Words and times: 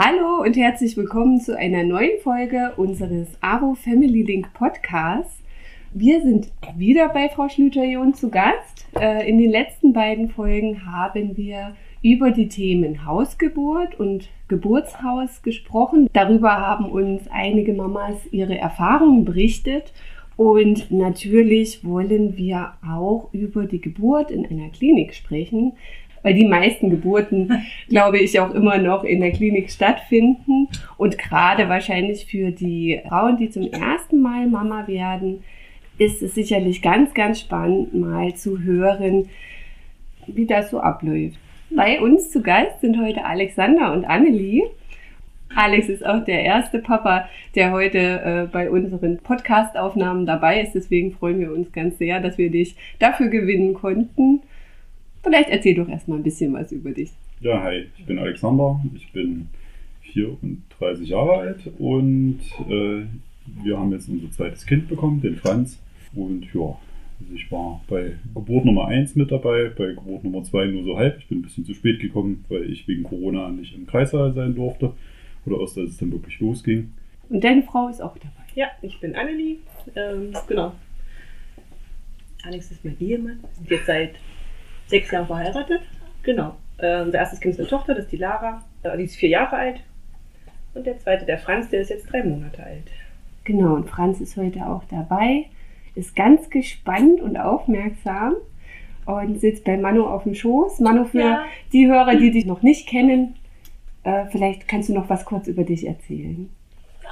Hallo 0.00 0.42
und 0.44 0.56
herzlich 0.56 0.96
willkommen 0.96 1.40
zu 1.40 1.58
einer 1.58 1.82
neuen 1.82 2.20
Folge 2.22 2.72
unseres 2.76 3.26
AWO 3.40 3.74
Family 3.74 4.22
Link 4.22 4.54
Podcasts. 4.54 5.42
Wir 5.92 6.22
sind 6.22 6.52
wieder 6.76 7.08
bei 7.08 7.28
Frau 7.28 7.48
Schlüter-John 7.48 8.14
zu 8.14 8.30
Gast. 8.30 8.86
Äh, 8.96 9.28
in 9.28 9.38
den 9.38 9.50
letzten 9.50 9.92
beiden 9.92 10.30
Folgen 10.30 10.86
haben 10.86 11.36
wir 11.36 11.74
über 12.00 12.30
die 12.30 12.46
Themen 12.46 13.06
Hausgeburt 13.06 13.98
und 13.98 14.28
Geburtshaus 14.46 15.42
gesprochen. 15.42 16.08
Darüber 16.12 16.52
haben 16.52 16.84
uns 16.84 17.24
einige 17.32 17.72
Mamas 17.72 18.24
ihre 18.30 18.56
Erfahrungen 18.56 19.24
berichtet. 19.24 19.92
Und 20.36 20.92
natürlich 20.92 21.84
wollen 21.84 22.36
wir 22.36 22.74
auch 22.88 23.30
über 23.32 23.64
die 23.64 23.80
Geburt 23.80 24.30
in 24.30 24.46
einer 24.46 24.68
Klinik 24.68 25.12
sprechen, 25.12 25.72
weil 26.28 26.34
die 26.34 26.44
meisten 26.44 26.90
Geburten, 26.90 27.64
glaube 27.88 28.18
ich, 28.18 28.38
auch 28.38 28.54
immer 28.54 28.76
noch 28.76 29.02
in 29.02 29.20
der 29.20 29.32
Klinik 29.32 29.70
stattfinden. 29.70 30.68
Und 30.98 31.16
gerade 31.16 31.70
wahrscheinlich 31.70 32.26
für 32.26 32.50
die 32.50 33.00
Frauen, 33.08 33.38
die 33.38 33.48
zum 33.48 33.62
ersten 33.72 34.20
Mal 34.20 34.46
Mama 34.46 34.86
werden, 34.86 35.42
ist 35.96 36.22
es 36.22 36.34
sicherlich 36.34 36.82
ganz, 36.82 37.14
ganz 37.14 37.40
spannend, 37.40 37.94
mal 37.94 38.34
zu 38.34 38.60
hören, 38.60 39.30
wie 40.26 40.44
das 40.44 40.70
so 40.70 40.80
abläuft. 40.80 41.38
Bei 41.70 41.98
uns 41.98 42.30
zu 42.30 42.42
Gast 42.42 42.82
sind 42.82 43.00
heute 43.02 43.24
Alexander 43.24 43.94
und 43.94 44.04
Annelie. 44.04 44.64
Alex 45.56 45.88
ist 45.88 46.04
auch 46.04 46.26
der 46.26 46.42
erste 46.42 46.78
Papa, 46.78 47.26
der 47.54 47.72
heute 47.72 47.98
äh, 47.98 48.48
bei 48.52 48.70
unseren 48.70 49.16
Podcast-Aufnahmen 49.16 50.26
dabei 50.26 50.60
ist. 50.60 50.74
Deswegen 50.74 51.12
freuen 51.12 51.40
wir 51.40 51.52
uns 51.52 51.72
ganz 51.72 51.96
sehr, 51.96 52.20
dass 52.20 52.36
wir 52.36 52.50
dich 52.50 52.76
dafür 52.98 53.28
gewinnen 53.28 53.72
konnten. 53.72 54.42
Vielleicht 55.22 55.50
erzähl 55.50 55.74
doch 55.74 55.88
erstmal 55.88 56.18
ein 56.18 56.24
bisschen 56.24 56.52
was 56.52 56.72
über 56.72 56.90
dich. 56.90 57.10
Ja, 57.40 57.62
hi, 57.62 57.86
ich 57.96 58.04
bin 58.04 58.18
Alexander, 58.18 58.80
ich 58.94 59.12
bin 59.12 59.48
34 60.12 61.08
Jahre 61.08 61.32
alt 61.38 61.70
und 61.78 62.40
äh, 62.68 63.04
wir 63.62 63.78
haben 63.78 63.92
jetzt 63.92 64.08
unser 64.08 64.30
zweites 64.30 64.66
Kind 64.66 64.88
bekommen, 64.88 65.20
den 65.20 65.36
Franz. 65.36 65.78
Und 66.14 66.46
ja, 66.52 66.76
also 67.20 67.34
ich 67.34 67.50
war 67.50 67.80
bei 67.88 68.14
Geburt 68.34 68.64
Nummer 68.64 68.86
1 68.86 69.16
mit 69.16 69.30
dabei, 69.30 69.70
bei 69.76 69.88
Geburt 69.88 70.24
Nummer 70.24 70.42
2 70.42 70.66
nur 70.66 70.84
so 70.84 70.96
halb. 70.96 71.18
Ich 71.18 71.28
bin 71.28 71.38
ein 71.38 71.42
bisschen 71.42 71.64
zu 71.64 71.74
spät 71.74 72.00
gekommen, 72.00 72.44
weil 72.48 72.70
ich 72.70 72.86
wegen 72.88 73.02
Corona 73.02 73.48
nicht 73.50 73.74
im 73.74 73.86
Kreissaal 73.86 74.32
sein 74.34 74.54
durfte. 74.54 74.92
Oder 75.46 75.60
erst 75.60 75.78
als 75.78 75.90
es 75.90 75.96
dann 75.98 76.12
wirklich 76.12 76.38
losging. 76.40 76.92
Und 77.28 77.42
deine 77.42 77.62
Frau 77.62 77.88
ist 77.88 78.00
auch 78.00 78.16
dabei. 78.18 78.44
Ja, 78.54 78.68
ich 78.82 78.98
bin 79.00 79.14
Annelie. 79.14 79.58
Ähm, 79.94 80.32
genau. 80.46 80.72
Alex 82.44 82.70
ist 82.70 82.84
mein 82.84 82.96
Ehemann. 83.00 83.40
Wir 83.40 83.54
sind 83.54 83.70
jetzt 83.70 83.86
seit 83.86 84.14
sechs 84.88 85.10
Jahren 85.10 85.26
verheiratet. 85.26 85.82
Genau. 86.22 86.54
Ähm, 86.80 87.06
unser 87.06 87.18
erstes 87.18 87.40
Kind 87.40 87.54
ist 87.54 87.60
eine 87.60 87.68
Tochter, 87.68 87.94
das 87.94 88.04
ist 88.04 88.12
die 88.12 88.16
Lara. 88.18 88.62
Äh, 88.82 88.96
die 88.96 89.04
ist 89.04 89.16
vier 89.16 89.28
Jahre 89.30 89.56
alt. 89.56 89.80
Und 90.74 90.86
der 90.86 90.98
zweite, 90.98 91.24
der 91.24 91.38
Franz, 91.38 91.68
der 91.70 91.80
ist 91.80 91.90
jetzt 91.90 92.12
drei 92.12 92.22
Monate 92.22 92.62
alt. 92.62 92.84
Genau, 93.44 93.74
und 93.74 93.88
Franz 93.88 94.20
ist 94.20 94.36
heute 94.36 94.66
auch 94.66 94.84
dabei, 94.90 95.46
ist 95.94 96.14
ganz 96.14 96.50
gespannt 96.50 97.20
und 97.20 97.36
aufmerksam 97.38 98.34
und 99.06 99.40
sitzt 99.40 99.64
bei 99.64 99.76
Manu 99.78 100.04
auf 100.04 100.24
dem 100.24 100.34
Schoß. 100.34 100.80
Manu, 100.80 101.04
für 101.06 101.18
Ja. 101.20 101.44
die 101.72 101.86
Hörer, 101.86 102.14
die 102.16 102.30
dich 102.30 102.44
noch 102.44 102.62
nicht 102.62 102.86
kennen, 102.86 103.34
äh, 104.04 104.26
vielleicht 104.30 104.68
kannst 104.68 104.90
du 104.90 104.94
noch 104.94 105.08
was 105.08 105.24
kurz 105.24 105.48
über 105.48 105.64
dich 105.64 105.86
erzählen. 105.86 106.50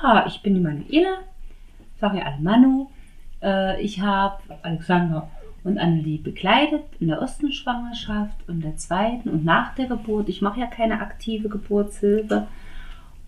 Ja, 0.03 0.25
ich 0.27 0.43
bin 0.43 0.55
die 0.55 0.61
Manuela, 0.61 1.21
sage 1.99 2.19
ja 2.19 2.25
alle 2.27 2.41
Manu. 2.43 2.89
Äh, 3.43 3.81
ich 3.81 4.01
habe 4.01 4.37
Alexander 4.63 5.29
und 5.67 5.79
Annelie 5.79 6.19
begleitet 6.19 6.85
in 7.01 7.09
der 7.09 7.19
ersten 7.19 7.53
Schwangerschaft 7.53 8.49
und 8.49 8.63
der 8.63 8.77
zweiten 8.77 9.29
und 9.29 9.45
nach 9.45 9.75
der 9.75 9.87
Geburt. 9.87 10.29
Ich 10.29 10.41
mache 10.41 10.61
ja 10.61 10.67
keine 10.67 11.01
aktive 11.01 11.49
Geburtshilfe 11.49 12.47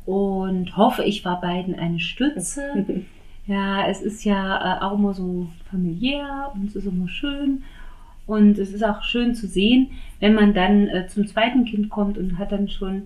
und 0.06 0.76
hoffe, 0.76 1.02
ich 1.02 1.24
war 1.24 1.40
beiden 1.40 1.74
eine 1.74 2.00
Stütze. 2.00 2.86
Ja, 3.48 3.86
es 3.86 4.02
ist 4.02 4.24
ja 4.24 4.76
äh, 4.76 4.82
auch 4.82 4.98
immer 4.98 5.14
so 5.14 5.46
familiär 5.70 6.52
und 6.52 6.66
es 6.66 6.76
ist 6.76 6.84
immer 6.84 7.08
schön. 7.08 7.62
Und 8.26 8.58
es 8.58 8.74
ist 8.74 8.84
auch 8.84 9.02
schön 9.02 9.34
zu 9.34 9.46
sehen, 9.46 9.88
wenn 10.20 10.34
man 10.34 10.52
dann 10.52 10.86
äh, 10.88 11.06
zum 11.06 11.26
zweiten 11.26 11.64
Kind 11.64 11.88
kommt 11.88 12.18
und 12.18 12.36
hat 12.36 12.52
dann 12.52 12.68
schon, 12.68 13.04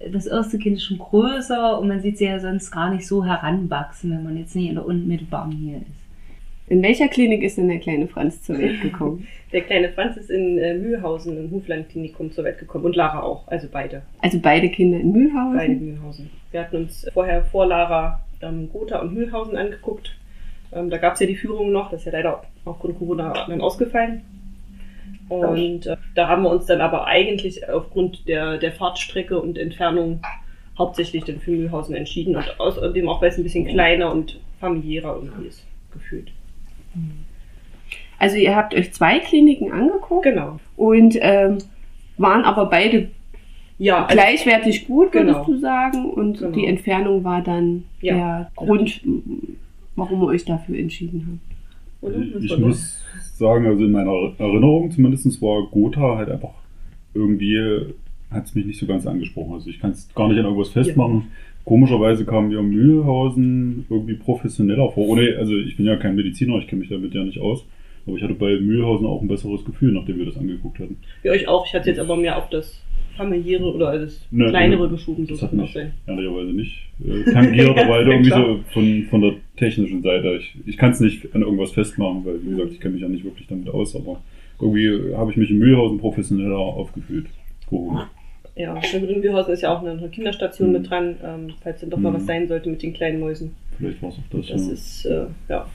äh, 0.00 0.10
das 0.10 0.26
erste 0.26 0.58
Kind 0.58 0.78
ist 0.78 0.86
schon 0.86 0.98
größer 0.98 1.78
und 1.78 1.86
man 1.86 2.00
sieht 2.00 2.18
sie 2.18 2.24
ja 2.24 2.40
sonst 2.40 2.72
gar 2.72 2.90
nicht 2.92 3.06
so 3.06 3.24
heranwachsen, 3.24 4.10
wenn 4.10 4.24
man 4.24 4.36
jetzt 4.36 4.56
nicht 4.56 4.70
in 4.70 4.74
der 4.74 4.86
unmittelbaren 4.86 5.50
Nähe 5.50 5.82
ist. 5.82 6.05
In 6.68 6.82
welcher 6.82 7.06
Klinik 7.08 7.42
ist 7.42 7.58
denn 7.58 7.68
der 7.68 7.78
kleine 7.78 8.08
Franz 8.08 8.42
zur 8.42 8.58
Welt 8.58 8.82
gekommen? 8.82 9.26
Der 9.52 9.60
kleine 9.60 9.90
Franz 9.90 10.16
ist 10.16 10.28
in 10.28 10.58
äh, 10.58 10.74
Mühlhausen 10.74 11.38
im 11.38 11.50
Hufland-Klinikum 11.52 12.32
zur 12.32 12.42
Welt 12.42 12.58
gekommen. 12.58 12.84
Und 12.84 12.96
Lara 12.96 13.22
auch. 13.22 13.46
Also 13.46 13.68
beide. 13.70 14.02
Also 14.18 14.40
beide 14.40 14.68
Kinder 14.68 14.98
in 14.98 15.12
Mühlhausen. 15.12 15.56
Beide 15.56 15.74
Mühlhausen. 15.74 16.30
Wir 16.50 16.60
hatten 16.60 16.76
uns 16.76 17.06
vorher 17.14 17.44
vor 17.44 17.64
Lara 17.64 18.20
ähm, 18.42 18.68
Gotha 18.72 18.98
und 18.98 19.14
Mühlhausen 19.14 19.56
angeguckt. 19.56 20.16
Ähm, 20.72 20.90
da 20.90 20.98
gab 20.98 21.14
es 21.14 21.20
ja 21.20 21.28
die 21.28 21.36
Führung 21.36 21.70
noch. 21.70 21.90
Das 21.90 22.00
ist 22.00 22.06
ja 22.06 22.12
leider 22.12 22.42
aufgrund 22.64 22.98
Corona 22.98 23.46
dann 23.46 23.60
ausgefallen. 23.60 24.22
Und 25.28 25.86
äh, 25.86 25.96
da 26.16 26.26
haben 26.26 26.42
wir 26.42 26.50
uns 26.50 26.66
dann 26.66 26.80
aber 26.80 27.06
eigentlich 27.06 27.68
aufgrund 27.68 28.26
der, 28.26 28.58
der 28.58 28.72
Fahrtstrecke 28.72 29.40
und 29.40 29.58
Entfernung 29.58 30.20
hauptsächlich 30.76 31.24
dann 31.24 31.38
für 31.38 31.52
Mühlhausen 31.52 31.94
entschieden. 31.94 32.34
Und 32.34 32.58
außerdem 32.58 33.08
auch, 33.08 33.22
weil 33.22 33.30
es 33.30 33.38
ein 33.38 33.44
bisschen 33.44 33.66
kleiner 33.66 34.12
und 34.12 34.40
familiärer 34.58 35.14
irgendwie 35.14 35.46
ist, 35.46 35.64
gefühlt. 35.92 36.32
Also 38.18 38.36
ihr 38.36 38.56
habt 38.56 38.74
euch 38.74 38.92
zwei 38.92 39.18
Kliniken 39.18 39.72
angeguckt 39.72 40.24
Genau. 40.24 40.58
und 40.76 41.16
ähm, 41.20 41.58
waren 42.18 42.44
aber 42.44 42.66
beide 42.66 43.08
Ja, 43.78 44.06
also, 44.06 44.14
gleichwertig 44.14 44.86
gut, 44.86 45.12
würdest 45.12 45.34
Genau. 45.34 45.44
du 45.44 45.58
sagen. 45.58 46.10
Und 46.10 46.38
Genau. 46.38 46.50
die 46.52 46.66
Entfernung 46.66 47.24
war 47.24 47.42
dann 47.42 47.84
Ja. 48.00 48.14
der 48.14 48.50
Grund, 48.56 49.02
warum 49.96 50.22
ihr 50.22 50.28
euch 50.28 50.44
dafür 50.46 50.78
entschieden 50.78 51.26
habt. 51.30 51.56
oder? 52.02 52.18
Ich, 52.22 52.34
Was 52.34 52.42
ich 52.42 52.50
war 52.52 52.56
das? 52.58 52.66
muss 52.68 53.04
sagen, 53.38 53.66
also 53.66 53.84
in 53.84 53.92
meiner 53.92 54.32
Erinnerung 54.38 54.90
zumindest 54.90 55.42
war 55.42 55.66
Gotha 55.70 56.16
halt 56.16 56.30
einfach 56.30 56.54
irgendwie, 57.12 57.58
hat 58.30 58.46
es 58.46 58.54
mich 58.54 58.64
nicht 58.64 58.78
so 58.80 58.86
ganz 58.86 59.06
angesprochen. 59.06 59.52
Also 59.54 59.68
ich 59.68 59.78
kann 59.78 59.90
es 59.90 60.08
gar 60.14 60.28
nicht 60.28 60.38
an 60.38 60.44
irgendwas 60.46 60.70
festmachen. 60.70 61.28
Komischerweise 61.66 62.24
kam 62.24 62.48
mir 62.48 62.62
Mühlhausen 62.62 63.84
irgendwie 63.90 64.14
professioneller 64.14 64.88
vor. 64.92 65.08
Ohne, 65.08 65.36
also 65.38 65.54
ich 65.56 65.76
bin 65.76 65.84
ja 65.84 65.96
kein 65.96 66.14
Mediziner, 66.14 66.56
ich 66.58 66.68
kenne 66.68 66.80
mich 66.80 66.88
damit 66.88 67.12
ja 67.12 67.24
nicht 67.24 67.40
aus. 67.40 67.66
Aber 68.06 68.16
ich 68.16 68.22
hatte 68.22 68.34
bei 68.34 68.58
Mühlhausen 68.60 69.04
auch 69.04 69.20
ein 69.20 69.26
besseres 69.26 69.64
Gefühl, 69.64 69.92
nachdem 69.92 70.18
wir 70.18 70.26
das 70.26 70.36
angeguckt 70.36 70.78
hatten. 70.78 70.96
Für 71.22 71.30
euch 71.30 71.48
auch. 71.48 71.66
Ich 71.66 71.74
hatte 71.74 71.90
jetzt 71.90 71.98
aber 71.98 72.16
mehr 72.16 72.38
auf 72.38 72.48
das 72.50 72.80
familiäre 73.16 73.64
oder 73.64 73.98
das 73.98 74.24
Ne, 74.30 74.48
kleinere 74.48 74.84
ne. 74.84 74.90
geschoben, 74.90 75.26
so 75.26 75.34
Das 75.34 75.50
kann 75.50 75.66
sein. 75.66 75.92
ehrlicherweise 76.06 76.52
nicht 76.52 76.86
äh, 77.04 77.32
tangiert, 77.32 77.70
aber 77.78 77.94
halt 77.94 78.06
irgendwie 78.06 78.30
so 78.30 78.60
von, 78.72 79.02
von 79.10 79.20
der 79.22 79.32
technischen 79.56 80.02
Seite. 80.02 80.36
Ich, 80.36 80.54
ich 80.66 80.76
kann 80.76 80.92
es 80.92 81.00
nicht 81.00 81.34
an 81.34 81.42
irgendwas 81.42 81.72
festmachen, 81.72 82.24
weil 82.24 82.40
wie 82.44 82.50
gesagt, 82.50 82.72
ich 82.72 82.80
kenne 82.80 82.94
mich 82.94 83.02
ja 83.02 83.08
nicht 83.08 83.24
wirklich 83.24 83.48
damit 83.48 83.68
aus, 83.70 83.96
aber 83.96 84.20
irgendwie 84.60 85.14
habe 85.16 85.32
ich 85.32 85.36
mich 85.36 85.50
in 85.50 85.58
Mühlhausen 85.58 85.98
professioneller 85.98 86.56
aufgefühlt. 86.58 87.26
Corona. 87.68 88.08
Ja, 88.56 88.74
in 88.94 89.20
Mühlhausen 89.20 89.52
ist 89.52 89.60
ja 89.62 89.76
auch 89.76 89.84
eine 89.84 90.08
Kinderstation 90.08 90.68
Mhm. 90.68 90.72
mit 90.74 90.90
dran, 90.90 91.16
ähm, 91.22 91.54
falls 91.62 91.80
dann 91.80 91.90
doch 91.90 91.98
mal 91.98 92.10
Mhm. 92.10 92.14
was 92.16 92.26
sein 92.26 92.48
sollte 92.48 92.70
mit 92.70 92.82
den 92.82 92.94
kleinen 92.94 93.20
Mäusen. 93.20 93.54
Vielleicht 93.78 94.00
war 94.02 94.08
es 94.08 94.16
auch 94.16 94.22
das. 94.38 94.46
Das 94.48 94.66
ja. 94.66 94.72
ist, 94.72 95.04
äh, 95.04 95.26
ja, 95.48 95.66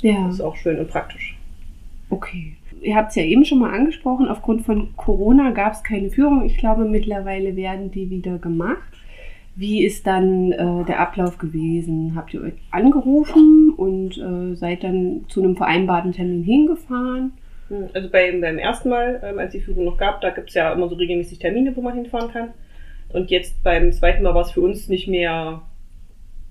Ja, 0.00 0.24
das 0.26 0.34
ist 0.36 0.40
auch 0.40 0.56
schön 0.56 0.78
und 0.78 0.88
praktisch. 0.88 1.36
okay. 2.10 2.54
Ihr 2.80 2.96
habt 2.96 3.10
es 3.10 3.14
ja 3.16 3.22
eben 3.22 3.44
schon 3.44 3.60
mal 3.60 3.70
angesprochen, 3.72 4.26
aufgrund 4.26 4.62
von 4.62 4.88
Corona 4.96 5.52
gab 5.52 5.74
es 5.74 5.84
keine 5.84 6.10
Führung. 6.10 6.44
Ich 6.44 6.56
glaube, 6.58 6.84
mittlerweile 6.84 7.54
werden 7.54 7.92
die 7.92 8.10
wieder 8.10 8.38
gemacht. 8.38 8.80
Wie 9.54 9.84
ist 9.84 10.04
dann 10.06 10.50
äh, 10.50 10.84
der 10.86 10.98
Ablauf 10.98 11.38
gewesen? 11.38 12.14
Habt 12.16 12.34
ihr 12.34 12.42
euch 12.42 12.54
angerufen 12.72 13.70
und 13.76 14.18
äh, 14.18 14.56
seid 14.56 14.82
dann 14.82 15.26
zu 15.28 15.42
einem 15.44 15.54
vereinbarten 15.56 16.10
Termin 16.12 16.42
hingefahren? 16.42 17.32
Also 17.94 18.10
beim, 18.10 18.40
beim 18.40 18.58
ersten 18.58 18.90
Mal, 18.90 19.20
ähm, 19.24 19.38
als 19.38 19.52
die 19.52 19.60
Führung 19.60 19.84
noch 19.84 19.96
gab, 19.96 20.20
da 20.20 20.30
gibt 20.30 20.50
es 20.50 20.54
ja 20.54 20.72
immer 20.72 20.88
so 20.88 20.94
regelmäßig 20.94 21.38
Termine, 21.38 21.74
wo 21.74 21.80
man 21.80 21.94
hinfahren 21.94 22.30
kann. 22.30 22.48
Und 23.12 23.30
jetzt 23.30 23.62
beim 23.62 23.92
zweiten 23.92 24.22
Mal 24.22 24.34
war 24.34 24.42
es 24.42 24.50
für 24.50 24.60
uns 24.60 24.88
nicht 24.88 25.08
mehr 25.08 25.62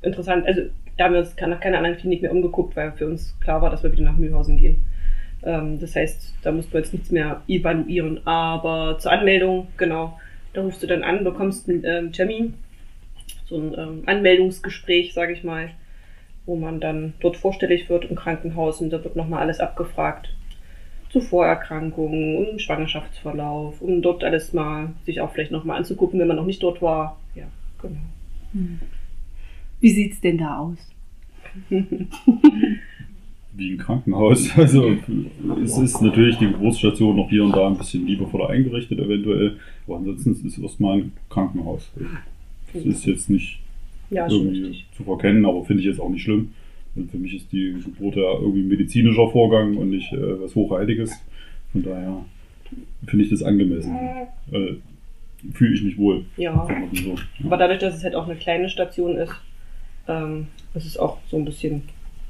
interessant. 0.02 0.46
Also 0.46 0.62
da 0.98 1.06
haben 1.06 1.14
wir 1.14 1.22
uns 1.22 1.36
nach 1.40 1.60
keiner 1.60 1.78
anderen 1.78 1.98
Klinik 1.98 2.22
mehr 2.22 2.32
umgeguckt, 2.32 2.76
weil 2.76 2.92
für 2.94 3.08
uns 3.08 3.38
klar 3.40 3.62
war, 3.62 3.70
dass 3.70 3.84
wir 3.84 3.92
wieder 3.92 4.04
nach 4.04 4.18
Mühlhausen 4.18 4.58
gehen. 4.58 4.84
Ähm, 5.44 5.80
das 5.80 5.96
heißt, 5.96 6.36
da 6.44 6.52
mussten 6.52 6.74
wir 6.74 6.80
jetzt 6.80 6.94
nichts 6.94 7.12
mehr 7.12 7.42
evaluieren. 7.48 8.26
Aber 8.26 8.98
zur 9.00 9.12
Anmeldung, 9.12 9.68
genau, 9.78 10.20
da 10.54 10.62
rufst 10.62 10.84
du 10.84 10.88
dann 10.88 11.04
an, 11.04 11.24
bekommst 11.24 11.70
einen 11.70 11.84
ähm, 11.86 12.12
Termin, 12.12 12.56
so 13.46 13.58
ein 13.58 13.74
ähm, 13.78 14.04
Anmeldungsgespräch, 14.06 15.14
sage 15.14 15.34
ich 15.34 15.44
mal, 15.44 15.70
wo 16.46 16.56
man 16.56 16.80
dann 16.80 17.14
dort 17.20 17.38
vorstellig 17.38 17.90
wird 17.90 18.06
im 18.06 18.16
Krankenhaus 18.16 18.82
und 18.82 18.92
da 18.92 19.04
wird 19.04 19.16
nochmal 19.16 19.42
alles 19.42 19.60
abgefragt 19.60 20.34
zu 21.12 21.22
Vorerkrankungen, 21.22 22.38
um 22.38 22.60
Schwangerschaftsverlauf, 22.60 23.82
um 23.82 24.02
dort 24.02 24.24
alles 24.24 24.54
mal 24.54 24.94
sich 25.06 25.20
auch 25.22 25.32
vielleicht 25.32 25.52
nochmal 25.52 25.78
anzugucken, 25.78 26.20
wenn 26.20 26.28
man 26.28 26.38
noch 26.38 26.46
nicht 26.46 26.64
dort 26.64 26.82
war. 26.82 27.20
Ja, 27.36 27.44
genau. 27.82 28.00
Wie 29.82 29.90
sieht 29.90 30.14
es 30.14 30.22
denn 30.22 30.38
da 30.38 30.58
aus? 30.60 30.78
Wie 33.54 33.74
ein 33.74 33.78
Krankenhaus. 33.78 34.58
Also 34.58 34.96
es 35.62 35.78
ist 35.78 36.02
natürlich 36.02 36.38
die 36.38 36.48
Geburtsstation 36.48 37.18
noch 37.18 37.30
hier 37.30 37.44
und 37.44 37.54
da 37.54 37.68
ein 37.68 37.78
bisschen 37.78 38.08
liebevoller 38.08 38.50
eingerichtet, 38.50 38.98
eventuell. 39.00 39.58
Aber 39.86 39.98
ansonsten 39.98 40.32
ist 40.32 40.46
es 40.46 40.58
erstmal 40.58 41.00
ein 41.00 41.12
Krankenhaus. 41.30 41.92
Das 42.74 42.86
ist 42.86 43.06
jetzt 43.06 43.30
nicht 43.30 43.60
Ja, 44.10 44.30
irgendwie 44.30 44.86
zu 44.96 45.04
verkennen, 45.04 45.46
aber 45.46 45.66
finde 45.66 45.82
ich 45.82 45.88
jetzt 45.88 46.00
auch 46.00 46.10
nicht 46.10 46.24
schlimm. 46.24 46.54
Und 46.96 47.10
für 47.10 47.18
mich 47.18 47.36
ist 47.36 47.52
die 47.52 47.74
Geburt 47.84 48.16
ja 48.16 48.24
irgendwie 48.24 48.62
ein 48.62 48.68
medizinischer 48.68 49.30
Vorgang 49.30 49.78
und 49.78 49.90
nicht 49.90 50.12
äh, 50.12 50.42
was 50.42 50.56
Hochheiliges. 50.56 51.14
Von 51.72 51.84
daher 51.84 52.26
finde 53.06 53.26
ich 53.26 53.32
das 53.32 53.44
angemessen. 53.44 53.96
Äh, 54.52 54.76
Fühle 55.54 55.74
ich 55.74 55.82
mich 55.82 55.98
wohl. 55.98 56.26
Ja. 56.38 56.68
so. 56.94 57.16
Aber 57.44 57.58
dadurch, 57.58 57.80
dass 57.80 57.96
es 57.96 58.04
halt 58.04 58.14
auch 58.16 58.26
eine 58.26 58.36
kleine 58.36 58.70
Station 58.70 59.18
ist, 59.18 59.34
ähm, 60.08 60.48
ist 60.76 60.86
es 60.86 60.98
auch 60.98 61.18
so 61.30 61.38
ein 61.38 61.46
bisschen, 61.46 61.84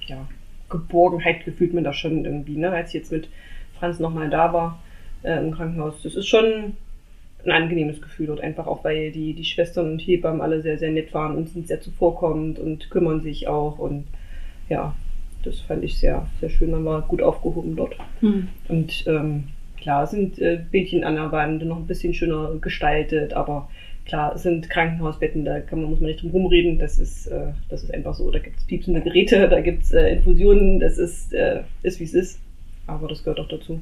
ja, 0.05 0.27
Geborgenheit 0.69 1.43
gefühlt 1.43 1.73
man 1.73 1.83
da 1.83 1.91
schon 1.91 2.23
irgendwie, 2.23 2.55
ne? 2.55 2.69
Als 2.69 2.89
ich 2.89 2.93
jetzt 2.95 3.11
mit 3.11 3.27
Franz 3.77 3.99
nochmal 3.99 4.29
da 4.29 4.53
war 4.53 4.81
äh, 5.23 5.39
im 5.39 5.51
Krankenhaus. 5.51 6.01
Das 6.03 6.15
ist 6.15 6.27
schon 6.27 6.73
ein 7.43 7.51
angenehmes 7.51 8.01
Gefühl 8.01 8.27
dort 8.27 8.41
einfach 8.41 8.67
auch, 8.67 8.83
weil 8.83 9.11
die, 9.11 9.33
die 9.33 9.45
Schwestern 9.45 9.91
und 9.91 9.99
Hebammen 9.99 10.41
alle 10.41 10.61
sehr, 10.61 10.77
sehr 10.77 10.91
nett 10.91 11.13
waren 11.13 11.35
und 11.35 11.49
sind 11.49 11.67
sehr 11.67 11.81
zuvorkommend 11.81 12.59
und 12.59 12.89
kümmern 12.89 13.21
sich 13.21 13.47
auch 13.47 13.79
und 13.79 14.05
ja, 14.71 14.95
das 15.44 15.59
fand 15.59 15.83
ich 15.83 15.97
sehr, 15.97 16.25
sehr 16.39 16.50
schön. 16.50 16.71
Man 16.71 16.85
war 16.85 17.01
gut 17.01 17.21
aufgehoben 17.21 17.75
dort. 17.75 17.95
Hm. 18.21 18.47
Und 18.69 19.03
ähm, 19.06 19.44
klar 19.79 20.07
sind 20.07 20.39
äh, 20.39 20.62
Bildchen 20.71 21.03
an 21.03 21.15
der 21.15 21.31
Wand 21.31 21.65
noch 21.65 21.77
ein 21.77 21.88
bisschen 21.88 22.13
schöner 22.13 22.56
gestaltet, 22.62 23.33
aber 23.33 23.69
klar 24.06 24.33
es 24.33 24.44
sind 24.44 24.69
Krankenhausbetten, 24.69 25.44
da 25.44 25.59
kann 25.59 25.81
man, 25.81 25.89
muss 25.89 26.00
man 26.00 26.09
nicht 26.09 26.23
drum 26.23 26.31
rumreden, 26.31 26.79
das 26.79 27.00
ist, 27.00 27.27
äh, 27.27 27.47
das 27.69 27.83
ist 27.83 27.94
einfach 27.94 28.13
so. 28.13 28.31
Da 28.31 28.39
gibt 28.39 28.57
es 28.57 28.63
piepsende 28.63 29.01
Geräte, 29.01 29.50
da 29.50 29.59
gibt 29.59 29.83
es 29.83 29.91
äh, 29.91 30.13
Infusionen, 30.13 30.79
das 30.79 30.97
ist, 30.97 31.33
äh, 31.33 31.63
ist 31.83 32.00
wie 32.00 32.06
es 32.06 32.13
ist. 32.13 32.39
Aber 32.88 33.09
das 33.09 33.24
gehört 33.24 33.41
auch 33.41 33.50
dazu. 33.50 33.81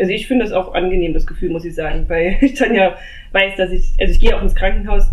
Also 0.00 0.12
ich 0.12 0.26
finde 0.26 0.44
das 0.44 0.52
auch 0.52 0.74
angenehm, 0.74 1.14
das 1.14 1.26
Gefühl, 1.26 1.50
muss 1.50 1.64
ich 1.64 1.76
sagen, 1.76 2.06
weil 2.08 2.38
ich 2.40 2.54
dann 2.54 2.74
ja 2.74 2.96
weiß, 3.30 3.56
dass 3.56 3.70
ich, 3.70 3.94
also 4.00 4.12
ich 4.12 4.18
gehe 4.18 4.36
auch 4.36 4.42
ins 4.42 4.56
Krankenhaus, 4.56 5.04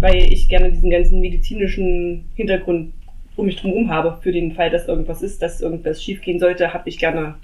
weil 0.00 0.32
ich 0.32 0.48
gerne 0.48 0.72
diesen 0.72 0.90
ganzen 0.90 1.20
medizinischen 1.20 2.24
Hintergrund 2.34 2.92
um 3.40 3.46
mich 3.46 3.56
drum 3.56 3.72
herum 3.72 3.90
habe, 3.90 4.18
für 4.22 4.32
den 4.32 4.52
Fall, 4.52 4.70
dass 4.70 4.88
irgendwas 4.88 5.22
ist, 5.22 5.42
dass 5.42 5.60
irgendwas 5.60 6.02
schiefgehen 6.02 6.38
sollte, 6.38 6.72
habe 6.72 6.88
ich 6.88 6.98
gerne 6.98 7.36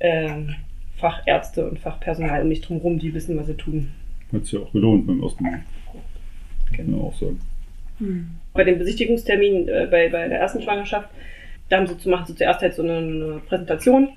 ähm, 0.00 0.54
Fachärzte 0.96 1.68
und 1.68 1.78
Fachpersonal 1.78 2.42
um 2.42 2.48
mich 2.48 2.60
drum 2.60 2.78
herum, 2.78 2.98
die 2.98 3.14
wissen, 3.14 3.36
was 3.38 3.46
sie 3.46 3.56
tun. 3.56 3.92
Hat 4.32 4.44
sich 4.44 4.54
ja 4.54 4.60
auch 4.60 4.72
gelohnt 4.72 5.06
beim 5.06 5.22
ersten 5.22 5.44
Mal. 5.44 5.62
Man 6.78 7.00
auch 7.00 7.14
sagen. 7.14 7.40
Hm. 7.98 8.30
Bei 8.54 8.64
dem 8.64 8.78
Besichtigungstermin 8.78 9.68
äh, 9.68 9.86
bei, 9.90 10.08
bei 10.08 10.28
der 10.28 10.40
ersten 10.40 10.62
Schwangerschaft, 10.62 11.08
da 11.68 11.78
haben 11.78 11.86
sie 11.86 11.98
zu 11.98 12.08
machen 12.08 12.26
sie 12.26 12.34
zuerst 12.34 12.62
halt 12.62 12.74
so 12.74 12.82
eine, 12.82 12.96
eine 12.96 13.40
Präsentation, 13.46 14.08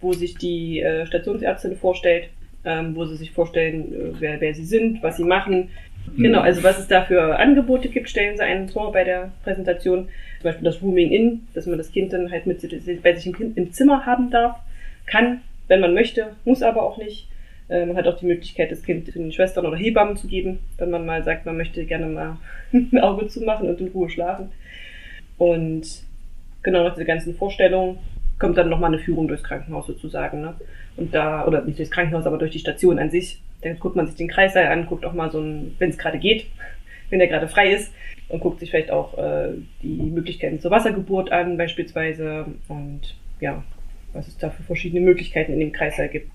wo 0.00 0.12
sich 0.12 0.36
die 0.36 0.80
äh, 0.80 1.06
Stationsärztin 1.06 1.76
vorstellt, 1.76 2.28
ähm, 2.64 2.94
wo 2.94 3.04
sie 3.04 3.16
sich 3.16 3.32
vorstellen, 3.32 3.92
äh, 3.92 4.20
wer, 4.20 4.40
wer 4.40 4.54
sie 4.54 4.64
sind, 4.64 5.02
was 5.02 5.16
sie 5.16 5.24
machen. 5.24 5.70
Genau, 6.16 6.40
also 6.40 6.62
was 6.62 6.78
es 6.78 6.88
da 6.88 7.04
für 7.04 7.38
Angebote 7.38 7.88
gibt, 7.88 8.08
stellen 8.08 8.36
sie 8.36 8.42
einen 8.42 8.68
vor 8.68 8.92
bei 8.92 9.04
der 9.04 9.32
Präsentation. 9.44 10.08
Zum 10.40 10.44
Beispiel 10.44 10.64
das 10.64 10.80
Rooming 10.82 11.10
In, 11.10 11.48
dass 11.54 11.66
man 11.66 11.78
das 11.78 11.92
Kind 11.92 12.12
dann 12.12 12.30
halt 12.30 12.46
mit 12.46 12.60
sich- 12.60 13.02
bei 13.02 13.14
sich 13.14 13.26
im, 13.26 13.32
Kind, 13.34 13.56
im 13.56 13.72
Zimmer 13.72 14.06
haben 14.06 14.30
darf. 14.30 14.58
Kann, 15.06 15.40
wenn 15.68 15.80
man 15.80 15.94
möchte, 15.94 16.34
muss 16.44 16.62
aber 16.62 16.82
auch 16.82 16.98
nicht. 16.98 17.28
Äh, 17.68 17.86
man 17.86 17.96
hat 17.96 18.06
auch 18.06 18.18
die 18.18 18.26
Möglichkeit, 18.26 18.70
das 18.70 18.82
Kind 18.82 19.12
den 19.14 19.32
Schwestern 19.32 19.66
oder 19.66 19.76
Hebammen 19.76 20.16
zu 20.16 20.28
geben, 20.28 20.60
wenn 20.78 20.90
man 20.90 21.04
mal 21.04 21.24
sagt, 21.24 21.46
man 21.46 21.56
möchte 21.56 21.84
gerne 21.84 22.06
mal 22.06 22.36
ein 22.72 22.98
Auge 23.00 23.26
zumachen 23.28 23.68
und 23.68 23.80
in 23.80 23.88
Ruhe 23.88 24.08
schlafen. 24.08 24.50
Und 25.38 25.86
genau 26.62 26.84
nach 26.84 26.94
dieser 26.94 27.04
ganzen 27.06 27.34
Vorstellung 27.34 27.98
kommt 28.38 28.56
dann 28.58 28.68
nochmal 28.68 28.92
eine 28.92 29.02
Führung 29.02 29.28
durchs 29.28 29.42
Krankenhaus 29.44 29.86
sozusagen. 29.86 30.40
Ne? 30.42 30.54
Und 30.96 31.14
da, 31.14 31.46
oder 31.46 31.62
nicht 31.62 31.78
durchs 31.78 31.90
Krankenhaus, 31.90 32.26
aber 32.26 32.38
durch 32.38 32.52
die 32.52 32.58
Station 32.58 32.98
an 32.98 33.10
sich. 33.10 33.40
Da 33.62 33.72
guckt 33.74 33.96
man 33.96 34.06
sich 34.06 34.16
den 34.16 34.28
Kreissaal 34.28 34.66
an, 34.66 34.86
guckt 34.86 35.04
auch 35.04 35.12
mal 35.12 35.30
so 35.30 35.40
ein, 35.40 35.74
wenn 35.78 35.90
es 35.90 35.98
gerade 35.98 36.18
geht, 36.18 36.46
wenn 37.10 37.18
der 37.18 37.28
gerade 37.28 37.48
frei 37.48 37.72
ist, 37.72 37.92
und 38.28 38.40
guckt 38.40 38.60
sich 38.60 38.70
vielleicht 38.70 38.90
auch 38.90 39.16
äh, 39.18 39.52
die 39.82 40.10
Möglichkeiten 40.10 40.60
zur 40.60 40.70
Wassergeburt 40.70 41.30
an, 41.32 41.56
beispielsweise. 41.56 42.46
Und 42.68 43.16
ja, 43.40 43.62
was 44.12 44.28
es 44.28 44.38
da 44.38 44.50
für 44.50 44.62
verschiedene 44.62 45.00
Möglichkeiten 45.00 45.52
in 45.52 45.60
dem 45.60 45.72
Kreissaal 45.72 46.08
gibt. 46.08 46.30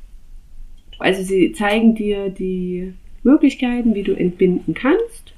Also 1.00 1.24
sie 1.24 1.52
zeigen 1.52 1.96
dir 1.96 2.30
die 2.30 2.94
Möglichkeiten, 3.24 3.96
wie 3.96 4.04
du 4.04 4.14
entbinden 4.14 4.74
kannst 4.74 5.34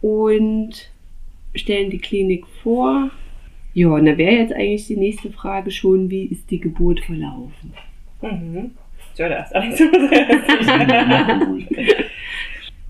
und 0.00 0.90
stellen 1.54 1.90
die 1.90 1.98
Klinik 1.98 2.46
vor. 2.62 3.10
Ja, 3.74 3.88
und 3.88 4.06
da 4.06 4.16
wäre 4.16 4.36
jetzt 4.36 4.52
eigentlich 4.52 4.86
die 4.86 4.96
nächste 4.96 5.30
Frage 5.30 5.70
schon, 5.70 6.10
wie 6.10 6.24
ist 6.24 6.50
die 6.50 6.60
Geburt 6.60 7.00
verlaufen? 7.00 7.74
Mhm. 8.22 8.72
Soll 9.14 9.28
das 9.30 9.52
alles 9.52 9.78
Soll 9.78 9.88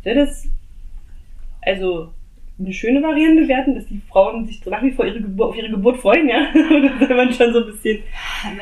das 0.14 0.48
also 1.62 2.12
eine 2.58 2.72
schöne 2.72 3.02
Variante 3.02 3.46
werden, 3.48 3.74
dass 3.74 3.86
die 3.86 4.00
Frauen 4.10 4.46
sich 4.46 4.64
nach 4.64 4.82
wie 4.82 4.90
vor 4.90 5.04
ihre 5.04 5.20
Geburt, 5.20 5.50
auf 5.50 5.56
ihre 5.58 5.68
Geburt 5.68 5.98
freuen, 5.98 6.26
ja? 6.28 6.46
Oder 6.54 7.06
soll 7.06 7.16
man 7.16 7.30
schon 7.32 7.52
so 7.52 7.58
ein 7.60 7.66
bisschen. 7.66 7.98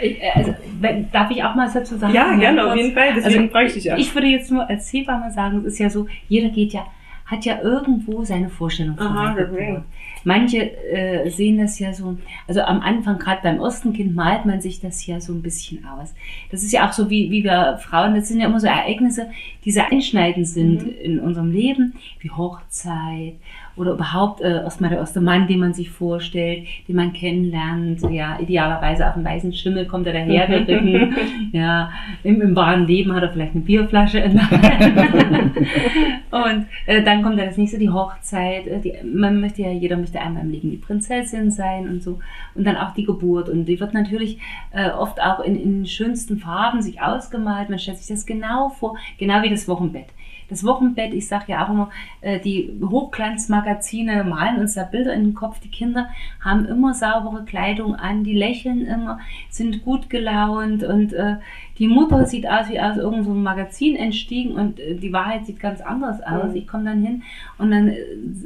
Äh, 0.01 0.17
Also, 0.35 0.55
wenn, 0.81 1.11
darf 1.13 1.31
ich 1.31 1.45
auch 1.45 1.55
mal 1.55 1.67
was 1.67 1.75
dazu 1.75 1.97
sagen? 1.97 2.13
Ja, 2.13 2.35
gerne, 2.35 2.67
auf 2.73 2.77
jeden 2.77 2.93
Fall. 2.93 3.15
Deswegen 3.15 3.43
Also, 3.43 3.53
frage 3.53 3.67
ich 3.69 3.75
dich 3.75 3.85
ja. 3.85 3.97
Ich 3.97 4.13
würde 4.15 4.27
jetzt 4.27 4.51
nur 4.51 4.69
als 4.69 4.93
Hebamme 4.93 5.31
sagen, 5.31 5.59
es 5.59 5.75
ist 5.75 5.79
ja 5.79 5.91
so, 5.91 6.09
jeder 6.29 6.49
geht 6.49 6.73
ja, 6.73 6.87
hat 7.27 7.45
ja 7.45 7.61
irgendwo 7.63 8.25
seine 8.25 8.49
Vorstellung 8.49 8.97
von 8.97 9.07
Aha, 9.07 9.35
der. 9.35 9.45
Geburt. 9.47 9.85
Manche 10.25 10.73
äh, 10.91 11.29
sehen 11.31 11.59
das 11.59 11.79
ja 11.79 11.93
so, 11.93 12.17
also 12.49 12.63
am 12.63 12.81
Anfang, 12.81 13.19
gerade 13.19 13.41
beim 13.43 13.61
ersten 13.61 13.93
Kind, 13.93 14.15
malt 14.15 14.47
man 14.47 14.61
sich 14.61 14.81
das 14.81 15.07
ja 15.07 15.21
so 15.21 15.33
ein 15.33 15.43
bisschen 15.43 15.85
aus. 15.87 16.15
Das 16.51 16.63
ist 16.63 16.73
ja 16.73 16.89
auch 16.89 16.93
so, 16.93 17.11
wie, 17.11 17.31
wie 17.31 17.45
wir 17.45 17.79
Frauen, 17.83 18.15
das 18.15 18.29
sind 18.29 18.41
ja 18.41 18.47
immer 18.47 18.61
so 18.61 18.67
Ereignisse, 18.67 19.29
die 19.65 19.71
sehr 19.71 19.91
einschneidend 19.93 20.49
sind 20.49 20.87
Mhm. 20.87 20.93
in 21.03 21.19
unserem 21.21 21.53
Leben, 21.53 21.95
wie 22.21 22.31
Hochzeit 22.31 23.35
oder 23.77 23.93
überhaupt 23.93 24.41
äh, 24.41 24.63
erstmal 24.63 24.91
der 24.91 25.01
erste 25.01 25.21
Mann, 25.21 25.47
den 25.47 25.61
man 25.61 25.75
sich 25.75 25.91
vorstellt, 25.91 26.67
den 26.89 26.97
man 26.97 27.13
kennenlernt. 27.13 28.03
Ja, 28.11 28.39
idealerweise 28.39 29.09
auf 29.09 29.17
einem 29.17 29.25
weißen 29.25 29.53
Schimmel 29.53 29.87
kommt 29.87 30.07
er 30.07 30.13
dahergeritten. 30.13 31.15
ja, 31.53 31.91
im, 32.23 32.41
im 32.41 32.55
wahren 32.55 32.87
Leben 32.87 33.13
hat 33.15 33.23
er 33.23 33.33
vielleicht 33.33 33.55
eine 33.55 33.65
Bierflasche 33.65 34.19
in 34.19 34.35
der 34.35 34.51
Hand. 34.51 35.57
Und 36.31 36.67
äh, 36.87 37.03
dann 37.03 37.23
kommt 37.23 37.39
dann 37.39 37.47
das 37.47 37.57
nächste, 37.57 37.79
die 37.79 37.91
Hochzeit. 37.91 38.67
Äh, 38.67 38.81
die, 38.81 38.95
man 39.05 39.41
möchte 39.41 39.63
ja, 39.63 39.71
jeder 39.71 39.97
möchte 39.97 40.21
einmal 40.21 40.43
im 40.43 40.51
Leben 40.51 40.71
die 40.71 40.77
Prinzessin 40.77 41.51
sein 41.51 41.89
und 41.89 42.03
so. 42.03 42.19
Und 42.55 42.65
dann 42.65 42.77
auch 42.77 42.95
die 42.95 43.05
Geburt. 43.05 43.49
Und 43.49 43.67
die 43.67 43.81
wird 43.81 43.95
natürlich 43.95 44.39
äh, 44.73 44.91
oft 44.91 45.21
auch 45.21 45.41
in, 45.41 45.57
in 45.57 45.79
den 45.79 45.87
schönsten 45.87 46.39
Farben 46.39 46.83
sich 46.83 47.01
ausgemalt. 47.01 47.71
Man 47.71 47.79
stellt 47.79 47.99
sich 47.99 48.09
das 48.09 48.27
genau 48.27 48.69
vor, 48.69 48.97
genau 49.19 49.43
wie 49.43 49.51
das 49.51 49.69
Wochenbett. 49.69 50.07
Das 50.49 50.65
Wochenbett, 50.65 51.15
ich 51.15 51.27
sage 51.27 51.45
ja 51.49 51.65
auch 51.65 51.71
immer, 51.71 51.91
äh, 52.21 52.39
die 52.39 52.73
Hochglanzmagazine 52.83 54.25
malen 54.25 54.61
uns 54.61 54.75
da 54.75 54.85
Bilder 54.85 55.15
in 55.15 55.25
den 55.25 55.35
Kopf. 55.35 55.61
Die 55.61 55.71
Kinder 55.71 56.09
haben 56.41 56.67
immer 56.67 56.95
saubere 56.95 57.45
Kleidung 57.45 57.95
an, 57.95 58.25
die 58.25 58.35
lächeln 58.35 58.87
immer, 58.87 59.21
sind 59.49 59.85
gut 59.85 60.11
gelaunt 60.11 60.83
und 60.85 61.13
äh, 61.13 61.37
die 61.79 61.89
Mutter 61.89 62.27
sieht 62.27 62.47
aus 62.47 62.69
wie 62.69 62.81
aus 62.81 62.97
irgendeinem 62.97 63.25
so 63.25 63.35
Magazin 63.35 63.97
entstiegen 63.97 64.53
und 64.53 64.79
äh, 64.79 64.95
die 64.95 65.13
Wahrheit 65.13 65.47
sieht 65.47 65.61
ganz 65.61 65.81
anders 65.81 66.23
aus. 66.23 66.51
Mhm. 66.51 66.57
Ich 66.57 66.67
komme 66.67 66.85
dann 66.85 67.03
hin 67.03 67.23
und 67.59 67.71
dann 67.71 67.89
äh, 67.89 67.97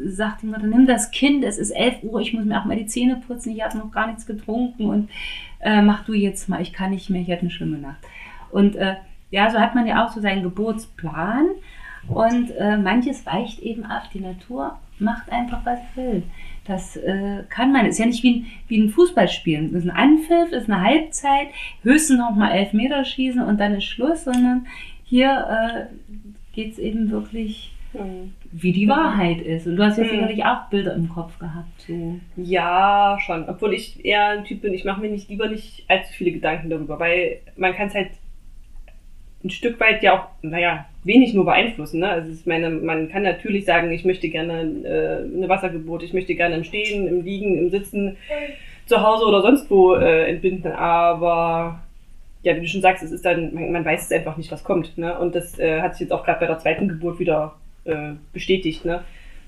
sagt 0.07 0.43
die 0.43 0.47
Mutter, 0.47 0.67
nimm 0.67 0.87
das 0.87 1.11
Kind, 1.11 1.45
es 1.45 1.59
ist 1.59 1.71
11 1.71 2.03
Uhr, 2.03 2.21
ich 2.21 2.33
muss 2.33 2.45
mir 2.45 2.61
auch 2.61 2.65
mal 2.65 2.77
die 2.77 2.87
Zähne 2.87 3.21
putzen, 3.27 3.55
ich 3.55 3.63
habe 3.63 3.77
noch 3.79 3.91
gar 3.91 4.07
nichts 4.07 4.27
getrunken 4.27 4.87
und 4.87 5.11
mach 5.61 6.05
du 6.05 6.15
jetzt 6.15 6.49
mal, 6.49 6.63
ich 6.63 6.73
kann 6.73 6.93
nicht 6.93 7.11
mehr, 7.11 7.21
ich 7.21 7.33
hatte 7.33 7.41
eine 7.41 7.51
schlimme 7.51 7.79
Nacht. 7.79 7.99
Und 8.53 8.77
ja, 9.31 9.51
so 9.51 9.59
hat 9.59 9.75
man 9.75 9.89
ja 9.89 10.07
auch 10.07 10.13
so 10.13 10.21
seinen 10.21 10.45
Geburtsplan 10.45 11.47
und 12.09 12.51
äh, 12.59 12.77
manches 12.77 13.25
weicht 13.27 13.61
eben 13.61 13.85
ab. 13.85 14.05
Die 14.13 14.21
Natur 14.21 14.79
macht 14.99 15.31
einfach, 15.31 15.65
was 15.65 15.79
sie 15.95 16.01
will. 16.03 16.23
Das 16.67 16.97
äh, 16.97 17.45
kann 17.49 17.73
man. 17.73 17.87
Ist 17.87 17.99
ja 17.99 18.07
nicht 18.07 18.23
wie 18.23 18.41
ein, 18.41 18.47
wie 18.69 18.79
ein 18.83 18.91
Fußballspielen. 18.91 19.73
Das 19.73 19.85
ist 19.85 19.91
ein 19.91 19.97
Anpfiff, 19.97 20.53
ist 20.53 20.69
eine 20.71 20.83
Halbzeit, 20.83 21.49
höchstens 21.83 22.19
noch 22.19 22.35
mal 22.35 22.51
elf 22.53 22.73
Meter 22.73 23.05
schießen 23.05 23.43
und 23.43 23.59
dann 23.59 23.75
ist 23.75 23.85
Schluss, 23.85 24.25
sondern 24.25 24.67
hier 25.05 25.89
äh, 25.91 26.15
geht 26.55 26.73
es 26.73 26.79
eben 26.79 27.11
wirklich, 27.11 27.73
Mhm. 27.95 28.35
wie 28.53 28.73
die 28.73 28.87
Wahrheit 28.87 29.41
ist. 29.41 29.67
Und 29.67 29.77
du 29.77 29.83
hast 29.83 29.97
ja 29.97 30.05
Mhm. 30.05 30.11
sicherlich 30.11 30.45
auch 30.45 30.69
Bilder 30.69 30.95
im 30.95 31.09
Kopf 31.09 31.39
gehabt. 31.39 31.81
So. 31.87 32.21
Ja, 32.37 33.17
schon. 33.25 33.49
Obwohl 33.49 33.73
ich 33.73 34.05
eher 34.05 34.29
ein 34.29 34.45
Typ 34.45 34.61
bin, 34.61 34.75
ich 34.75 34.85
mache 34.85 35.01
mir 35.01 35.11
nicht 35.11 35.31
lieber 35.31 35.49
nicht 35.49 35.85
allzu 35.89 36.13
viele 36.13 36.33
Gedanken 36.33 36.69
darüber, 36.69 37.01
weil 37.01 37.39
man 37.57 37.73
kann 37.75 37.89
es 37.89 37.95
halt 37.95 38.11
ein 39.45 39.51
Stück 39.51 39.79
weit 39.79 40.03
ja 40.03 40.19
auch, 40.19 40.27
naja, 40.43 40.87
wenig 41.05 41.33
nur 41.33 41.45
beeinflussen. 41.45 42.01
Ne? 42.01 42.09
Also 42.09 42.33
ich 42.33 42.45
meine, 42.47 42.71
man 42.71 43.09
kann 43.09 43.23
natürlich 43.23 43.65
sagen, 43.65 43.91
ich 43.93 44.05
möchte 44.05 44.29
gerne 44.29 44.63
äh, 44.85 45.37
eine 45.37 45.49
Wassergeburt, 45.49 46.03
ich 46.03 46.13
möchte 46.13 46.35
gerne 46.35 46.57
im 46.57 46.65
Stehen, 46.65 47.07
im 47.07 47.23
Liegen, 47.23 47.57
im 47.57 47.71
Sitzen, 47.71 48.17
zu 48.87 49.03
Hause 49.03 49.27
oder 49.27 49.43
sonst 49.43 49.71
wo 49.71 49.95
äh, 49.95 50.29
entbinden, 50.29 50.73
aber 50.73 51.81
ja, 52.43 52.57
wie 52.57 52.61
du 52.61 52.67
schon 52.67 52.81
sagst, 52.81 53.03
es 53.03 53.11
ist 53.11 53.25
dann, 53.25 53.53
man, 53.53 53.73
man 53.73 53.85
weiß 53.85 54.07
es 54.07 54.13
einfach 54.13 54.37
nicht, 54.37 54.51
was 54.51 54.65
kommt. 54.65 54.97
Ne? 54.97 55.19
Und 55.19 55.35
das 55.35 55.59
äh, 55.59 55.81
hat 55.81 55.95
sich 55.95 56.03
jetzt 56.03 56.13
auch 56.13 56.25
gerade 56.25 56.41
bei 56.41 56.47
der 56.47 56.59
zweiten 56.59 56.89
Geburt 56.89 57.19
wieder 57.19 57.57
äh, 57.85 58.13
bestätigt. 58.33 58.85
Ne? 58.85 59.03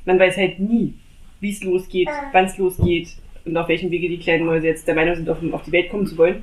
Man 0.04 0.18
weiß 0.18 0.36
halt 0.36 0.58
nie, 0.58 0.94
wie 1.40 1.50
es 1.50 1.62
losgeht, 1.62 2.08
wann 2.32 2.44
es 2.44 2.58
losgeht 2.58 3.16
und 3.44 3.56
auf 3.56 3.68
welchem 3.68 3.90
Wege 3.90 4.08
die 4.08 4.18
kleinen 4.18 4.44
Mäuse 4.44 4.66
jetzt 4.66 4.86
der 4.86 4.94
Meinung 4.94 5.14
sind, 5.14 5.30
auf, 5.30 5.38
auf 5.52 5.62
die 5.62 5.72
Welt 5.72 5.90
kommen 5.90 6.06
zu 6.06 6.18
wollen. 6.18 6.42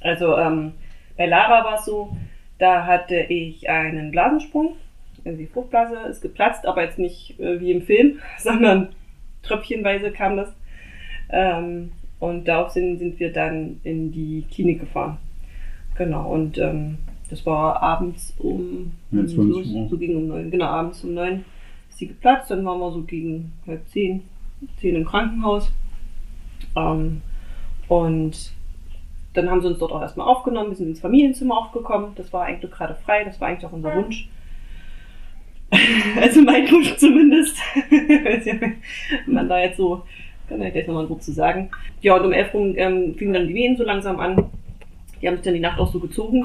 Also 0.00 0.36
ähm, 0.36 0.72
bei 1.16 1.26
Lara 1.26 1.64
war 1.64 1.74
es 1.78 1.84
so, 1.84 2.16
da 2.62 2.86
hatte 2.86 3.16
ich 3.16 3.68
einen 3.68 4.12
Blasensprung 4.12 4.76
Also 5.24 5.36
die 5.36 5.48
Fruchtblase 5.48 5.96
ist 6.08 6.20
geplatzt, 6.20 6.64
aber 6.64 6.84
jetzt 6.84 6.98
nicht 6.98 7.38
äh, 7.40 7.60
wie 7.60 7.72
im 7.72 7.82
Film, 7.82 8.20
sondern 8.38 8.90
tröpfchenweise 9.42 10.12
kam 10.12 10.36
das. 10.36 10.54
Ähm, 11.28 11.90
und 12.20 12.46
darauf 12.46 12.70
sind, 12.70 13.18
wir 13.18 13.32
dann 13.32 13.80
in 13.82 14.12
die 14.12 14.44
Klinik 14.48 14.78
gefahren. 14.78 15.18
Genau, 15.96 16.32
und 16.32 16.56
ähm, 16.58 16.98
das 17.28 17.44
war 17.44 17.82
abends 17.82 18.32
um, 18.38 18.92
Ja, 19.10 19.26
so, 19.26 19.42
20 19.42 19.74
Uhr. 19.74 19.88
so 19.88 19.98
gegen 19.98 20.14
um 20.14 20.28
neun, 20.28 20.50
genau, 20.50 20.66
abends 20.66 21.02
um 21.02 21.14
neun 21.14 21.44
ist 21.88 21.98
sie 21.98 22.06
geplatzt, 22.06 22.52
dann 22.52 22.64
waren 22.64 22.78
wir 22.78 22.92
so 22.92 23.02
gegen 23.02 23.52
halb 23.66 23.88
zehn, 23.88 24.22
zehn 24.76 24.94
im 24.94 25.04
Krankenhaus. 25.04 25.72
Ähm, 26.76 27.22
und 27.88 28.52
dann 29.34 29.50
haben 29.50 29.60
sie 29.60 29.68
uns 29.68 29.78
dort 29.78 29.92
auch 29.92 30.02
erstmal 30.02 30.28
aufgenommen, 30.28 30.70
wir 30.70 30.76
sind 30.76 30.88
ins 30.88 31.00
Familienzimmer 31.00 31.56
aufgekommen, 31.56 32.12
das 32.16 32.32
war 32.32 32.44
eigentlich 32.44 32.70
gerade 32.70 32.94
frei, 32.94 33.24
das 33.24 33.40
war 33.40 33.48
eigentlich 33.48 33.66
auch 33.66 33.72
unser 33.72 33.94
Wunsch. 33.94 34.28
Also 36.20 36.42
mein 36.42 36.70
Wunsch 36.70 36.94
zumindest. 36.96 37.56
Man 39.26 39.48
da 39.48 39.58
jetzt 39.58 39.78
so, 39.78 40.02
kann 40.46 40.60
ich 40.60 40.72
gleich 40.72 40.86
nochmal 40.86 41.06
grob 41.06 41.22
zu 41.22 41.32
sagen. 41.32 41.70
Ja, 42.02 42.14
und 42.16 42.26
um 42.26 42.32
elf 42.32 42.52
rum 42.52 42.74
ähm, 42.76 43.14
fingen 43.16 43.32
dann 43.32 43.48
die 43.48 43.54
Wehen 43.54 43.76
so 43.76 43.84
langsam 43.84 44.20
an. 44.20 44.50
Die 45.22 45.26
haben 45.26 45.36
sich 45.36 45.44
dann 45.44 45.54
die 45.54 45.60
Nacht 45.60 45.80
auch 45.80 45.90
so 45.90 45.98
gezogen. 45.98 46.44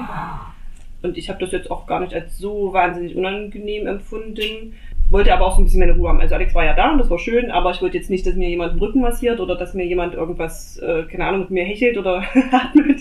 Und 1.02 1.18
ich 1.18 1.28
habe 1.28 1.40
das 1.40 1.52
jetzt 1.52 1.70
auch 1.70 1.86
gar 1.86 2.00
nicht 2.00 2.14
als 2.14 2.38
so 2.38 2.72
wahnsinnig 2.72 3.16
unangenehm 3.16 3.86
empfunden. 3.86 4.74
Wollte 5.10 5.32
aber 5.32 5.46
auch 5.46 5.54
so 5.54 5.62
ein 5.62 5.64
bisschen 5.64 5.80
meine 5.80 5.94
Ruhe 5.94 6.10
haben. 6.10 6.20
Also 6.20 6.34
Alex 6.34 6.54
war 6.54 6.64
ja 6.64 6.74
da 6.74 6.92
und 6.92 6.98
das 6.98 7.08
war 7.08 7.18
schön, 7.18 7.50
aber 7.50 7.70
ich 7.70 7.80
wollte 7.80 7.96
jetzt 7.96 8.10
nicht, 8.10 8.26
dass 8.26 8.34
mir 8.34 8.48
jemand 8.48 8.74
den 8.74 8.78
Rücken 8.78 9.00
massiert 9.00 9.40
oder 9.40 9.56
dass 9.56 9.72
mir 9.72 9.86
jemand 9.86 10.14
irgendwas, 10.14 10.78
äh, 10.78 11.04
keine 11.04 11.24
Ahnung, 11.24 11.40
mit 11.40 11.50
mir 11.50 11.64
hechelt 11.64 11.96
oder 11.96 12.22
atmet. 12.52 13.00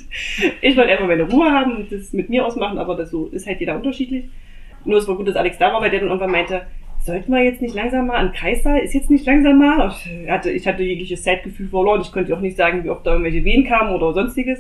Ich 0.62 0.78
wollte 0.78 0.92
einfach 0.92 1.08
meine 1.08 1.30
Ruhe 1.30 1.52
haben 1.52 1.76
und 1.76 1.92
das 1.92 2.14
mit 2.14 2.30
mir 2.30 2.46
ausmachen, 2.46 2.78
aber 2.78 2.96
das 2.96 3.12
so 3.12 3.28
ist 3.28 3.46
halt 3.46 3.60
jeder 3.60 3.76
unterschiedlich. 3.76 4.30
Nur 4.86 5.00
es 5.00 5.08
war 5.08 5.18
gut, 5.18 5.28
dass 5.28 5.36
Alex 5.36 5.58
da 5.58 5.74
war, 5.74 5.82
weil 5.82 5.90
der 5.90 6.00
dann 6.00 6.10
irgendwann 6.10 6.32
meinte, 6.32 6.62
sollten 7.00 7.32
wir 7.32 7.44
jetzt 7.44 7.62
nicht 7.62 7.76
langsam 7.76 8.08
mal 8.08 8.18
an 8.18 8.32
Kreissaal? 8.32 8.80
Ist 8.80 8.94
jetzt 8.94 9.10
nicht 9.10 9.26
langsam 9.26 9.58
mal? 9.58 9.94
Ich 10.24 10.30
hatte, 10.30 10.52
ich 10.52 10.66
hatte 10.68 10.84
jegliches 10.84 11.24
Zeitgefühl 11.24 11.68
verloren. 11.68 12.02
Ich 12.02 12.12
konnte 12.12 12.34
auch 12.36 12.42
nicht 12.42 12.56
sagen, 12.56 12.84
wie 12.84 12.90
oft 12.90 13.06
da 13.06 13.12
irgendwelche 13.12 13.44
Wehen 13.44 13.66
kamen 13.66 13.94
oder 13.94 14.14
sonstiges. 14.14 14.60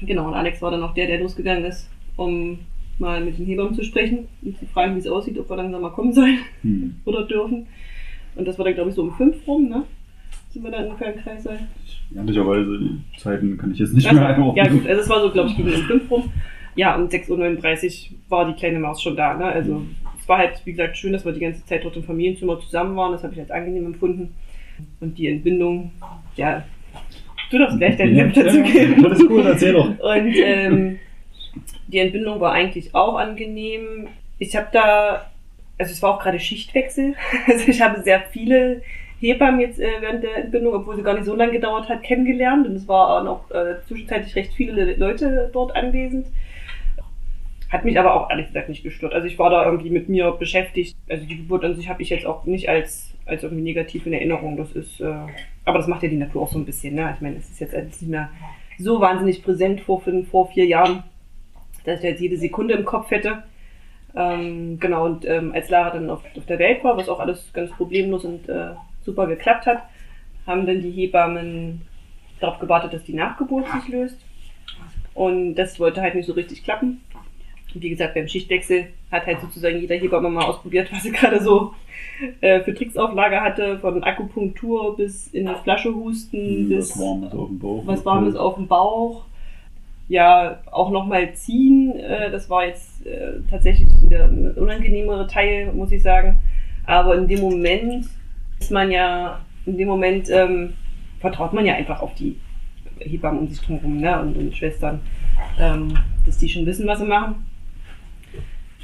Genau, 0.00 0.26
und 0.26 0.34
Alex 0.34 0.60
war 0.60 0.70
dann 0.70 0.82
auch 0.82 0.94
der, 0.94 1.06
der 1.06 1.20
losgegangen 1.20 1.64
ist, 1.64 1.90
um 2.16 2.58
mal 2.98 3.24
mit 3.24 3.38
den 3.38 3.46
Hebammen 3.46 3.74
zu 3.74 3.82
sprechen 3.84 4.28
und 4.42 4.58
zu 4.58 4.66
fragen, 4.66 4.94
wie 4.94 5.00
es 5.00 5.06
aussieht, 5.06 5.38
ob 5.38 5.48
wir 5.50 5.56
langsam 5.56 5.82
mal 5.82 5.90
kommen 5.90 6.12
sollen 6.12 6.38
Hm. 6.62 6.96
oder 7.04 7.24
dürfen. 7.26 7.66
Und 8.36 8.46
das 8.48 8.58
war 8.58 8.64
dann, 8.64 8.74
glaube 8.74 8.90
ich, 8.90 8.96
so 8.96 9.02
um 9.02 9.12
fünf 9.12 9.36
rum, 9.46 9.68
ne? 9.68 9.84
Sind 10.50 10.62
wir 10.64 10.70
dann 10.70 10.86
ungefähr 10.86 11.14
im 11.14 11.20
Kreissaal. 11.20 11.58
Ehrlicherweise, 12.14 12.78
die 12.78 13.18
Zeiten 13.18 13.56
kann 13.58 13.72
ich 13.72 13.78
jetzt 13.78 13.92
nicht 13.94 14.06
Also, 14.06 14.20
mehr 14.20 14.28
einordnen. 14.34 14.64
ja 14.64 14.70
gut, 14.70 14.86
also 14.86 15.00
es 15.02 15.08
war 15.08 15.20
so, 15.20 15.30
glaube 15.30 15.50
ich, 15.50 15.56
gegen 15.56 15.68
um 15.68 15.82
5 15.82 16.10
rum. 16.10 16.30
Ja, 16.76 16.96
um 16.96 17.08
6.39 17.08 18.10
Uhr 18.10 18.16
war 18.28 18.46
die 18.46 18.54
kleine 18.54 18.78
Maus 18.80 19.00
schon 19.02 19.16
da. 19.16 19.34
Ne? 19.34 19.44
Also 19.44 19.82
es 20.20 20.28
war 20.28 20.38
halt, 20.38 20.60
wie 20.64 20.72
gesagt, 20.72 20.96
schön, 20.96 21.12
dass 21.12 21.24
wir 21.24 21.32
die 21.32 21.40
ganze 21.40 21.64
Zeit 21.66 21.84
dort 21.84 21.96
im 21.96 22.02
Familienzimmer 22.04 22.58
zusammen 22.60 22.96
waren. 22.96 23.12
Das 23.12 23.22
habe 23.24 23.32
ich 23.34 23.40
als 23.40 23.50
angenehm 23.50 23.86
empfunden. 23.86 24.34
Und 25.00 25.16
die 25.18 25.28
Entbindung, 25.28 25.92
ja, 26.36 26.64
du 27.50 27.58
darfst 27.58 27.78
gleich 27.78 27.96
deinen 27.96 28.14
Senf 28.16 28.34
dazu 28.34 28.62
geben. 28.62 29.02
Das 29.02 29.18
ist 29.20 29.30
cool, 29.30 29.42
erzähl 29.46 29.72
doch. 29.72 29.88
Und 30.00 30.34
ähm, 30.36 30.98
die 31.88 31.98
Entbindung 31.98 32.40
war 32.40 32.52
eigentlich 32.52 32.94
auch 32.94 33.16
angenehm. 33.16 34.08
Ich 34.38 34.56
habe 34.56 34.68
da, 34.72 35.30
also 35.78 35.92
es 35.92 36.02
war 36.02 36.14
auch 36.14 36.22
gerade 36.22 36.40
Schichtwechsel. 36.40 37.14
Also 37.46 37.68
ich 37.68 37.80
habe 37.80 38.02
sehr 38.02 38.20
viele 38.30 38.82
Hebammen 39.20 39.60
jetzt 39.60 39.80
äh, 39.80 39.88
während 40.00 40.22
der 40.22 40.36
Entbindung, 40.36 40.74
obwohl 40.74 40.96
sie 40.96 41.02
gar 41.02 41.14
nicht 41.14 41.24
so 41.24 41.34
lange 41.34 41.52
gedauert 41.52 41.88
hat, 41.88 42.02
kennengelernt. 42.02 42.66
Und 42.66 42.76
es 42.76 42.88
waren 42.88 43.26
auch 43.26 43.50
äh, 43.50 43.76
zwischenzeitlich 43.86 44.34
recht 44.36 44.52
viele 44.52 44.94
Leute 44.96 45.50
dort 45.52 45.74
anwesend. 45.74 46.26
Hat 47.70 47.84
mich 47.84 47.98
aber 47.98 48.14
auch 48.14 48.30
ehrlich 48.30 48.48
gesagt 48.48 48.68
nicht 48.68 48.84
gestört. 48.84 49.14
Also 49.14 49.26
ich 49.26 49.38
war 49.38 49.50
da 49.50 49.64
irgendwie 49.64 49.90
mit 49.90 50.08
mir 50.08 50.30
beschäftigt. 50.32 50.96
Also 51.08 51.26
die 51.26 51.38
Geburt 51.38 51.64
an 51.64 51.74
sich 51.74 51.88
habe 51.88 52.02
ich 52.02 52.10
jetzt 52.10 52.26
auch 52.26 52.44
nicht 52.44 52.68
als, 52.68 53.12
als 53.26 53.42
irgendwie 53.42 53.64
negativ 53.64 54.06
in 54.06 54.12
Erinnerung. 54.12 54.56
Das 54.56 54.72
ist, 54.72 55.00
äh, 55.00 55.12
aber 55.64 55.78
das 55.78 55.88
macht 55.88 56.02
ja 56.02 56.08
die 56.08 56.16
Natur 56.16 56.42
auch 56.42 56.52
so 56.52 56.58
ein 56.58 56.66
bisschen. 56.66 56.94
Ne? 56.94 57.12
Ich 57.14 57.20
meine, 57.20 57.36
es 57.36 57.50
ist 57.50 57.60
jetzt 57.60 57.74
nicht 57.74 58.02
mehr 58.02 58.30
so 58.78 59.00
wahnsinnig 59.00 59.42
präsent 59.42 59.80
vor 59.80 60.02
vor 60.30 60.48
vier 60.48 60.66
Jahren, 60.66 61.04
dass 61.84 61.98
ich 61.98 62.04
jetzt 62.04 62.20
jede 62.20 62.36
Sekunde 62.36 62.74
im 62.74 62.84
Kopf 62.84 63.10
hätte. 63.10 63.42
Ähm, 64.16 64.78
genau, 64.78 65.06
und 65.06 65.24
ähm, 65.26 65.52
als 65.52 65.70
Lara 65.70 65.90
dann 65.90 66.10
auf, 66.10 66.22
auf 66.36 66.46
der 66.46 66.58
Welt 66.58 66.84
war, 66.84 66.96
was 66.96 67.08
auch 67.08 67.20
alles 67.20 67.52
ganz 67.52 67.70
problemlos 67.72 68.24
und 68.24 68.48
äh, 68.48 68.70
super 69.04 69.26
geklappt 69.26 69.66
hat, 69.66 69.82
haben 70.46 70.66
dann 70.66 70.80
die 70.80 70.90
Hebammen 70.90 71.82
darauf 72.40 72.58
gewartet, 72.58 72.92
dass 72.92 73.04
die 73.04 73.14
Nachgeburt 73.14 73.66
sich 73.70 73.88
löst. 73.88 74.18
Und 75.14 75.54
das 75.54 75.78
wollte 75.80 76.00
halt 76.00 76.14
nicht 76.14 76.26
so 76.26 76.32
richtig 76.32 76.64
klappen. 76.64 77.00
Und 77.74 77.82
wie 77.82 77.90
gesagt, 77.90 78.14
beim 78.14 78.28
Schichtwechsel 78.28 78.88
hat 79.10 79.26
halt 79.26 79.40
sozusagen 79.40 79.80
jeder 79.80 79.96
Hebamme 79.96 80.28
mal 80.28 80.44
ausprobiert, 80.44 80.92
was 80.92 81.02
sie 81.02 81.10
gerade 81.12 81.42
so 81.42 81.74
äh, 82.40 82.60
für 82.60 82.74
Tricks 82.74 82.96
auf 82.96 83.12
Lager 83.14 83.40
hatte, 83.40 83.78
von 83.80 84.02
Akupunktur 84.04 84.96
bis 84.96 85.28
in 85.28 85.46
die 85.46 85.54
Flasche 85.62 85.92
husten, 85.92 86.68
bis 86.68 86.90
Was 86.90 87.00
Warmes 87.00 87.32
auf 87.32 87.48
dem 87.48 87.58
Bauch. 87.58 87.82
was 87.86 88.04
Warmes 88.04 88.36
auf 88.36 88.54
dem 88.54 88.66
Bauch. 88.68 89.24
Ja, 90.08 90.60
auch 90.70 90.90
nochmal 90.90 91.32
ziehen. 91.34 91.98
Äh, 91.98 92.30
das 92.30 92.50
war 92.50 92.66
jetzt 92.66 93.06
äh, 93.06 93.40
tatsächlich 93.50 93.88
der 94.10 94.28
unangenehmere 94.56 95.26
Teil, 95.26 95.72
muss 95.72 95.92
ich 95.92 96.02
sagen. 96.02 96.38
Aber 96.86 97.16
in 97.16 97.26
dem 97.26 97.40
Moment 97.40 98.06
ist 98.60 98.70
man 98.70 98.90
ja, 98.90 99.40
in 99.64 99.78
dem 99.78 99.88
Moment 99.88 100.28
ähm, 100.30 100.74
vertraut 101.20 101.54
man 101.54 101.64
ja 101.64 101.74
einfach 101.74 102.00
auf 102.00 102.14
die 102.14 102.36
Hebammen 102.98 103.40
um 103.40 103.48
sich 103.48 103.60
drumherum 103.60 103.98
ne? 103.98 104.20
und, 104.20 104.36
und 104.36 104.54
Schwestern, 104.54 105.00
ähm, 105.58 105.98
dass 106.26 106.38
die 106.38 106.48
schon 106.48 106.66
wissen, 106.66 106.86
was 106.86 106.98
sie 106.98 107.06
machen. 107.06 107.46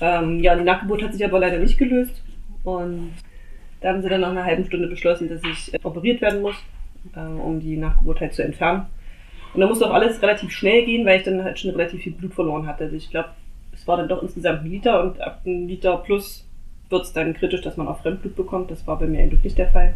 Ähm, 0.00 0.41
ja, 0.41 0.57
die 0.57 0.65
Nachgeburt 0.65 1.03
hat 1.03 1.12
sich 1.12 1.25
aber 1.25 1.39
leider 1.39 1.59
nicht 1.59 1.79
gelöst. 1.79 2.23
Und 2.65 3.12
da 3.81 3.91
haben 3.91 4.03
sie 4.03 4.09
dann 4.09 4.23
nach 4.23 4.31
einer 4.31 4.45
halben 4.45 4.65
Stunde 4.65 4.89
beschlossen, 4.89 5.29
dass 5.29 5.43
ich 5.45 5.75
äh, 5.75 5.79
operiert 5.83 6.21
werden 6.21 6.43
muss, 6.43 6.57
äh, 7.15 7.21
um 7.21 7.61
die 7.61 7.77
Nachgeburt 7.77 8.21
halt 8.21 8.33
zu 8.33 8.43
entfernen. 8.43 8.87
Und 9.52 9.61
da 9.61 9.66
musste 9.66 9.87
auch 9.87 9.95
alles 9.95 10.23
relativ 10.23 10.50
schnell 10.52 10.85
gehen, 10.85 11.04
weil 11.04 11.19
ich 11.19 11.25
dann 11.25 11.42
halt 11.42 11.59
schon 11.59 11.71
relativ 11.71 12.02
viel 12.02 12.12
Blut 12.12 12.35
verloren 12.35 12.66
hatte. 12.66 12.85
Also 12.85 12.97
ich 12.97 13.11
glaube, 13.11 13.30
es 13.73 13.87
war 13.87 13.97
dann 13.97 14.09
doch 14.09 14.23
insgesamt 14.23 14.62
ein 14.62 14.71
Liter 14.71 15.02
und 15.02 15.21
ab 15.21 15.40
einem 15.45 15.66
Liter 15.66 15.97
plus 15.99 16.47
wird 16.88 17.02
es 17.02 17.12
dann 17.12 17.35
kritisch, 17.35 17.62
dass 17.62 17.76
man 17.76 17.88
auch 17.88 18.00
Fremdblut 18.00 18.37
bekommt. 18.37 18.71
Das 18.71 18.87
war 18.87 18.99
bei 18.99 19.07
mir 19.07 19.21
eigentlich 19.21 19.45
nicht 19.45 19.59
der 19.59 19.71
Fall. 19.71 19.95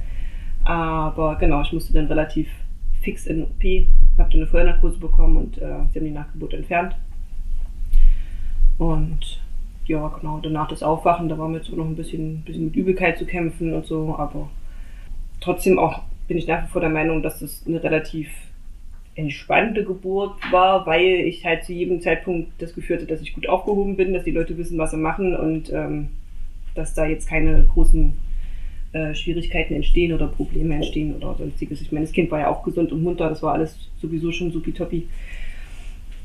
Aber 0.64 1.36
genau, 1.36 1.62
ich 1.62 1.72
musste 1.72 1.92
dann 1.92 2.06
relativ 2.06 2.48
fix 3.02 3.26
in 3.26 3.42
OP, 3.42 3.62
habe 4.18 4.30
dann 4.30 4.40
eine 4.40 4.46
Vollnarkose 4.46 4.98
bekommen 4.98 5.36
und 5.36 5.58
äh, 5.58 5.84
sie 5.92 5.98
haben 5.98 6.06
die 6.06 6.10
Nachgeburt 6.10 6.54
entfernt. 6.54 6.96
Und 8.78 9.40
ja, 9.86 10.08
genau, 10.08 10.40
danach 10.42 10.68
das 10.68 10.82
Aufwachen, 10.82 11.28
da 11.28 11.36
war 11.36 11.48
mir 11.48 11.58
jetzt 11.58 11.70
auch 11.70 11.76
noch 11.76 11.84
ein 11.84 11.96
bisschen, 11.96 12.42
bisschen 12.42 12.66
mit 12.66 12.76
Übelkeit 12.76 13.18
zu 13.18 13.26
kämpfen 13.26 13.74
und 13.74 13.84
so, 13.84 14.16
aber 14.16 14.48
trotzdem 15.40 15.78
auch 15.78 16.00
bin 16.26 16.38
ich 16.38 16.46
nach 16.46 16.64
wie 16.64 16.68
vor 16.68 16.80
der 16.80 16.90
Meinung, 16.90 17.22
dass 17.22 17.40
das 17.40 17.64
eine 17.66 17.82
relativ 17.82 18.30
entspannte 19.16 19.84
Geburt 19.84 20.40
war, 20.50 20.86
weil 20.86 21.20
ich 21.26 21.44
halt 21.44 21.64
zu 21.64 21.72
jedem 21.72 22.00
Zeitpunkt 22.00 22.50
das 22.58 22.74
Gefühl 22.74 22.96
hatte, 22.96 23.06
dass 23.06 23.20
ich 23.20 23.34
gut 23.34 23.48
aufgehoben 23.48 23.96
bin, 23.96 24.12
dass 24.12 24.24
die 24.24 24.32
Leute 24.32 24.58
wissen, 24.58 24.78
was 24.78 24.90
sie 24.90 24.96
machen 24.96 25.36
und 25.36 25.72
ähm, 25.72 26.08
dass 26.74 26.94
da 26.94 27.06
jetzt 27.06 27.28
keine 27.28 27.64
großen 27.72 28.14
äh, 28.92 29.14
Schwierigkeiten 29.14 29.74
entstehen 29.74 30.12
oder 30.12 30.26
Probleme 30.26 30.74
entstehen 30.74 31.14
oder 31.14 31.34
sonstiges. 31.36 31.80
Ich 31.80 31.92
meine, 31.92 32.06
das 32.06 32.12
Kind 32.12 32.30
war 32.30 32.40
ja 32.40 32.48
auch 32.48 32.64
gesund 32.64 32.92
und 32.92 33.02
munter, 33.02 33.28
das 33.28 33.42
war 33.42 33.54
alles 33.54 33.76
sowieso 34.00 34.32
schon 34.32 34.50
supi-toppi. 34.50 35.08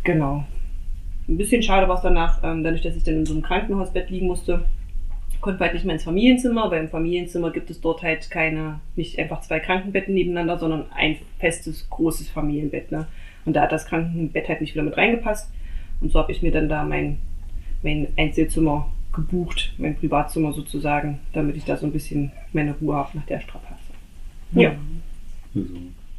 Genau. 0.03 0.43
Ein 1.27 1.37
bisschen 1.37 1.61
schade 1.61 1.87
war 1.87 1.97
es 1.97 2.01
danach, 2.01 2.43
ähm, 2.43 2.63
dadurch, 2.63 2.81
dass 2.81 2.95
ich 2.95 3.03
dann 3.03 3.15
in 3.15 3.25
so 3.25 3.33
einem 3.33 3.43
Krankenhausbett 3.43 4.09
liegen 4.09 4.27
musste, 4.27 4.65
konnte 5.41 5.59
halt 5.59 5.73
nicht 5.73 5.85
mehr 5.85 5.95
ins 5.95 6.03
Familienzimmer, 6.03 6.69
weil 6.69 6.83
im 6.83 6.89
Familienzimmer 6.89 7.51
gibt 7.51 7.69
es 7.69 7.81
dort 7.81 8.03
halt 8.03 8.29
keine, 8.29 8.79
nicht 8.95 9.17
einfach 9.19 9.41
zwei 9.41 9.59
Krankenbetten 9.59 10.13
nebeneinander, 10.13 10.57
sondern 10.57 10.85
ein 10.95 11.17
festes, 11.39 11.89
großes 11.89 12.29
Familienbett. 12.29 12.91
Ne? 12.91 13.07
Und 13.45 13.55
da 13.55 13.61
hat 13.61 13.71
das 13.71 13.85
Krankenbett 13.85 14.49
halt 14.49 14.61
nicht 14.61 14.73
wieder 14.73 14.83
mit 14.83 14.97
reingepasst. 14.97 15.51
Und 16.01 16.11
so 16.11 16.19
habe 16.19 16.31
ich 16.31 16.41
mir 16.41 16.51
dann 16.51 16.69
da 16.69 16.83
mein, 16.83 17.17
mein 17.83 18.07
Einzelzimmer 18.17 18.89
gebucht, 19.13 19.73
mein 19.77 19.95
Privatzimmer 19.95 20.53
sozusagen, 20.53 21.19
damit 21.33 21.55
ich 21.57 21.65
da 21.65 21.77
so 21.77 21.85
ein 21.85 21.91
bisschen 21.91 22.31
meine 22.53 22.73
Ruhe 22.79 22.95
habe 22.95 23.17
nach 23.17 23.25
der 23.25 23.41
Strapaze. 23.41 23.75
Ja. 24.53 24.75
Also, 25.55 25.73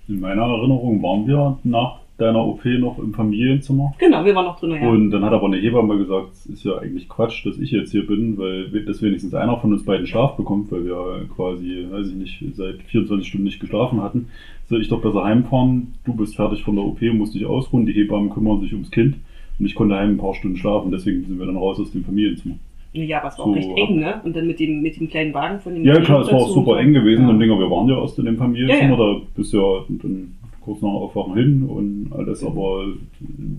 in 0.09 0.21
meiner 0.21 0.43
Erinnerung 0.43 1.03
waren 1.03 1.27
wir 1.27 1.59
nach 1.63 2.01
deiner 2.21 2.45
OP 2.47 2.65
noch 2.65 2.99
im 2.99 3.15
Familienzimmer. 3.15 3.95
Genau, 3.99 4.25
wir 4.25 4.35
waren 4.35 4.45
noch 4.45 4.59
drin, 4.61 4.73
ja. 4.73 4.89
Und 4.89 5.11
dann 5.11 5.25
hat 5.25 5.33
aber 5.33 5.47
eine 5.47 5.57
Hebamme 5.57 5.97
gesagt, 5.99 6.33
es 6.33 6.47
ist 6.47 6.65
ja 6.65 6.79
eigentlich 6.79 7.09
Quatsch, 7.09 7.45
dass 7.47 7.59
ich 7.59 7.71
jetzt 7.71 7.91
hier 7.93 8.07
bin, 8.07 8.37
weil 8.39 8.69
dass 8.85 9.03
wenigstens 9.03 9.35
einer 9.35 9.57
von 9.59 9.73
uns 9.73 9.85
beiden 9.85 10.07
Schlaf 10.07 10.37
bekommt, 10.37 10.71
weil 10.73 10.85
wir 10.85 11.27
quasi, 11.35 11.87
weiß 11.91 12.09
ich 12.09 12.15
nicht, 12.15 12.45
seit 12.57 12.83
24 12.83 13.27
Stunden 13.27 13.45
nicht 13.45 13.61
geschlafen 13.61 14.03
hatten. 14.03 14.29
Soll 14.67 14.81
ich 14.81 14.89
doch 14.89 15.03
besser 15.03 15.25
heimfahren? 15.25 15.95
Du 16.05 16.15
bist 16.15 16.37
fertig 16.37 16.63
von 16.63 16.77
der 16.77 16.85
OP, 16.85 17.01
musst 17.15 17.35
dich 17.35 17.47
ausruhen, 17.47 17.87
die 17.87 17.93
Hebammen 17.93 18.31
kümmern 18.31 18.61
sich 18.61 18.73
ums 18.73 18.91
Kind. 18.91 19.17
Und 19.59 19.67
ich 19.67 19.75
konnte 19.75 19.97
heim 19.97 20.11
ein 20.13 20.19
paar 20.19 20.35
Stunden 20.35 20.57
schlafen, 20.57 20.91
deswegen 20.91 21.25
sind 21.25 21.39
wir 21.39 21.47
dann 21.47 21.57
raus 21.57 21.79
aus 21.81 21.91
dem 21.93 22.05
Familienzimmer. 22.05 22.55
Ja, 22.93 23.19
aber 23.19 23.29
es 23.29 23.39
war 23.39 23.45
So, 23.45 23.51
auch 23.53 23.57
recht 23.57 23.71
eng, 23.77 24.01
ne? 24.01 24.21
Und 24.25 24.35
dann 24.35 24.47
mit 24.47 24.59
dem, 24.59 24.81
mit 24.81 24.99
dem 24.99 25.09
kleinen 25.09 25.33
Wagen 25.33 25.61
von 25.61 25.75
dem 25.75 25.85
Ja 25.85 26.01
klar, 26.01 26.23
es 26.23 26.33
war 26.33 26.41
auch 26.41 26.49
super 26.49 26.81
eng 26.81 26.93
gewesen, 26.93 27.23
Ja. 27.23 27.29
dann 27.29 27.39
Dinger, 27.39 27.59
wir 27.59 27.71
waren 27.71 27.89
ja 27.89 28.05
in 28.19 28.25
dem 28.25 28.37
Familienzimmer, 28.37 28.99
Ja, 28.99 29.15
da 29.15 29.21
bist 29.37 29.53
ja, 29.53 29.61
dann 29.89 30.33
kurz 30.71 30.83
nach 30.83 30.91
Aufwachen 30.91 31.35
hin 31.35 31.63
und 31.65 32.13
alles, 32.13 32.45
aber 32.45 32.87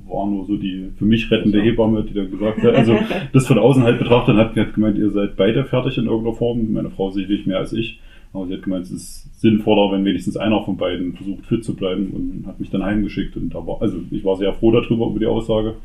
war 0.07 0.27
nur 0.27 0.45
so 0.45 0.55
die 0.55 0.91
für 0.95 1.03
mich 1.03 1.29
rettende 1.29 1.61
Hebamme, 1.61 2.03
die 2.03 2.13
dann 2.13 2.31
gesagt 2.31 2.63
hat, 2.63 2.73
also 2.73 2.97
das 3.33 3.47
von 3.47 3.57
außen 3.57 3.83
halt 3.83 3.99
betrachtet 3.99 4.37
hat, 4.37 4.55
hat 4.55 4.73
gemeint, 4.73 4.97
ihr 4.97 5.09
seid 5.09 5.35
beide 5.35 5.65
fertig 5.65 5.97
in 5.97 6.05
irgendeiner 6.05 6.37
Form. 6.37 6.71
Meine 6.71 6.89
Frau 6.89 7.11
sicherlich 7.11 7.45
mehr 7.45 7.57
als 7.57 7.73
ich. 7.73 7.99
Aber 8.31 8.47
sie 8.47 8.53
hat 8.53 8.63
gemeint, 8.63 8.85
es 8.85 8.91
ist 8.91 9.41
sinnvoller, 9.41 9.91
wenn 9.91 10.05
wenigstens 10.05 10.37
einer 10.37 10.63
von 10.63 10.77
beiden 10.77 11.13
versucht 11.13 11.45
fit 11.47 11.65
zu 11.65 11.75
bleiben 11.75 12.11
und 12.11 12.47
hat 12.47 12.61
mich 12.61 12.69
dann 12.69 12.83
heimgeschickt. 12.83 13.35
Und 13.35 13.53
da 13.53 13.67
war, 13.67 13.81
also 13.81 13.97
ich 14.09 14.23
war 14.23 14.37
sehr 14.37 14.53
froh 14.53 14.71
darüber, 14.71 15.07
über 15.07 15.19
die 15.19 15.25
Aussage, 15.25 15.75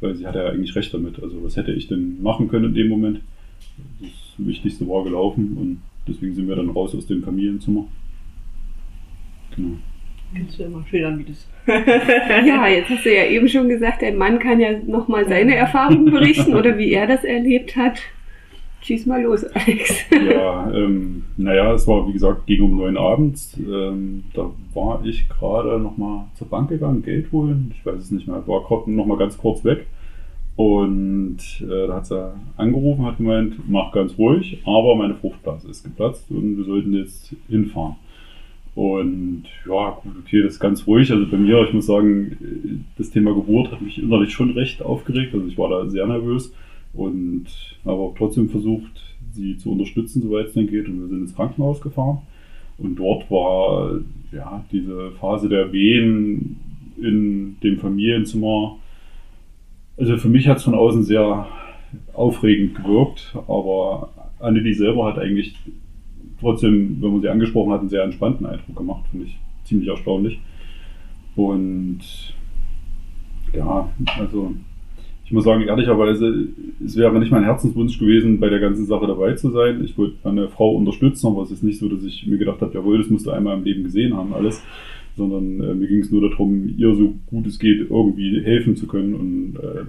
weil 0.00 0.16
sie 0.16 0.26
hatte 0.26 0.40
ja 0.40 0.46
eigentlich 0.46 0.74
recht 0.74 0.92
damit. 0.92 1.22
Also 1.22 1.44
was 1.44 1.56
hätte 1.56 1.70
ich 1.70 1.86
denn 1.86 2.20
machen 2.20 2.48
können 2.48 2.66
in 2.66 2.74
dem 2.74 2.88
Moment? 2.88 3.20
Das 4.00 4.10
Wichtigste 4.38 4.88
war 4.88 5.04
gelaufen 5.04 5.56
und 5.56 5.78
deswegen 6.08 6.34
sind 6.34 6.48
wir 6.48 6.56
dann 6.56 6.70
raus 6.70 6.92
aus 6.92 7.06
dem 7.06 7.22
Familienzimmer. 7.22 7.86
Genau. 9.54 9.76
Kannst 10.34 10.58
du 10.58 10.64
immer 10.64 10.84
schildern, 10.88 11.18
wie 11.18 11.24
das. 11.24 11.46
Ja, 12.46 12.66
jetzt 12.68 12.88
hast 12.90 13.04
du 13.04 13.14
ja 13.14 13.24
eben 13.24 13.48
schon 13.48 13.68
gesagt, 13.68 14.02
dein 14.02 14.16
Mann 14.16 14.38
kann 14.38 14.60
ja 14.60 14.78
nochmal 14.86 15.28
seine 15.28 15.54
Erfahrungen 15.54 16.10
berichten 16.10 16.54
oder 16.54 16.78
wie 16.78 16.92
er 16.92 17.06
das 17.06 17.24
erlebt 17.24 17.76
hat. 17.76 18.00
Schieß 18.82 19.06
mal 19.06 19.22
los, 19.22 19.44
Alex. 19.44 19.94
Ja, 20.10 20.72
ähm, 20.74 21.22
naja, 21.36 21.72
es 21.72 21.86
war 21.86 22.08
wie 22.08 22.12
gesagt 22.12 22.46
gegen 22.46 22.64
um 22.64 22.76
neun 22.78 22.96
abends. 22.96 23.56
Ähm, 23.58 24.24
da 24.34 24.50
war 24.74 25.04
ich 25.04 25.28
gerade 25.28 25.78
nochmal 25.78 26.24
zur 26.34 26.48
Bank 26.48 26.68
gegangen, 26.68 27.02
Geld 27.02 27.30
holen. 27.30 27.72
Ich 27.76 27.86
weiß 27.86 28.02
es 28.02 28.10
nicht 28.10 28.26
mehr. 28.26 28.44
War 28.48 28.64
gerade 28.64 28.90
nochmal 28.90 29.18
ganz 29.18 29.38
kurz 29.38 29.64
weg. 29.64 29.86
Und 30.56 31.38
äh, 31.62 31.86
da 31.86 31.94
hat 31.94 32.06
sie 32.06 32.32
angerufen, 32.56 33.06
hat 33.06 33.18
gemeint, 33.18 33.54
mach 33.68 33.92
ganz 33.92 34.18
ruhig, 34.18 34.60
aber 34.66 34.96
meine 34.96 35.14
Fruchtblase 35.14 35.68
ist 35.68 35.84
geplatzt 35.84 36.30
und 36.30 36.58
wir 36.58 36.64
sollten 36.64 36.92
jetzt 36.92 37.34
hinfahren. 37.48 37.96
Und 38.74 39.44
ja, 39.68 39.98
gut, 40.02 40.12
okay, 40.20 40.42
das 40.42 40.54
ist 40.54 40.60
ganz 40.60 40.86
ruhig. 40.86 41.10
Also 41.12 41.26
bei 41.26 41.36
mir, 41.36 41.62
ich 41.66 41.74
muss 41.74 41.86
sagen, 41.86 42.86
das 42.96 43.10
Thema 43.10 43.34
Geburt 43.34 43.70
hat 43.70 43.82
mich 43.82 44.02
innerlich 44.02 44.32
schon 44.32 44.50
recht 44.52 44.82
aufgeregt. 44.82 45.34
Also 45.34 45.46
ich 45.46 45.58
war 45.58 45.68
da 45.68 45.88
sehr 45.90 46.06
nervös 46.06 46.54
und 46.94 47.46
habe 47.84 48.00
auch 48.00 48.14
trotzdem 48.16 48.48
versucht, 48.48 49.02
sie 49.32 49.56
zu 49.58 49.72
unterstützen, 49.72 50.22
soweit 50.22 50.46
es 50.46 50.54
denn 50.54 50.68
geht. 50.68 50.88
Und 50.88 51.00
wir 51.00 51.08
sind 51.08 51.20
ins 51.20 51.34
Krankenhaus 51.34 51.80
gefahren. 51.80 52.18
Und 52.78 52.96
dort 52.96 53.30
war 53.30 54.00
ja 54.32 54.64
diese 54.72 55.10
Phase 55.12 55.48
der 55.48 55.72
Wehen 55.72 56.58
in 57.00 57.56
dem 57.62 57.78
Familienzimmer. 57.78 58.78
Also 59.98 60.16
für 60.16 60.28
mich 60.28 60.48
hat 60.48 60.58
es 60.58 60.64
von 60.64 60.74
außen 60.74 61.04
sehr 61.04 61.46
aufregend 62.14 62.76
gewirkt, 62.76 63.36
aber 63.46 64.10
Annelie 64.40 64.74
selber 64.74 65.06
hat 65.06 65.18
eigentlich 65.18 65.54
trotzdem, 66.42 66.98
wenn 67.00 67.12
man 67.12 67.20
sie 67.22 67.28
angesprochen 67.28 67.72
hat, 67.72 67.80
einen 67.80 67.88
sehr 67.88 68.04
entspannten 68.04 68.44
Eindruck 68.44 68.76
gemacht, 68.76 69.04
finde 69.10 69.26
ich 69.26 69.38
ziemlich 69.64 69.88
erstaunlich. 69.88 70.38
Und 71.34 72.00
ja, 73.54 73.88
also 74.18 74.52
ich 75.24 75.32
muss 75.32 75.44
sagen, 75.44 75.62
ehrlicherweise, 75.62 76.48
es 76.84 76.94
wäre 76.96 77.18
nicht 77.18 77.32
mein 77.32 77.44
Herzenswunsch 77.44 77.98
gewesen, 77.98 78.38
bei 78.38 78.50
der 78.50 78.60
ganzen 78.60 78.84
Sache 78.84 79.06
dabei 79.06 79.32
zu 79.32 79.50
sein. 79.50 79.82
Ich 79.84 79.96
wollte 79.96 80.16
meine 80.24 80.48
Frau 80.48 80.74
unterstützen, 80.74 81.28
aber 81.28 81.42
es 81.42 81.50
ist 81.50 81.62
nicht 81.62 81.78
so, 81.78 81.88
dass 81.88 82.04
ich 82.04 82.26
mir 82.26 82.36
gedacht 82.36 82.60
habe, 82.60 82.74
jawohl, 82.74 82.98
das 82.98 83.08
musst 83.08 83.24
du 83.24 83.30
einmal 83.30 83.56
im 83.56 83.64
Leben 83.64 83.84
gesehen 83.84 84.14
haben, 84.14 84.34
alles. 84.34 84.62
Sondern 85.16 85.60
äh, 85.60 85.74
mir 85.74 85.88
ging 85.88 86.00
es 86.00 86.10
nur 86.10 86.28
darum, 86.28 86.74
ihr 86.76 86.94
so 86.94 87.14
gut 87.30 87.46
es 87.46 87.58
geht 87.58 87.90
irgendwie 87.90 88.42
helfen 88.42 88.76
zu 88.76 88.86
können. 88.86 89.14
Und 89.14 89.56
äh, 89.56 89.84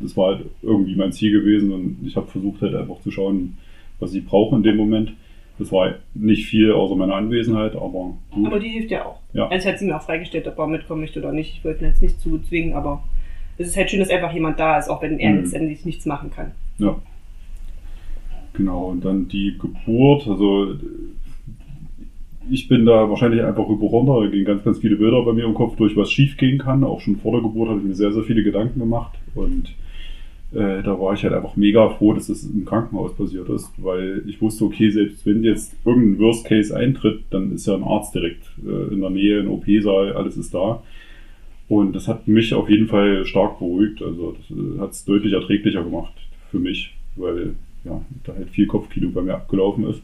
das 0.00 0.16
war 0.16 0.36
halt 0.36 0.44
irgendwie 0.62 0.94
mein 0.94 1.10
Ziel 1.12 1.32
gewesen. 1.32 1.72
Und 1.72 1.96
ich 2.06 2.14
habe 2.14 2.28
versucht 2.28 2.62
halt 2.62 2.76
einfach 2.76 3.00
zu 3.00 3.10
schauen, 3.10 3.56
was 3.98 4.12
sie 4.12 4.20
braucht 4.20 4.54
in 4.54 4.62
dem 4.62 4.76
Moment. 4.76 5.12
Das 5.58 5.72
war 5.72 5.94
nicht 6.14 6.46
viel 6.46 6.72
außer 6.72 6.94
meiner 6.94 7.14
Anwesenheit, 7.16 7.74
aber 7.74 8.14
gut. 8.30 8.46
Aber 8.46 8.60
die 8.60 8.68
hilft 8.68 8.90
ja 8.90 9.04
auch. 9.04 9.18
Ja. 9.32 9.48
Also 9.48 9.68
hat 9.68 9.78
sie 9.78 9.86
mir 9.86 9.96
auch 9.96 10.02
freigestellt, 10.02 10.46
ob 10.46 10.58
er 10.58 10.66
mitkommen 10.68 11.00
möchte 11.00 11.18
oder 11.18 11.32
nicht. 11.32 11.54
Ich 11.54 11.64
wollte 11.64 11.84
ihn 11.84 11.88
jetzt 11.88 12.02
nicht 12.02 12.20
zu 12.20 12.38
zwingen, 12.38 12.74
aber 12.74 13.02
es 13.58 13.68
ist 13.68 13.76
halt 13.76 13.90
schön, 13.90 13.98
dass 13.98 14.10
einfach 14.10 14.32
jemand 14.32 14.60
da 14.60 14.78
ist, 14.78 14.88
auch 14.88 15.02
wenn 15.02 15.18
er 15.18 15.30
Mhm. 15.32 15.36
letztendlich 15.38 15.84
nichts 15.84 16.06
machen 16.06 16.30
kann. 16.30 16.52
Ja. 16.78 16.96
Genau, 18.54 18.86
und 18.86 19.04
dann 19.04 19.28
die 19.28 19.56
Geburt, 19.58 20.26
also 20.28 20.74
ich 22.50 22.66
bin 22.68 22.86
da 22.86 23.08
wahrscheinlich 23.10 23.42
einfach 23.42 23.68
überrunder, 23.68 24.20
da 24.22 24.26
gehen 24.28 24.44
ganz, 24.44 24.64
ganz 24.64 24.78
viele 24.78 24.96
Bilder 24.96 25.22
bei 25.24 25.32
mir 25.32 25.44
im 25.44 25.54
Kopf 25.54 25.76
durch, 25.76 25.96
was 25.96 26.10
schief 26.10 26.36
gehen 26.36 26.58
kann. 26.58 26.82
Auch 26.84 27.00
schon 27.00 27.16
vor 27.16 27.32
der 27.32 27.42
Geburt 27.42 27.68
habe 27.68 27.80
ich 27.80 27.86
mir 27.86 27.94
sehr, 27.94 28.12
sehr 28.12 28.22
viele 28.22 28.42
Gedanken 28.42 28.78
gemacht 28.78 29.18
und 29.34 29.74
äh, 30.52 30.82
da 30.82 30.98
war 30.98 31.12
ich 31.12 31.22
halt 31.24 31.34
einfach 31.34 31.56
mega 31.56 31.88
froh, 31.90 32.14
dass 32.14 32.28
das 32.28 32.42
im 32.44 32.64
Krankenhaus 32.64 33.14
passiert 33.14 33.48
ist, 33.50 33.70
weil 33.76 34.22
ich 34.26 34.40
wusste, 34.40 34.64
okay, 34.64 34.90
selbst 34.90 35.26
wenn 35.26 35.44
jetzt 35.44 35.76
irgendein 35.84 36.18
Worst 36.18 36.46
Case 36.46 36.74
eintritt, 36.74 37.20
dann 37.30 37.52
ist 37.52 37.66
ja 37.66 37.74
ein 37.74 37.84
Arzt 37.84 38.14
direkt 38.14 38.44
äh, 38.66 38.92
in 38.92 39.00
der 39.00 39.10
Nähe, 39.10 39.40
ein 39.40 39.48
OP-Saal, 39.48 40.14
alles 40.14 40.36
ist 40.36 40.54
da. 40.54 40.82
Und 41.68 41.94
das 41.94 42.08
hat 42.08 42.26
mich 42.26 42.54
auf 42.54 42.70
jeden 42.70 42.88
Fall 42.88 43.26
stark 43.26 43.58
beruhigt. 43.58 44.02
Also 44.02 44.36
das 44.48 44.80
hat 44.80 44.90
es 44.92 45.04
deutlich 45.04 45.34
erträglicher 45.34 45.84
gemacht 45.84 46.14
für 46.50 46.58
mich, 46.58 46.94
weil 47.16 47.54
ja, 47.84 48.00
da 48.24 48.34
halt 48.34 48.48
viel 48.48 48.66
Kopfkino 48.66 49.10
bei 49.10 49.20
mir 49.20 49.34
abgelaufen 49.34 49.86
ist. 49.88 50.02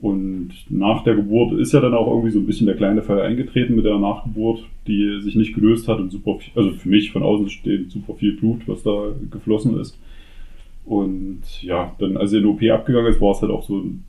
Und 0.00 0.52
nach 0.70 1.04
der 1.04 1.14
Geburt 1.14 1.58
ist 1.60 1.72
ja 1.72 1.80
dann 1.80 1.92
auch 1.92 2.06
irgendwie 2.06 2.30
so 2.30 2.38
ein 2.38 2.46
bisschen 2.46 2.66
der 2.66 2.76
kleine 2.76 3.02
Fall 3.02 3.20
eingetreten 3.20 3.76
mit 3.76 3.84
der 3.84 3.98
Nachgeburt, 3.98 4.64
die 4.86 5.20
sich 5.20 5.36
nicht 5.36 5.54
gelöst 5.54 5.88
hat 5.88 5.98
und 5.98 6.10
super 6.10 6.38
viel, 6.38 6.52
also 6.56 6.70
für 6.70 6.88
mich 6.88 7.10
von 7.10 7.22
außen 7.22 7.50
steht 7.50 7.90
super 7.90 8.14
viel 8.14 8.34
Blut, 8.36 8.66
was 8.66 8.82
da 8.82 9.08
geflossen 9.30 9.78
ist. 9.78 9.98
Und 10.86 11.42
ja, 11.60 11.94
dann 11.98 12.16
als 12.16 12.30
sie 12.30 12.38
in 12.38 12.46
OP 12.46 12.62
abgegangen 12.62 13.12
ist, 13.12 13.20
war 13.20 13.32
es 13.32 13.42
halt 13.42 13.52
auch 13.52 13.62
so 13.62 13.78
ein 13.78 14.04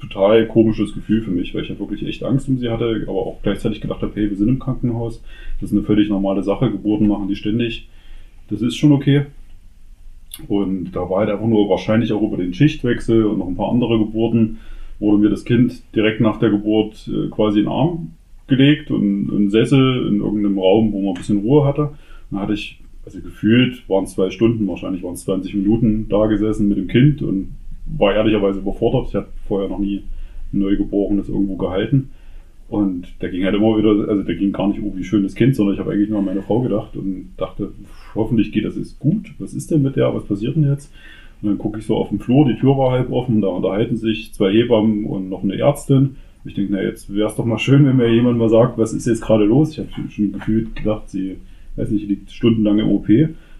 total 0.00 0.46
komisches 0.46 0.94
Gefühl 0.94 1.20
für 1.20 1.30
mich, 1.30 1.54
weil 1.54 1.62
ich 1.62 1.68
ja 1.68 1.78
wirklich 1.78 2.06
echt 2.06 2.22
Angst 2.22 2.48
um 2.48 2.58
sie 2.58 2.70
hatte, 2.70 3.04
aber 3.06 3.18
auch 3.18 3.42
gleichzeitig 3.42 3.82
gedacht 3.82 4.00
habe, 4.00 4.12
hey, 4.14 4.30
wir 4.30 4.36
sind 4.36 4.48
im 4.48 4.58
Krankenhaus, 4.58 5.22
das 5.60 5.70
ist 5.70 5.76
eine 5.76 5.84
völlig 5.86 6.08
normale 6.08 6.42
Sache, 6.42 6.70
Geburten 6.70 7.06
machen 7.06 7.28
die 7.28 7.36
ständig, 7.36 7.88
das 8.48 8.62
ist 8.62 8.76
schon 8.76 8.92
okay. 8.92 9.26
Und 10.46 10.92
da 10.92 11.00
war 11.10 11.20
halt 11.20 11.30
einfach 11.30 11.46
nur 11.46 11.68
wahrscheinlich 11.68 12.12
auch 12.12 12.22
über 12.22 12.36
den 12.36 12.54
Schichtwechsel 12.54 13.26
und 13.26 13.38
noch 13.38 13.48
ein 13.48 13.56
paar 13.56 13.70
andere 13.70 13.98
Geburten, 13.98 14.58
wurde 14.98 15.18
mir 15.18 15.30
das 15.30 15.44
Kind 15.44 15.82
direkt 15.94 16.20
nach 16.20 16.38
der 16.38 16.50
Geburt 16.50 17.08
äh, 17.08 17.28
quasi 17.28 17.60
in 17.60 17.64
den 17.66 17.72
Arm 17.72 18.12
gelegt 18.46 18.90
und 18.90 19.30
einen 19.30 19.50
Sessel 19.50 20.08
in 20.08 20.20
irgendeinem 20.20 20.58
Raum, 20.58 20.92
wo 20.92 21.00
man 21.00 21.10
ein 21.10 21.18
bisschen 21.18 21.40
Ruhe 21.40 21.64
hatte. 21.64 21.90
Dann 22.30 22.40
hatte 22.40 22.54
ich, 22.54 22.80
also 23.04 23.20
gefühlt 23.20 23.88
waren 23.88 24.04
es 24.04 24.14
zwei 24.14 24.30
Stunden, 24.30 24.66
wahrscheinlich 24.66 25.02
waren 25.02 25.14
es 25.14 25.24
20 25.24 25.54
Minuten 25.54 26.08
da 26.08 26.26
gesessen 26.26 26.68
mit 26.68 26.78
dem 26.78 26.88
Kind 26.88 27.22
und 27.22 27.52
war 27.86 28.14
ehrlicherweise 28.14 28.60
überfordert. 28.60 29.08
Ich 29.08 29.14
hatte 29.14 29.28
vorher 29.46 29.68
noch 29.68 29.78
nie 29.78 30.02
ein 30.52 30.58
Neugeborenes 30.60 31.28
irgendwo 31.28 31.56
gehalten. 31.56 32.10
Und 32.68 33.22
der 33.22 33.30
ging 33.30 33.44
halt 33.44 33.54
immer 33.54 33.78
wieder, 33.78 34.08
also 34.08 34.22
der 34.22 34.34
ging 34.34 34.52
gar 34.52 34.68
nicht, 34.68 34.80
oh, 34.82 34.92
wie 34.94 35.04
schön 35.04 35.22
das 35.22 35.34
Kind, 35.34 35.56
sondern 35.56 35.74
ich 35.74 35.80
habe 35.80 35.92
eigentlich 35.92 36.10
nur 36.10 36.18
an 36.18 36.26
meine 36.26 36.42
Frau 36.42 36.60
gedacht 36.60 36.96
und 36.96 37.30
dachte, 37.38 37.72
hoffentlich 38.14 38.52
geht 38.52 38.66
das 38.66 38.76
jetzt 38.76 38.98
gut. 38.98 39.32
Was 39.38 39.54
ist 39.54 39.70
denn 39.70 39.80
mit 39.80 39.96
der? 39.96 40.14
Was 40.14 40.26
passiert 40.26 40.56
denn 40.56 40.68
jetzt? 40.68 40.92
Und 41.40 41.48
dann 41.48 41.58
gucke 41.58 41.78
ich 41.78 41.86
so 41.86 41.96
auf 41.96 42.08
den 42.08 42.18
Flur, 42.18 42.46
die 42.46 42.58
Tür 42.58 42.76
war 42.76 42.92
halb 42.92 43.12
offen, 43.12 43.40
da 43.40 43.48
unterhalten 43.48 43.96
sich 43.96 44.32
zwei 44.34 44.52
Hebammen 44.52 45.04
und 45.04 45.28
noch 45.28 45.42
eine 45.42 45.56
Ärztin. 45.56 46.16
Ich 46.44 46.54
denke, 46.54 46.72
na, 46.72 46.82
jetzt 46.82 47.14
wäre 47.14 47.28
es 47.28 47.36
doch 47.36 47.44
mal 47.44 47.58
schön, 47.58 47.84
wenn 47.84 47.96
mir 47.96 48.12
jemand 48.12 48.38
mal 48.38 48.48
sagt, 48.48 48.78
was 48.78 48.92
ist 48.92 49.06
jetzt 49.06 49.22
gerade 49.22 49.44
los. 49.44 49.72
Ich 49.72 49.78
habe 49.78 49.88
schon 50.10 50.32
gefühlt 50.32 50.74
gedacht, 50.74 51.08
sie, 51.10 51.36
weiß 51.76 51.90
nicht, 51.90 52.08
liegt 52.08 52.30
stundenlang 52.30 52.78
im 52.78 52.88
OP. 52.88 53.06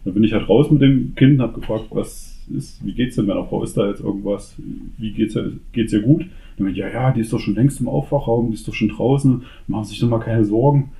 Dann 0.04 0.14
bin 0.14 0.24
ich 0.24 0.32
halt 0.32 0.48
raus 0.48 0.70
mit 0.70 0.82
dem 0.82 1.14
Kind 1.14 1.34
und 1.34 1.42
habe 1.42 1.60
gefragt, 1.60 1.86
was 1.90 2.38
ist, 2.56 2.84
wie 2.84 2.94
geht's 2.94 3.16
denn 3.16 3.26
meiner 3.26 3.44
Frau? 3.44 3.62
Ist 3.62 3.76
da 3.76 3.88
jetzt 3.88 4.00
irgendwas? 4.00 4.56
Wie 4.96 5.12
geht's 5.12 5.36
ihr, 5.36 5.52
geht's 5.72 5.92
ihr 5.92 6.00
gut? 6.00 6.22
Dann 6.56 6.64
bin 6.64 6.72
ich, 6.72 6.78
ja, 6.78 6.88
ja, 6.88 7.12
die 7.12 7.20
ist 7.20 7.32
doch 7.32 7.38
schon 7.38 7.54
längst 7.54 7.80
im 7.80 7.88
Aufwachraum, 7.88 8.48
die 8.48 8.54
ist 8.54 8.66
doch 8.66 8.74
schon 8.74 8.88
draußen, 8.88 9.42
machen 9.66 9.84
sich 9.84 10.00
doch 10.00 10.08
mal 10.08 10.18
keine 10.18 10.44
Sorgen. 10.44 10.90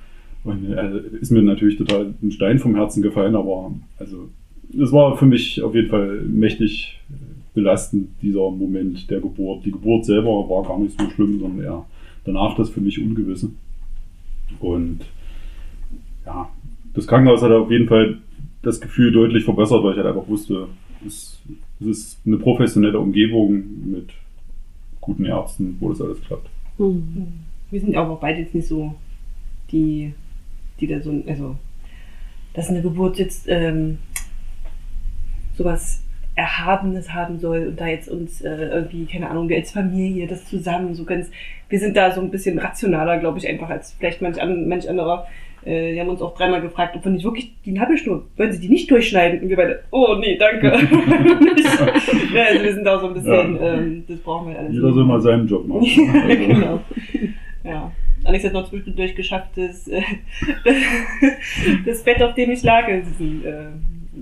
Und 0.43 0.71
äh, 0.71 1.01
ist 1.19 1.31
mir 1.31 1.41
natürlich 1.41 1.77
total 1.77 2.13
ein 2.21 2.31
Stein 2.31 2.59
vom 2.59 2.75
Herzen 2.75 3.01
gefallen, 3.01 3.35
aber 3.35 3.73
also 3.97 4.29
es 4.77 4.91
war 4.91 5.17
für 5.17 5.25
mich 5.25 5.61
auf 5.61 5.73
jeden 5.75 5.89
Fall 5.89 6.21
mächtig 6.21 6.99
belastend, 7.53 8.09
dieser 8.21 8.49
Moment 8.51 9.09
der 9.09 9.19
Geburt. 9.19 9.65
Die 9.65 9.71
Geburt 9.71 10.05
selber 10.05 10.47
war 10.49 10.63
gar 10.63 10.79
nicht 10.79 10.99
so 10.99 11.09
schlimm, 11.09 11.39
sondern 11.39 11.65
eher 11.65 11.85
danach 12.25 12.55
das 12.55 12.69
für 12.69 12.81
mich 12.81 13.01
Ungewisse. 13.01 13.49
Und 14.59 14.99
ja, 16.25 16.49
das 16.93 17.07
Krankenhaus 17.07 17.41
hat 17.41 17.51
auf 17.51 17.71
jeden 17.71 17.87
Fall 17.87 18.19
das 18.61 18.79
Gefühl 18.79 19.11
deutlich 19.11 19.43
verbessert, 19.43 19.83
weil 19.83 19.91
ich 19.91 19.97
halt 19.97 20.07
einfach 20.07 20.27
wusste, 20.27 20.67
es, 21.05 21.41
es 21.79 21.87
ist 21.87 22.19
eine 22.25 22.37
professionelle 22.37 22.99
Umgebung 22.99 23.63
mit 23.85 24.09
guten 24.99 25.25
Ärzten, 25.25 25.77
wo 25.79 25.89
das 25.89 26.01
alles 26.01 26.21
klappt. 26.21 26.49
Mhm. 26.77 27.27
Wir 27.71 27.79
sind 27.79 27.95
aber 27.95 28.15
beide 28.15 28.41
jetzt 28.41 28.55
nicht 28.55 28.67
so 28.67 28.95
die, 29.71 30.13
die 30.79 30.87
da 30.87 31.01
so, 31.01 31.23
also, 31.27 31.55
dass 32.53 32.69
eine 32.69 32.81
Geburt 32.81 33.17
jetzt 33.19 33.45
ähm, 33.47 33.99
sowas 35.59 36.01
Erhabenes 36.35 37.13
haben 37.13 37.37
soll 37.37 37.67
und 37.67 37.79
da 37.81 37.87
jetzt 37.87 38.07
uns 38.07 38.41
äh, 38.41 38.49
irgendwie, 38.49 39.05
keine 39.05 39.29
Ahnung, 39.29 39.49
wir 39.49 39.57
als 39.57 39.71
Familie 39.71 40.25
das 40.25 40.45
zusammen 40.47 40.95
so 40.95 41.03
ganz, 41.03 41.29
wir 41.67 41.79
sind 41.79 41.97
da 41.97 42.11
so 42.11 42.21
ein 42.21 42.31
bisschen 42.31 42.57
rationaler, 42.57 43.17
glaube 43.19 43.37
ich, 43.39 43.47
einfach 43.47 43.69
als 43.69 43.93
vielleicht 43.99 44.21
manch, 44.21 44.41
an, 44.41 44.67
manch 44.69 44.89
anderer. 44.89 45.27
Äh, 45.65 45.91
die 45.93 45.99
haben 45.99 46.07
uns 46.07 46.21
auch 46.21 46.33
dreimal 46.37 46.61
gefragt, 46.61 46.95
ob 46.95 47.03
wir 47.03 47.11
nicht 47.11 47.25
wirklich 47.25 47.51
die 47.65 47.73
Nabelschnur, 47.73 48.25
wollen 48.37 48.51
sie 48.53 48.61
die 48.61 48.69
nicht 48.69 48.89
durchschneiden? 48.89 49.41
Und 49.41 49.49
wir 49.49 49.57
beide, 49.57 49.83
oh 49.91 50.15
nee, 50.17 50.37
danke. 50.37 50.67
ja, 52.33 52.43
also 52.45 52.63
wir 52.63 52.73
sind 52.73 52.85
da 52.85 52.99
so 53.01 53.07
ein 53.07 53.13
bisschen, 53.13 53.55
Ja. 53.57 53.73
ähm, 53.73 54.03
das 54.07 54.19
brauchen 54.19 54.49
wir 54.51 54.59
alles 54.59 54.73
Jeder 54.73 54.93
soll 54.93 55.03
mal 55.05 55.19
seinen 55.21 55.45
Job 55.45 55.67
machen. 55.67 55.83
Ja, 55.83 56.13
Also, 56.23 56.47
genau. 56.47 56.79
Ja. 57.65 57.91
Alex 58.23 58.45
hat 58.45 58.53
noch 58.53 58.69
zwischendurch 58.69 59.15
geschafft, 59.15 59.49
das, 59.55 59.87
äh, 59.89 60.01
das 61.85 62.03
Bett, 62.03 62.21
auf 62.21 62.33
dem 62.35 62.51
ich 62.51 62.63
lag, 62.63 62.85
diesen, 62.87 63.45
äh, 63.45 63.65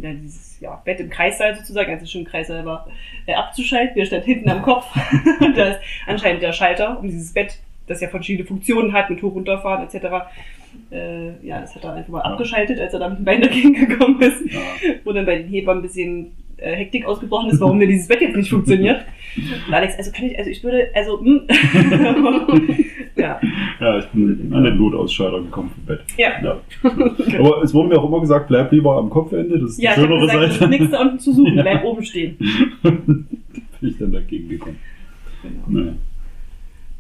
ja, 0.01 0.13
dieses 0.13 0.46
ja, 0.59 0.81
Bett 0.85 0.99
im 0.99 1.09
Kreissaal 1.09 1.55
sozusagen, 1.55 1.91
als 1.91 2.03
es 2.03 2.11
schon 2.11 2.21
im 2.21 2.27
Kreissaal 2.27 2.65
war, 2.65 2.87
äh, 3.25 3.33
abzuschalten. 3.33 3.95
Wir 3.95 4.05
stand 4.05 4.25
hinten 4.25 4.49
am 4.49 4.61
Kopf 4.61 4.85
und 5.39 5.57
da 5.57 5.69
ist 5.69 5.79
anscheinend 6.05 6.41
der 6.41 6.53
Schalter, 6.53 6.99
um 6.99 7.07
dieses 7.07 7.33
Bett, 7.33 7.57
das 7.87 8.01
ja 8.01 8.07
verschiedene 8.09 8.47
Funktionen 8.47 8.91
hat, 8.93 9.09
mit 9.09 9.21
hoch 9.21 9.33
runterfahren 9.33 9.85
etc. 9.87 10.05
Äh, 10.91 11.45
ja, 11.45 11.61
das 11.61 11.75
hat 11.75 11.83
er 11.83 11.93
einfach 11.93 12.09
mal 12.11 12.19
Ja. 12.19 12.25
abgeschaltet, 12.25 12.79
als 12.79 12.93
er 12.93 12.99
da 12.99 13.09
mit 13.09 13.19
dem 13.19 13.25
Bein 13.25 13.41
dagegen 13.41 13.73
gekommen 13.73 14.21
ist. 14.21 14.41
Ja. 14.51 14.59
Wo 15.03 15.13
dann 15.13 15.25
bei 15.25 15.37
den 15.37 15.47
Hebammen 15.47 15.79
ein 15.81 15.87
bisschen 15.87 16.31
äh, 16.57 16.75
Hektik 16.75 17.05
ausgebrochen 17.05 17.49
ist, 17.51 17.59
warum 17.61 17.77
mir 17.77 17.87
dieses 17.87 18.07
Bett 18.07 18.21
jetzt 18.21 18.35
nicht 18.35 18.49
funktioniert. 18.49 19.05
Und 19.67 19.73
Alex, 19.73 19.95
also 19.97 20.11
kann 20.11 20.25
ich, 20.25 20.37
also 20.37 20.49
ich 20.49 20.63
würde, 20.63 20.89
also, 20.95 21.19
hm. 21.19 21.41
ja, 23.15 23.39
ja, 23.79 23.99
ich 23.99 24.05
bin 24.07 24.51
an 24.53 24.63
den 24.63 24.77
Notausschalter 24.77 25.41
gekommen 25.41 25.69
vom 25.69 25.85
Bett. 25.85 26.01
ja. 26.17 26.29
Ja. 26.43 26.57
Aber 27.39 27.61
es 27.63 27.73
wurde 27.73 27.89
mir 27.89 27.99
auch 27.99 28.07
immer 28.07 28.19
gesagt, 28.21 28.47
bleib 28.47 28.71
lieber 28.71 28.97
am 28.97 29.09
Kopfende, 29.09 29.59
das 29.59 29.71
ist 29.71 29.81
Ja, 29.81 29.93
die 29.95 30.01
ich 30.01 30.07
habe 30.07 30.13
schönere 30.19 30.27
gesagt, 30.27 30.43
es 30.43 30.51
ist 30.53 30.59
Seite. 30.59 30.71
nichts 30.71 30.89
da 30.91 31.01
unten 31.01 31.19
zu 31.19 31.33
suchen, 31.33 31.55
Ja. 31.55 31.61
bleib 31.61 31.83
oben 31.83 32.03
stehen. 32.03 32.37
bin 32.83 33.27
ich 33.81 33.97
dann 33.99 34.11
dagegen 34.11 34.49
gekommen. 34.49 34.79
Genau. 35.43 35.81
Naja. 35.83 35.93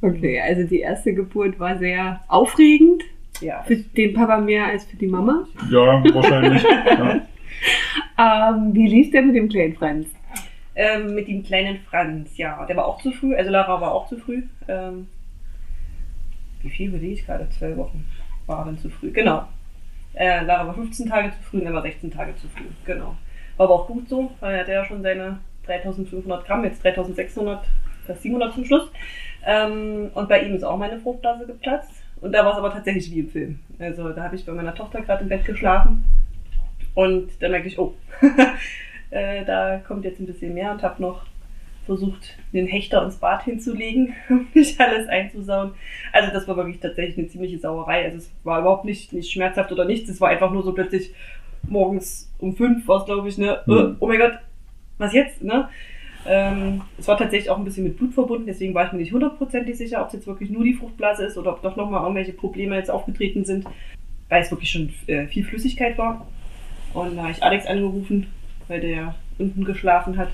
Okay, 0.01 0.39
also 0.39 0.63
die 0.67 0.79
erste 0.79 1.13
Geburt 1.15 1.59
war 1.59 1.77
sehr 1.79 2.19
aufregend. 2.27 3.01
Ja. 3.41 3.63
Für 3.63 3.77
den 3.77 4.13
Papa 4.13 4.37
mehr 4.39 4.65
als 4.67 4.85
für 4.85 4.97
die 4.97 5.07
Mama. 5.07 5.45
Ja, 5.71 6.03
wahrscheinlich. 6.13 6.61
ja. 6.85 7.21
Ähm, 8.19 8.73
wie 8.73 8.87
lief 8.87 9.11
der 9.11 9.21
mit 9.21 9.35
dem 9.35 9.47
kleinen 9.47 9.75
Franz? 9.75 10.07
Ähm, 10.75 11.13
mit 11.13 11.27
dem 11.27 11.43
kleinen 11.43 11.79
Franz, 11.89 12.35
ja. 12.37 12.65
Der 12.65 12.75
war 12.75 12.87
auch 12.87 13.01
zu 13.01 13.11
früh, 13.11 13.35
also 13.35 13.51
Lara 13.51 13.79
war 13.79 13.91
auch 13.91 14.07
zu 14.07 14.17
früh. 14.17 14.43
Ähm, 14.67 15.07
wie 16.61 16.69
viel 16.69 16.89
überlege 16.89 17.13
ich 17.13 17.25
gerade? 17.25 17.47
Zwei 17.51 17.77
Wochen 17.77 18.05
war 18.47 18.65
dann 18.65 18.77
zu 18.77 18.89
früh, 18.89 19.11
genau. 19.11 19.47
Äh, 20.13 20.43
Lara 20.45 20.65
war 20.65 20.73
15 20.73 21.07
Tage 21.07 21.31
zu 21.31 21.37
früh 21.43 21.59
und 21.59 21.67
er 21.67 21.73
war 21.73 21.83
16 21.83 22.11
Tage 22.11 22.35
zu 22.37 22.47
früh, 22.47 22.65
genau. 22.85 23.15
War 23.57 23.65
aber 23.65 23.75
auch 23.75 23.87
gut 23.87 24.09
so, 24.09 24.31
weil 24.39 24.55
er 24.55 24.61
hatte 24.61 24.71
ja 24.71 24.85
schon 24.85 25.03
seine 25.03 25.39
3500 25.65 26.45
Gramm, 26.45 26.63
jetzt 26.63 26.83
3600, 26.83 27.63
fast 28.05 28.21
700 28.23 28.53
zum 28.53 28.65
Schluss. 28.65 28.91
Ähm, 29.45 30.09
und 30.13 30.29
bei 30.29 30.41
ihm 30.41 30.55
ist 30.55 30.63
auch 30.63 30.77
meine 30.77 30.99
Fruchtblase 30.99 31.45
geplatzt. 31.45 32.03
Und 32.19 32.31
da 32.31 32.43
war 32.43 32.53
es 32.53 32.57
aber 32.57 32.71
tatsächlich 32.71 33.11
wie 33.11 33.19
im 33.19 33.29
Film. 33.29 33.59
Also 33.77 34.09
da 34.09 34.23
habe 34.23 34.35
ich 34.35 34.45
bei 34.45 34.51
meiner 34.51 34.73
Tochter 34.73 35.01
gerade 35.01 35.21
im 35.21 35.29
Bett 35.29 35.45
geschlafen 35.45 36.03
und 36.97 37.29
dann 37.43 37.51
merke 37.51 37.67
ich, 37.67 37.77
oh, 37.77 37.93
äh, 39.11 39.45
da 39.45 39.77
kommt 39.87 40.03
jetzt 40.03 40.19
ein 40.19 40.25
bisschen 40.25 40.55
mehr 40.55 40.71
und 40.71 40.81
habe 40.81 40.99
noch 40.99 41.27
versucht, 41.85 42.35
den 42.53 42.65
Hechter 42.65 43.03
ins 43.03 43.17
Bad 43.17 43.43
hinzulegen, 43.43 44.15
um 44.29 44.47
nicht 44.55 44.81
alles 44.81 45.07
einzusauen. 45.07 45.73
Also 46.11 46.33
das 46.33 46.47
war 46.47 46.57
wirklich 46.57 46.79
tatsächlich 46.79 47.19
eine 47.19 47.27
ziemliche 47.27 47.59
Sauerei. 47.59 48.03
Also 48.05 48.17
es 48.17 48.31
war 48.43 48.61
überhaupt 48.61 48.85
nicht, 48.85 49.13
nicht 49.13 49.31
schmerzhaft 49.31 49.71
oder 49.71 49.85
nichts. 49.85 50.09
Es 50.09 50.19
war 50.19 50.29
einfach 50.29 50.51
nur 50.51 50.63
so 50.63 50.73
plötzlich 50.73 51.13
morgens 51.69 52.33
um 52.39 52.55
fünf 52.55 52.87
war 52.87 53.01
es, 53.01 53.05
glaube 53.05 53.29
ich, 53.29 53.37
ne? 53.37 53.59
Mhm. 53.67 53.73
Äh, 53.73 53.95
oh 53.99 54.07
mein 54.07 54.17
Gott, 54.17 54.39
was 54.97 55.13
jetzt, 55.13 55.43
ne? 55.43 55.69
Ähm, 56.25 56.81
es 56.97 57.07
war 57.07 57.15
tatsächlich 57.15 57.51
auch 57.51 57.59
ein 57.59 57.63
bisschen 57.63 57.83
mit 57.83 57.97
Blut 57.97 58.15
verbunden, 58.15 58.47
deswegen 58.47 58.73
war 58.73 58.87
ich 58.87 58.91
mir 58.91 58.97
nicht 58.97 59.13
hundertprozentig 59.13 59.77
sicher, 59.77 60.01
ob 60.01 60.07
es 60.07 60.13
jetzt 60.13 60.25
wirklich 60.25 60.49
nur 60.49 60.63
die 60.63 60.73
Fruchtblase 60.73 61.25
ist 61.25 61.37
oder 61.37 61.51
ob 61.51 61.61
doch 61.61 61.75
nochmal 61.75 62.01
irgendwelche 62.01 62.33
Probleme 62.33 62.75
jetzt 62.75 62.89
aufgetreten 62.89 63.45
sind, 63.45 63.65
weil 64.29 64.41
es 64.41 64.49
wirklich 64.49 64.71
schon 64.71 64.91
äh, 65.05 65.27
viel 65.27 65.43
Flüssigkeit 65.43 65.95
war. 65.99 66.25
Und 66.97 67.15
da 67.15 67.21
habe 67.21 67.31
ich 67.31 67.43
Alex 67.43 67.67
angerufen, 67.67 68.25
weil 68.67 68.81
der 68.81 69.13
unten 69.37 69.63
geschlafen 69.65 70.17
hat. 70.17 70.29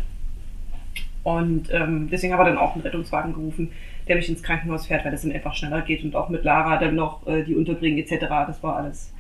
Und 1.24 1.68
ähm, 1.74 2.08
deswegen 2.10 2.32
haben 2.32 2.40
wir 2.40 2.46
dann 2.46 2.58
auch 2.58 2.74
einen 2.74 2.84
Rettungswagen 2.84 3.34
gerufen, 3.34 3.72
der 4.08 4.16
mich 4.16 4.30
ins 4.30 4.44
Krankenhaus 4.44 4.88
fährt, 4.88 5.04
weil 5.04 5.12
das 5.12 5.24
dann 5.24 5.34
einfach 5.34 5.56
schneller 5.56 5.82
geht 5.82 6.06
und 6.06 6.16
auch 6.16 6.30
mit 6.30 6.46
Lara 6.46 6.78
dann 6.78 6.96
noch 6.96 7.28
äh, 7.28 7.44
die 7.44 7.56
unterbringen 7.56 7.98
etc. 7.98 8.28
Das 8.48 8.64
war 8.64 8.78
alles. 8.78 9.14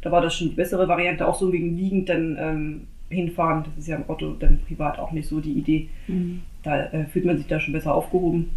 Da 0.00 0.10
war 0.10 0.22
das 0.22 0.34
schon 0.34 0.48
die 0.48 0.54
bessere 0.54 0.88
Variante, 0.88 1.28
auch 1.28 1.34
so 1.34 1.52
wegen 1.52 1.76
liegend 1.76 2.08
dann 2.08 2.36
ähm, 2.40 2.86
hinfahren. 3.10 3.64
Das 3.64 3.76
ist 3.76 3.88
ja 3.88 3.96
im 3.96 4.08
Auto 4.08 4.32
dann 4.32 4.60
privat 4.66 4.98
auch 4.98 5.12
nicht 5.12 5.28
so 5.28 5.40
die 5.40 5.52
Idee. 5.52 5.90
Da 6.62 6.86
äh, 6.86 7.04
fühlt 7.04 7.26
man 7.26 7.36
sich 7.36 7.46
da 7.46 7.60
schon 7.60 7.74
besser 7.74 7.94
aufgehoben. 7.94 8.52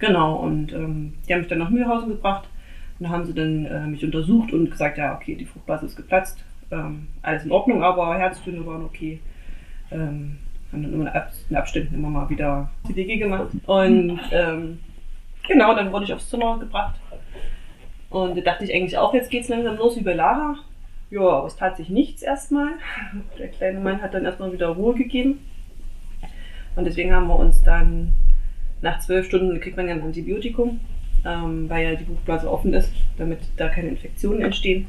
Genau, 0.00 0.34
und 0.34 0.72
ähm, 0.72 1.14
die 1.28 1.32
haben 1.32 1.40
mich 1.40 1.48
dann 1.48 1.58
nach 1.58 1.70
Mühlhausen 1.70 2.08
gebracht. 2.08 2.48
Und 2.98 3.04
da 3.04 3.10
haben 3.10 3.24
sie 3.24 3.34
dann 3.34 3.66
äh, 3.66 3.86
mich 3.86 4.04
untersucht 4.04 4.52
und 4.52 4.68
gesagt, 4.68 4.98
ja, 4.98 5.14
okay, 5.14 5.36
die 5.36 5.44
Fruchtblase 5.46 5.86
ist 5.86 5.96
geplatzt. 5.96 6.42
Ähm, 6.70 7.08
alles 7.22 7.44
in 7.44 7.50
Ordnung, 7.52 7.82
aber 7.82 8.16
Herztöne 8.16 8.64
waren 8.66 8.84
okay. 8.84 9.20
Ähm, 9.90 10.38
haben 10.72 10.82
dann 10.82 10.92
immer 10.92 11.02
in 11.02 11.08
Ab- 11.08 11.32
in 11.48 11.56
Abständen 11.56 11.94
immer 11.94 12.08
mal 12.10 12.30
wieder 12.30 12.70
CDG 12.86 13.16
gemacht. 13.16 13.48
Und 13.66 14.20
ähm, 14.30 14.78
genau, 15.48 15.74
dann 15.74 15.92
wurde 15.92 16.04
ich 16.04 16.14
aufs 16.14 16.28
Zimmer 16.30 16.58
gebracht. 16.58 16.94
Und 18.08 18.36
da 18.36 18.40
dachte 18.40 18.64
ich 18.64 18.74
eigentlich 18.74 18.98
auch, 18.98 19.14
jetzt 19.14 19.30
geht's 19.30 19.48
langsam 19.48 19.76
los 19.76 19.96
wie 19.96 20.02
bei 20.02 20.14
Lara. 20.14 20.56
Ja, 21.10 21.20
aber 21.22 21.46
es 21.48 21.56
tat 21.56 21.76
sich 21.76 21.88
nichts 21.88 22.22
erstmal. 22.22 22.68
Der 23.38 23.48
kleine 23.48 23.80
Mann 23.80 24.00
hat 24.00 24.14
dann 24.14 24.24
erstmal 24.24 24.52
wieder 24.52 24.68
Ruhe 24.68 24.94
gegeben. 24.94 25.40
Und 26.76 26.84
deswegen 26.84 27.12
haben 27.12 27.26
wir 27.26 27.36
uns 27.36 27.62
dann 27.62 28.12
nach 28.80 29.00
zwölf 29.00 29.26
Stunden 29.26 29.60
kriegt 29.60 29.76
man 29.76 29.88
ja 29.88 29.94
ein 29.94 30.02
Antibiotikum, 30.02 30.80
ähm, 31.26 31.68
weil 31.68 31.84
ja 31.84 31.94
die 31.96 32.04
Fruchtblase 32.04 32.50
offen 32.50 32.72
ist, 32.72 32.92
damit 33.18 33.40
da 33.56 33.68
keine 33.68 33.88
Infektionen 33.88 34.40
entstehen. 34.42 34.86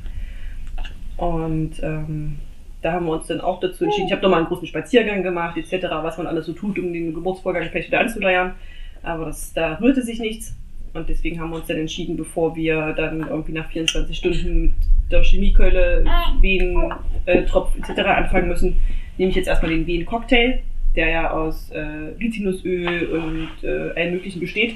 Und 1.17 1.81
ähm, 1.83 2.37
da 2.81 2.93
haben 2.93 3.05
wir 3.05 3.13
uns 3.13 3.27
dann 3.27 3.41
auch 3.41 3.59
dazu 3.59 3.83
entschieden. 3.83 4.07
Ich 4.07 4.13
habe 4.13 4.23
nochmal 4.23 4.39
einen 4.39 4.47
großen 4.47 4.67
Spaziergang 4.67 5.23
gemacht, 5.23 5.57
etc., 5.57 5.87
was 6.01 6.17
man 6.17 6.27
alles 6.27 6.45
so 6.45 6.53
tut, 6.53 6.79
um 6.79 6.91
den 6.91 7.13
Geburtsvorgang 7.13 7.69
vielleicht 7.69 7.89
wieder 7.89 7.99
anzuleiern. 7.99 8.55
Aber 9.03 9.25
das, 9.25 9.53
da 9.53 9.75
rührte 9.75 10.01
sich 10.01 10.19
nichts. 10.19 10.55
Und 10.93 11.07
deswegen 11.07 11.39
haben 11.39 11.51
wir 11.51 11.57
uns 11.57 11.67
dann 11.67 11.77
entschieden, 11.77 12.17
bevor 12.17 12.55
wir 12.55 12.93
dann 12.93 13.21
irgendwie 13.21 13.53
nach 13.53 13.69
24 13.71 14.17
Stunden 14.17 14.61
mit 14.61 14.73
der 15.09 15.23
Chemiekeule, 15.23 16.03
Wehen, 16.41 16.93
äh, 17.25 17.43
Tropf 17.43 17.75
etc. 17.77 17.99
anfangen 18.01 18.47
müssen, 18.49 18.77
nehme 19.17 19.29
ich 19.29 19.35
jetzt 19.35 19.47
erstmal 19.47 19.71
den 19.71 19.87
Wehen-Cocktail, 19.87 20.59
der 20.95 21.09
ja 21.09 21.31
aus 21.31 21.69
äh, 21.71 21.79
Rizinusöl 22.19 23.07
und 23.07 23.63
äh, 23.63 23.91
allem 23.95 24.15
möglichen 24.15 24.39
besteht. 24.39 24.75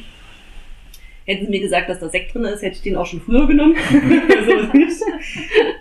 Hätten 1.25 1.45
sie 1.45 1.51
mir 1.51 1.59
gesagt, 1.59 1.89
dass 1.89 1.99
da 1.99 2.09
Sekt 2.09 2.33
drin 2.33 2.45
ist, 2.45 2.61
hätte 2.61 2.75
ich 2.75 2.83
den 2.83 2.95
auch 2.95 3.05
schon 3.05 3.21
früher 3.21 3.47
genommen. 3.47 3.75
so 3.89 4.77
nicht. 4.77 5.01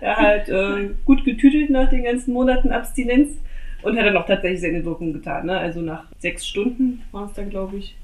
Er 0.00 0.16
hat 0.16 0.48
äh, 0.48 0.90
gut 1.04 1.24
getütelt 1.24 1.68
nach 1.68 1.90
den 1.90 2.04
ganzen 2.04 2.32
Monaten 2.32 2.72
Abstinenz 2.72 3.36
und 3.82 3.98
hat 3.98 4.06
dann 4.06 4.16
auch 4.16 4.26
tatsächlich 4.26 4.62
seine 4.62 4.84
Wirkung 4.84 5.12
getan. 5.12 5.46
Ne? 5.46 5.58
Also 5.58 5.82
nach 5.82 6.06
sechs 6.18 6.46
Stunden 6.46 7.02
war 7.12 7.26
es 7.26 7.34
dann, 7.34 7.50
glaube 7.50 7.76
ich, 7.76 7.94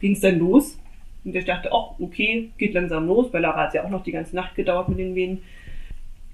ging 0.00 0.12
es 0.12 0.20
dann 0.20 0.38
los. 0.38 0.78
Und 1.24 1.34
ich 1.34 1.44
dachte, 1.44 1.70
ach, 1.72 1.98
okay, 2.00 2.50
geht 2.58 2.74
langsam 2.74 3.06
los. 3.06 3.30
Bei 3.30 3.38
Lara 3.38 3.62
hat 3.62 3.68
es 3.68 3.74
ja 3.74 3.84
auch 3.84 3.90
noch 3.90 4.02
die 4.02 4.12
ganze 4.12 4.34
Nacht 4.34 4.56
gedauert 4.56 4.88
mit 4.88 4.98
den 4.98 5.14
Wehen. 5.14 5.42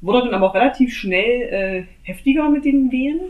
Wurde 0.00 0.24
dann 0.24 0.34
aber 0.34 0.50
auch 0.50 0.54
relativ 0.54 0.94
schnell 0.94 1.42
äh, 1.42 1.84
heftiger 2.02 2.48
mit 2.48 2.64
den 2.64 2.90
Wehen. 2.90 3.20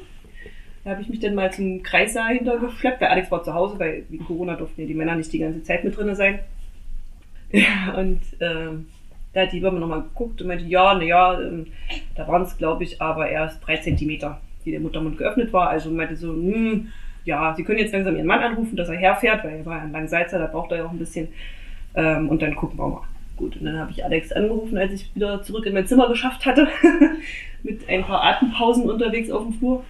Da 0.84 0.90
habe 0.90 1.02
ich 1.02 1.08
mich 1.08 1.18
dann 1.18 1.34
mal 1.34 1.52
zum 1.52 1.82
Kreissaal 1.82 2.36
hintergeschleppt, 2.36 3.00
weil 3.00 3.08
Alex 3.08 3.30
war 3.30 3.42
zu 3.42 3.52
Hause, 3.52 3.78
weil 3.78 4.04
wegen 4.08 4.24
Corona 4.24 4.54
durften 4.54 4.80
ja 4.80 4.86
die 4.86 4.94
Männer 4.94 5.16
nicht 5.16 5.32
die 5.32 5.40
ganze 5.40 5.62
Zeit 5.62 5.84
mit 5.84 5.96
drin 5.96 6.14
sein. 6.14 6.38
Ja, 7.52 7.94
und 7.96 8.20
ähm, 8.40 8.86
da 9.32 9.42
hat 9.42 9.52
die 9.52 9.58
Hebamme 9.58 9.80
nochmal 9.80 10.02
geguckt 10.02 10.40
und 10.40 10.48
meinte, 10.48 10.64
ja, 10.64 10.94
naja, 10.94 11.40
ähm, 11.40 11.66
da 12.14 12.26
waren 12.26 12.42
es, 12.42 12.56
glaube 12.56 12.84
ich, 12.84 13.00
aber 13.00 13.28
erst 13.28 13.64
drei 13.66 13.76
Zentimeter, 13.76 14.40
die 14.64 14.72
der 14.72 14.80
Muttermund 14.80 15.18
geöffnet 15.18 15.52
war. 15.52 15.68
Also 15.68 15.90
meinte 15.90 16.16
so, 16.16 16.32
hm, 16.32 16.88
ja, 17.24 17.54
sie 17.54 17.64
können 17.64 17.78
jetzt 17.78 17.92
langsam 17.92 18.16
ihren 18.16 18.26
Mann 18.26 18.42
anrufen, 18.42 18.76
dass 18.76 18.88
er 18.88 18.96
herfährt, 18.96 19.44
weil 19.44 19.58
er 19.58 19.66
war 19.66 19.78
ja 19.78 19.82
ein 19.84 19.92
Langsalzer, 19.92 20.38
da 20.38 20.46
braucht 20.46 20.72
er 20.72 20.78
ja 20.78 20.84
auch 20.86 20.90
ein 20.90 20.98
bisschen. 20.98 21.28
Ähm, 21.94 22.28
und 22.28 22.42
dann 22.42 22.56
gucken 22.56 22.78
wir 22.78 22.88
mal. 22.88 23.02
Gut, 23.36 23.56
und 23.56 23.64
dann 23.64 23.78
habe 23.78 23.90
ich 23.90 24.04
Alex 24.04 24.32
angerufen, 24.32 24.76
als 24.76 24.92
ich 24.92 25.14
wieder 25.14 25.42
zurück 25.42 25.64
in 25.64 25.74
mein 25.74 25.86
Zimmer 25.86 26.08
geschafft 26.08 26.44
hatte, 26.44 26.68
mit 27.62 27.88
ein 27.88 28.04
paar 28.04 28.22
Atempausen 28.22 28.90
unterwegs 28.90 29.30
auf 29.30 29.44
dem 29.44 29.54
Flur. 29.54 29.84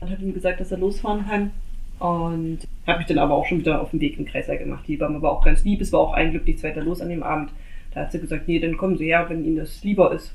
Und 0.00 0.10
habe 0.10 0.22
ihm 0.22 0.34
gesagt, 0.34 0.60
dass 0.60 0.70
er 0.70 0.78
losfahren 0.78 1.26
kann. 1.26 1.50
Und 2.00 2.60
habe 2.86 2.98
mich 2.98 3.06
dann 3.06 3.18
aber 3.18 3.34
auch 3.34 3.46
schon 3.46 3.60
wieder 3.60 3.80
auf 3.80 3.90
den 3.90 4.00
Weg 4.00 4.18
in 4.18 4.24
den 4.24 4.32
Kreislauf 4.32 4.58
gemacht. 4.58 4.84
Die 4.88 4.94
Hebamme 4.94 5.20
war 5.20 5.32
auch 5.32 5.44
ganz 5.44 5.64
lieb, 5.64 5.80
es 5.80 5.92
war 5.92 6.00
auch 6.00 6.14
ein 6.14 6.30
Glück 6.30 6.46
nichts 6.46 6.64
weiter 6.64 6.82
los 6.82 7.00
an 7.00 7.10
dem 7.10 7.22
Abend. 7.22 7.50
Da 7.92 8.00
hat 8.00 8.12
sie 8.12 8.20
gesagt, 8.20 8.48
nee, 8.48 8.58
dann 8.58 8.76
kommen 8.76 8.96
Sie 8.96 9.06
her, 9.06 9.26
wenn 9.28 9.44
Ihnen 9.44 9.56
das 9.56 9.84
lieber 9.84 10.12
ist. 10.12 10.34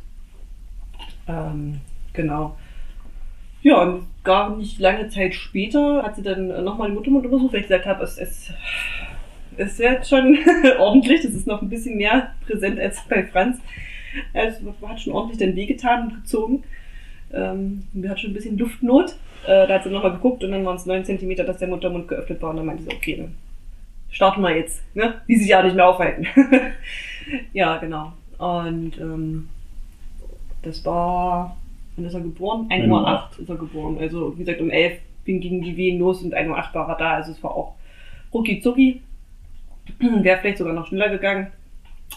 Ähm, 1.27 1.81
genau. 2.13 2.55
Ja, 3.63 3.81
und 3.81 4.05
gar 4.23 4.55
nicht 4.55 4.79
lange 4.79 5.09
Zeit 5.09 5.33
später 5.33 6.03
hat 6.03 6.15
sie 6.15 6.21
dann 6.21 6.63
nochmal 6.63 6.89
den 6.89 6.95
Muttermund 6.95 7.25
untersucht, 7.25 7.53
weil 7.53 7.61
ich 7.61 7.67
gesagt 7.67 7.87
habe, 7.87 8.03
es, 8.03 8.19
es, 8.19 8.53
es 9.57 9.79
wird 9.79 10.07
schon 10.07 10.37
ordentlich, 10.77 11.23
das 11.23 11.33
ist 11.33 11.47
noch 11.47 11.63
ein 11.63 11.69
bisschen 11.69 11.97
mehr 11.97 12.35
präsent 12.45 12.79
als 12.79 13.01
bei 13.09 13.25
Franz. 13.25 13.59
Also, 14.33 14.69
es 14.69 14.87
hat 14.87 15.01
schon 15.01 15.13
ordentlich 15.13 15.39
dann 15.39 15.55
wehgetan 15.55 16.03
und 16.03 16.15
gezogen. 16.15 16.63
Ähm, 17.33 17.87
mir 17.93 18.11
hat 18.11 18.19
schon 18.19 18.31
ein 18.31 18.35
bisschen 18.35 18.57
Luftnot. 18.57 19.15
Äh, 19.47 19.67
da 19.67 19.75
hat 19.75 19.83
sie 19.83 19.89
nochmal 19.89 20.13
geguckt 20.13 20.43
und 20.43 20.51
dann 20.51 20.65
waren 20.65 20.75
es 20.75 20.85
9 20.85 21.05
cm, 21.05 21.35
dass 21.37 21.57
der 21.57 21.67
Muttermund 21.67 22.07
geöffnet 22.07 22.41
war. 22.41 22.51
Und 22.51 22.57
dann 22.57 22.65
meinte 22.65 22.83
sie, 22.83 22.93
okay, 22.93 23.17
dann 23.17 23.35
starten 24.09 24.41
wir 24.41 24.55
jetzt. 24.55 24.83
Ne? 24.95 25.21
Die 25.27 25.35
sich 25.35 25.47
ja 25.47 25.61
nicht 25.61 25.75
mehr 25.75 25.87
aufhalten. 25.87 26.27
ja, 27.53 27.77
genau. 27.77 28.13
Und 28.37 28.99
ähm, 28.99 29.49
das 30.63 30.83
war, 30.85 31.57
wann 31.95 32.05
ist 32.05 32.13
er 32.13 32.21
geboren? 32.21 32.67
1 32.69 32.87
Uhr 32.87 33.07
8 33.07 33.39
ist 33.39 33.49
er 33.49 33.55
geboren. 33.55 33.97
Also, 33.99 34.33
wie 34.35 34.43
gesagt, 34.43 34.61
um 34.61 34.69
11 34.69 34.99
ging 35.25 35.39
gegen 35.39 35.61
die 35.61 35.77
Wehen 35.77 35.99
los 35.99 36.21
und 36.21 36.33
1 36.33 36.49
Uhr 36.49 36.57
8 36.57 36.73
war 36.75 36.89
er 36.89 36.95
da. 36.95 37.11
Also, 37.13 37.31
es 37.31 37.43
war 37.43 37.51
auch 37.51 37.75
rucki 38.33 38.59
zucki. 38.61 39.01
Wäre 39.99 40.39
vielleicht 40.39 40.57
sogar 40.57 40.73
noch 40.73 40.87
schneller 40.87 41.09
gegangen. 41.09 41.47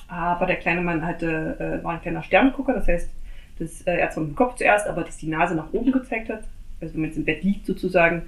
Aber 0.08 0.46
der 0.46 0.56
kleine 0.56 0.80
Mann 0.80 1.06
hatte, 1.06 1.80
äh, 1.80 1.84
war 1.84 1.94
ein 1.94 2.02
kleiner 2.02 2.22
Sterngucker, 2.22 2.74
das 2.74 2.88
heißt, 2.88 3.10
dass 3.58 3.82
äh, 3.82 3.96
er 3.96 4.10
zwar 4.10 4.24
mit 4.24 4.32
dem 4.32 4.36
Kopf 4.36 4.56
zuerst, 4.56 4.86
aber 4.86 5.02
dass 5.02 5.18
die 5.18 5.28
Nase 5.28 5.54
nach 5.54 5.72
oben 5.72 5.92
gezeigt 5.92 6.28
hat. 6.28 6.44
Also 6.80 6.94
wenn 6.94 7.02
man 7.02 7.10
jetzt 7.10 7.18
im 7.18 7.24
Bett 7.24 7.42
liegt 7.42 7.66
sozusagen, 7.66 8.22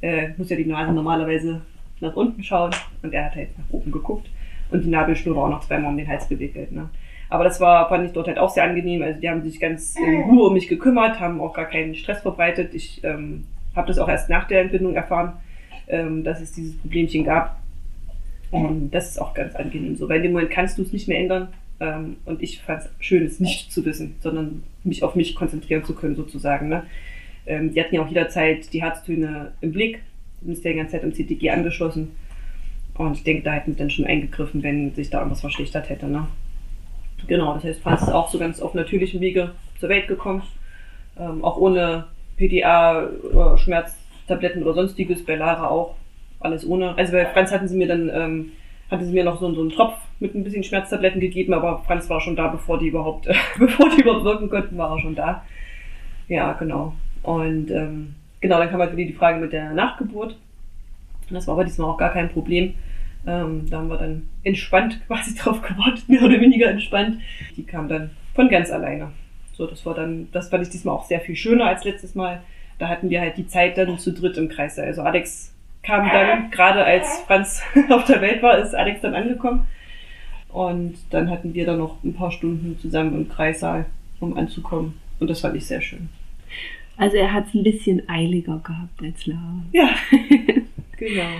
äh, 0.00 0.28
muss 0.36 0.50
ja 0.50 0.56
die 0.56 0.64
Nase 0.64 0.92
normalerweise 0.92 1.60
nach 2.00 2.16
unten 2.16 2.42
schauen 2.42 2.70
und 3.02 3.12
er 3.12 3.26
hat 3.26 3.34
halt 3.34 3.56
nach 3.58 3.70
oben 3.70 3.92
geguckt 3.92 4.28
und 4.70 4.84
die 4.84 4.88
Nabelschnur 4.88 5.36
war 5.36 5.44
auch 5.44 5.50
noch 5.50 5.60
zweimal 5.60 5.90
um 5.90 5.96
den 5.96 6.08
Hals 6.08 6.28
gewickelt. 6.28 6.72
Ne? 6.72 6.88
Aber 7.28 7.44
das 7.44 7.60
war, 7.60 7.88
fand 7.88 8.06
ich 8.06 8.12
dort 8.12 8.26
halt 8.26 8.38
auch 8.38 8.50
sehr 8.50 8.64
angenehm. 8.64 9.02
Also 9.02 9.20
die 9.20 9.28
haben 9.28 9.42
sich 9.42 9.60
ganz 9.60 9.94
in 9.96 10.22
Ruhe 10.22 10.48
um 10.48 10.54
mich 10.54 10.68
gekümmert, 10.68 11.20
haben 11.20 11.40
auch 11.40 11.54
gar 11.54 11.66
keinen 11.66 11.94
Stress 11.94 12.22
verbreitet. 12.22 12.74
Ich 12.74 13.02
ähm, 13.04 13.44
habe 13.76 13.88
das 13.88 13.98
auch 13.98 14.08
erst 14.08 14.28
nach 14.28 14.48
der 14.48 14.62
Entbindung 14.62 14.94
erfahren, 14.94 15.34
ähm, 15.88 16.24
dass 16.24 16.40
es 16.40 16.52
dieses 16.52 16.76
Problemchen 16.78 17.24
gab. 17.24 17.60
Und 18.50 18.90
das 18.90 19.10
ist 19.10 19.18
auch 19.18 19.32
ganz 19.32 19.54
angenehm 19.54 19.94
so, 19.94 20.08
weil 20.08 20.16
in 20.16 20.24
dem 20.24 20.32
Moment 20.32 20.50
kannst 20.50 20.76
du 20.76 20.82
es 20.82 20.92
nicht 20.92 21.06
mehr 21.06 21.20
ändern. 21.20 21.48
Ähm, 21.78 22.16
und 22.24 22.42
ich 22.42 22.60
fand 22.60 22.82
es 22.82 22.90
schön, 22.98 23.24
es 23.24 23.38
nicht 23.38 23.72
zu 23.72 23.84
wissen, 23.84 24.16
sondern 24.20 24.64
mich 24.82 25.04
auf 25.04 25.14
mich 25.14 25.34
konzentrieren 25.36 25.84
zu 25.84 25.94
können, 25.94 26.16
sozusagen. 26.16 26.68
Ne? 26.68 26.82
Ähm, 27.50 27.74
die 27.74 27.80
hatten 27.80 27.94
ja 27.94 28.02
auch 28.02 28.08
jederzeit 28.08 28.72
die 28.72 28.82
Herztöne 28.82 29.52
im 29.60 29.72
Blick, 29.72 30.02
sind 30.42 30.62
ja 30.64 30.70
die 30.70 30.76
ganze 30.76 30.92
Zeit 30.92 31.02
im 31.02 31.12
CTG 31.12 31.50
angeschlossen. 31.50 32.12
Und 32.94 33.16
ich 33.16 33.24
denke, 33.24 33.42
da 33.42 33.52
hätten 33.52 33.72
wir 33.72 33.78
dann 33.78 33.90
schon 33.90 34.04
eingegriffen, 34.04 34.62
wenn 34.62 34.94
sich 34.94 35.10
da 35.10 35.18
irgendwas 35.18 35.40
verschlechtert 35.40 35.88
hätte. 35.88 36.06
Ne? 36.06 36.26
Genau, 37.26 37.54
das 37.54 37.64
heißt, 37.64 37.82
Franz 37.82 38.02
ist 38.02 38.12
auch 38.12 38.28
so 38.28 38.38
ganz 38.38 38.60
auf 38.60 38.74
natürlichem 38.74 39.20
Wege 39.20 39.52
zur 39.78 39.88
Welt 39.88 40.06
gekommen. 40.06 40.42
Ähm, 41.18 41.44
auch 41.44 41.56
ohne 41.56 42.06
PDA 42.36 43.08
Schmerztabletten 43.56 44.62
oder 44.62 44.74
sonstiges, 44.74 45.24
bei 45.24 45.36
Lara 45.36 45.68
auch. 45.68 45.96
Alles 46.38 46.66
ohne. 46.66 46.96
Also 46.96 47.12
bei 47.12 47.26
Franz 47.26 47.50
hatten 47.52 47.68
sie 47.68 47.76
mir 47.76 47.88
dann, 47.88 48.10
ähm, 48.14 48.52
hatten 48.90 49.04
sie 49.04 49.12
mir 49.12 49.24
noch 49.24 49.40
so, 49.40 49.52
so 49.52 49.60
einen 49.60 49.70
Tropf 49.70 49.94
mit 50.20 50.34
ein 50.34 50.44
bisschen 50.44 50.64
Schmerztabletten 50.64 51.20
gegeben, 51.20 51.52
aber 51.52 51.82
Franz 51.86 52.08
war 52.08 52.20
schon 52.20 52.36
da, 52.36 52.48
bevor 52.48 52.78
die 52.78 52.88
überhaupt, 52.88 53.28
bevor 53.58 53.90
die 53.90 54.02
überhaupt 54.02 54.24
wirken 54.24 54.48
konnten, 54.48 54.78
war 54.78 54.92
er 54.92 55.00
schon 55.00 55.14
da. 55.14 55.44
Ja, 56.28 56.52
genau. 56.52 56.94
Und 57.22 57.70
ähm, 57.70 58.14
genau, 58.40 58.58
dann 58.58 58.70
kam 58.70 58.80
halt 58.80 58.96
wieder 58.96 59.08
die 59.08 59.16
Frage 59.16 59.40
mit 59.40 59.52
der 59.52 59.72
Nachgeburt. 59.72 60.36
Das 61.30 61.46
war 61.46 61.54
aber 61.54 61.64
diesmal 61.64 61.90
auch 61.90 61.98
gar 61.98 62.12
kein 62.12 62.30
Problem. 62.30 62.74
Ähm, 63.26 63.68
da 63.68 63.78
haben 63.78 63.88
wir 63.88 63.98
dann 63.98 64.28
entspannt 64.42 65.00
quasi 65.06 65.34
drauf 65.34 65.62
gewartet, 65.62 66.08
mehr 66.08 66.22
oder 66.22 66.40
weniger 66.40 66.68
entspannt. 66.68 67.20
Die 67.56 67.64
kam 67.64 67.88
dann 67.88 68.10
von 68.34 68.48
ganz 68.48 68.70
alleine. 68.70 69.12
So, 69.52 69.66
das 69.66 69.84
war 69.84 69.94
dann, 69.94 70.28
das 70.32 70.48
fand 70.48 70.62
ich 70.62 70.70
diesmal 70.70 70.94
auch 70.94 71.04
sehr 71.04 71.20
viel 71.20 71.36
schöner 71.36 71.66
als 71.66 71.84
letztes 71.84 72.14
Mal. 72.14 72.42
Da 72.78 72.88
hatten 72.88 73.10
wir 73.10 73.20
halt 73.20 73.36
die 73.36 73.46
Zeit 73.46 73.76
dann 73.76 73.98
zu 73.98 74.12
dritt 74.12 74.38
im 74.38 74.48
Kreis. 74.48 74.78
Also 74.78 75.02
Alex 75.02 75.52
kam 75.82 76.08
dann, 76.08 76.50
gerade 76.50 76.84
als 76.84 77.20
Franz 77.26 77.62
auf 77.90 78.04
der 78.04 78.22
Welt 78.22 78.42
war, 78.42 78.58
ist 78.58 78.74
Alex 78.74 79.02
dann 79.02 79.14
angekommen. 79.14 79.66
Und 80.48 80.96
dann 81.10 81.30
hatten 81.30 81.54
wir 81.54 81.66
dann 81.66 81.78
noch 81.78 82.02
ein 82.02 82.14
paar 82.14 82.32
Stunden 82.32 82.78
zusammen 82.80 83.14
im 83.14 83.28
Kreissaal, 83.28 83.86
um 84.18 84.36
anzukommen. 84.36 84.98
Und 85.20 85.28
das 85.28 85.40
fand 85.40 85.56
ich 85.56 85.66
sehr 85.66 85.80
schön. 85.80 86.08
Also 87.00 87.16
er 87.16 87.32
hat 87.32 87.46
es 87.48 87.54
ein 87.54 87.62
bisschen 87.62 88.06
eiliger 88.10 88.60
gehabt 88.62 89.02
als 89.02 89.26
Lara. 89.26 89.64
Ja, 89.72 89.88
genau. 90.98 91.30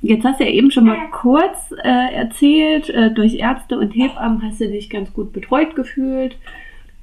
Jetzt 0.00 0.24
hast 0.24 0.40
du 0.40 0.44
ja 0.44 0.50
eben 0.50 0.70
schon 0.70 0.86
mal 0.86 1.10
kurz 1.10 1.70
äh, 1.84 2.14
erzählt, 2.14 2.88
äh, 2.88 3.12
durch 3.12 3.34
Ärzte 3.34 3.78
und 3.78 3.90
Hebammen 3.90 4.40
hast 4.42 4.58
du 4.58 4.68
dich 4.68 4.88
ganz 4.88 5.12
gut 5.12 5.34
betreut 5.34 5.76
gefühlt. 5.76 6.38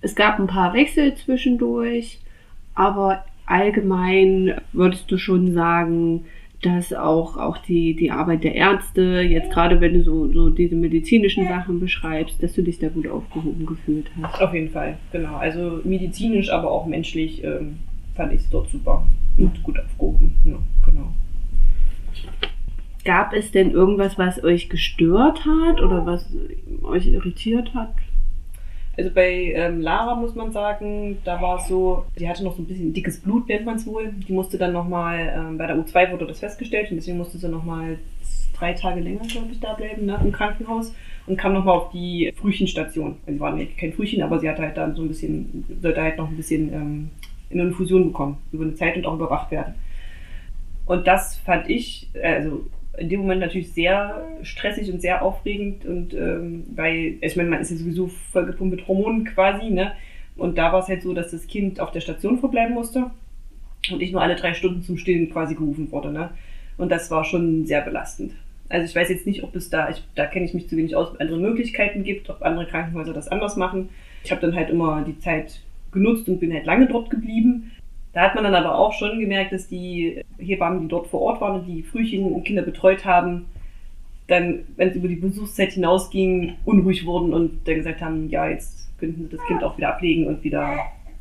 Es 0.02 0.16
gab 0.16 0.40
ein 0.40 0.48
paar 0.48 0.74
Wechsel 0.74 1.14
zwischendurch, 1.14 2.18
aber 2.74 3.26
allgemein 3.46 4.60
würdest 4.72 5.12
du 5.12 5.20
schon 5.20 5.54
sagen, 5.54 6.26
dass 6.66 6.94
auch, 6.94 7.38
auch 7.38 7.58
die, 7.58 7.96
die 7.96 8.12
Arbeit 8.12 8.44
der 8.44 8.56
Ärzte, 8.56 9.22
jetzt 9.22 9.52
gerade 9.52 9.82
wenn 9.82 9.94
du 9.94 10.04
so, 10.04 10.32
so 10.32 10.50
diese 10.50 10.76
medizinischen 10.76 11.48
Sachen 11.48 11.80
beschreibst, 11.80 12.42
dass 12.42 12.54
du 12.54 12.62
dich 12.62 12.80
da 12.80 12.90
gut 12.90 13.08
aufgehoben 13.08 13.66
gefühlt 13.66 14.10
hast. 14.22 14.42
Auf 14.42 14.54
jeden 14.54 14.70
Fall, 14.70 14.98
genau. 15.12 15.36
Also 15.36 15.82
medizinisch, 15.84 16.50
aber 16.50 16.72
auch 16.72 16.86
menschlich 16.86 17.44
ähm, 17.44 17.80
fand 18.16 18.34
ich 18.34 18.42
es 18.42 18.50
dort 18.50 18.70
super 18.70 19.06
und 19.38 19.64
gut 19.64 19.80
aufgehoben. 19.80 20.36
Ja, 20.46 20.58
genau. 20.86 21.14
Gab 23.06 23.34
es 23.34 23.52
denn 23.52 23.72
irgendwas, 23.72 24.18
was 24.18 24.44
euch 24.44 24.70
gestört 24.70 25.46
hat 25.46 25.82
oder 25.82 26.06
was 26.06 26.34
euch 26.84 27.08
irritiert 27.08 27.74
hat? 27.74 27.94
Also 28.96 29.10
bei 29.10 29.54
ähm, 29.56 29.82
Lara 29.82 30.16
muss 30.16 30.36
man 30.36 30.52
sagen, 30.52 31.18
da 31.24 31.42
war 31.42 31.60
es 31.60 31.68
so, 31.68 32.06
die 32.18 32.30
hatte 32.30 32.44
noch 32.44 32.56
so 32.56 32.62
ein 32.62 32.68
bisschen 32.68 32.94
dickes 32.94 33.20
Blut, 33.22 33.48
nennt 33.48 33.66
man 33.66 33.78
es 33.78 33.88
wohl. 33.88 34.12
Die 34.28 34.34
musste 34.34 34.58
dann 34.58 34.74
nochmal, 34.74 35.34
ähm, 35.36 35.58
bei 35.58 35.66
der 35.66 35.78
U2 35.78 36.12
wurde 36.12 36.28
das 36.28 36.40
festgestellt 36.40 36.92
und 36.92 36.98
deswegen 36.98 37.18
musste 37.18 37.40
sie 37.40 37.50
nochmal 37.50 37.98
drei 38.56 38.74
Tage 38.74 39.02
länger, 39.02 39.26
glaube 39.28 39.50
ich, 39.52 39.60
da 39.60 39.74
bleiben, 39.74 40.06
ne, 40.06 40.20
im 40.24 40.32
Krankenhaus 40.32 40.94
und 41.26 41.38
kam 41.38 41.54
nochmal 41.54 41.76
auf 41.76 41.90
die 41.90 42.32
Frühchenstation. 42.36 43.18
Also 43.26 43.40
war 43.40 43.56
nicht 43.56 43.78
kein 43.78 43.94
Frühchen, 43.94 44.22
aber 44.22 44.40
sie 44.40 44.48
hatte 44.48 44.62
halt 44.62 44.78
dann 44.78 44.96
so 44.96 45.02
ein 45.02 45.08
bisschen, 45.08 45.66
sollte 45.82 46.02
halt 46.02 46.18
noch 46.18 46.30
ein 46.30 46.38
bisschen 46.38 46.72
ähm, 46.72 47.10
eine 47.52 47.64
Infusion 47.64 48.06
bekommen, 48.06 48.38
über 48.52 48.64
eine 48.64 48.76
Zeit 48.76 48.96
und 48.96 49.06
auch 49.08 49.16
überwacht 49.16 49.50
werden. 49.50 49.74
Und 50.86 51.08
das 51.08 51.38
fand 51.38 51.70
ich, 51.70 52.10
also 52.22 52.66
in 52.98 53.10
dem 53.10 53.22
Moment 53.22 53.42
natürlich 53.42 53.74
sehr 53.74 54.24
stressig 54.44 54.92
und 54.92 55.02
sehr 55.02 55.24
aufregend 55.24 55.86
und 55.86 56.14
ähm, 56.14 56.64
weil, 56.76 57.16
ich 57.22 57.36
meine, 57.36 57.50
man 57.50 57.62
ist 57.62 57.72
ja 57.72 57.78
sowieso 57.78 58.08
vollgepumpt 58.32 58.76
mit 58.76 58.88
Hormonen 58.88 59.26
quasi, 59.26 59.70
ne? 59.70 59.94
Und 60.36 60.58
da 60.58 60.72
war 60.74 60.82
es 60.82 60.88
halt 60.88 61.02
so, 61.02 61.14
dass 61.14 61.32
das 61.32 61.48
Kind 61.48 61.80
auf 61.80 61.92
der 61.92 62.02
Station 62.02 62.40
verbleiben 62.40 62.74
musste 62.74 63.12
und 63.92 64.02
ich 64.02 64.12
nur 64.12 64.22
alle 64.22 64.36
drei 64.36 64.54
Stunden 64.54 64.84
zum 64.84 64.98
Stillen 64.98 65.30
quasi 65.30 65.56
gerufen 65.56 65.92
wurde, 65.92 66.12
ne? 66.12 66.30
Und 66.78 66.92
das 66.92 67.10
war 67.12 67.24
schon 67.24 67.66
sehr 67.66 67.82
belastend. 67.82 68.34
Also 68.70 68.86
ich 68.86 68.96
weiß 68.96 69.10
jetzt 69.10 69.28
nicht, 69.28 69.44
ob 69.44 69.56
es 69.56 69.70
da, 69.70 69.90
ich, 69.90 70.04
da 70.16 70.26
kenne 70.26 70.46
ich 70.46 70.54
mich 70.54 70.68
zu 70.70 70.78
wenig 70.78 70.96
aus, 70.96 71.12
ob 71.12 71.22
andere 71.22 71.40
Möglichkeiten 71.40 72.04
gibt, 72.04 72.30
ob 72.30 72.42
andere 72.42 72.66
Krankenhäuser 72.66 73.14
das 73.14 73.28
anders 73.28 73.56
machen. 73.56 73.90
Ich 74.24 74.32
habe 74.32 74.42
dann 74.42 74.56
halt 74.56 74.70
immer 74.70 75.04
die 75.04 75.20
Zeit 75.20 75.62
genutzt 75.92 76.28
und 76.28 76.40
bin 76.40 76.54
halt 76.54 76.66
lange 76.66 76.88
dort 76.88 77.10
geblieben. 77.10 77.72
Da 78.14 78.22
hat 78.22 78.36
man 78.36 78.44
dann 78.44 78.56
aber 78.56 78.78
auch 78.78 78.94
schon 78.94 79.20
gemerkt, 79.20 79.52
dass 79.54 79.68
die 79.68 80.24
Hebammen, 80.38 80.82
die 80.82 80.88
dort 80.88 81.08
vor 81.08 81.22
Ort 81.22 81.42
waren 81.42 81.62
und 81.62 81.66
die 81.66 81.82
Frühchen 81.84 82.32
und 82.32 82.44
Kinder 82.44 82.62
betreut 82.62 83.06
haben, 83.06 83.46
dann, 84.28 84.60
wenn 84.78 84.90
es 84.90 84.96
über 84.96 85.08
die 85.08 85.16
Besuchszeit 85.16 85.74
hinausging, 85.74 86.54
unruhig 86.64 87.06
wurden 87.06 87.34
und 87.34 87.68
dann 87.68 87.76
gesagt 87.76 88.02
haben, 88.02 88.30
ja, 88.30 88.48
jetzt 88.48 88.90
könnten 89.00 89.24
sie 89.24 89.36
das 89.36 89.46
Kind 89.48 89.64
auch 89.64 89.78
wieder 89.78 89.90
ablegen 89.90 90.28
und 90.28 90.44
wieder 90.44 90.78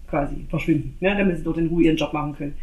quasi 0.08 0.36
verschwinden, 0.50 0.96
ne, 1.00 1.16
damit 1.16 1.38
sie 1.38 1.44
dort 1.44 1.56
in 1.56 1.68
Ruhe 1.68 1.84
ihren 1.84 1.96
Job 1.96 2.12
machen 2.12 2.34
können. 2.34 2.54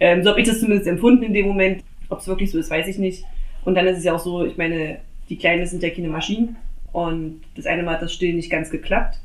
Ähm, 0.00 0.22
so 0.24 0.30
habe 0.30 0.40
ich 0.40 0.48
das 0.48 0.60
zumindest 0.60 0.88
empfunden 0.88 1.22
in 1.22 1.34
dem 1.34 1.46
Moment. 1.46 1.84
Ob 2.08 2.20
es 2.20 2.26
wirklich 2.26 2.50
so 2.50 2.58
ist, 2.58 2.70
weiß 2.70 2.88
ich 2.88 2.96
nicht. 2.96 3.24
Und 3.66 3.74
dann 3.74 3.86
ist 3.86 3.98
es 3.98 4.04
ja 4.04 4.14
auch 4.14 4.18
so, 4.18 4.46
ich 4.46 4.56
meine, 4.56 4.98
die 5.28 5.36
Kleinen 5.36 5.66
sind 5.66 5.82
ja 5.82 5.90
keine 5.90 6.08
Maschinen 6.08 6.56
und 6.92 7.42
das 7.54 7.66
eine 7.66 7.82
Mal 7.82 7.94
hat 7.94 8.02
das 8.02 8.14
Stillen 8.14 8.36
nicht 8.36 8.50
ganz 8.50 8.70
geklappt. 8.70 9.20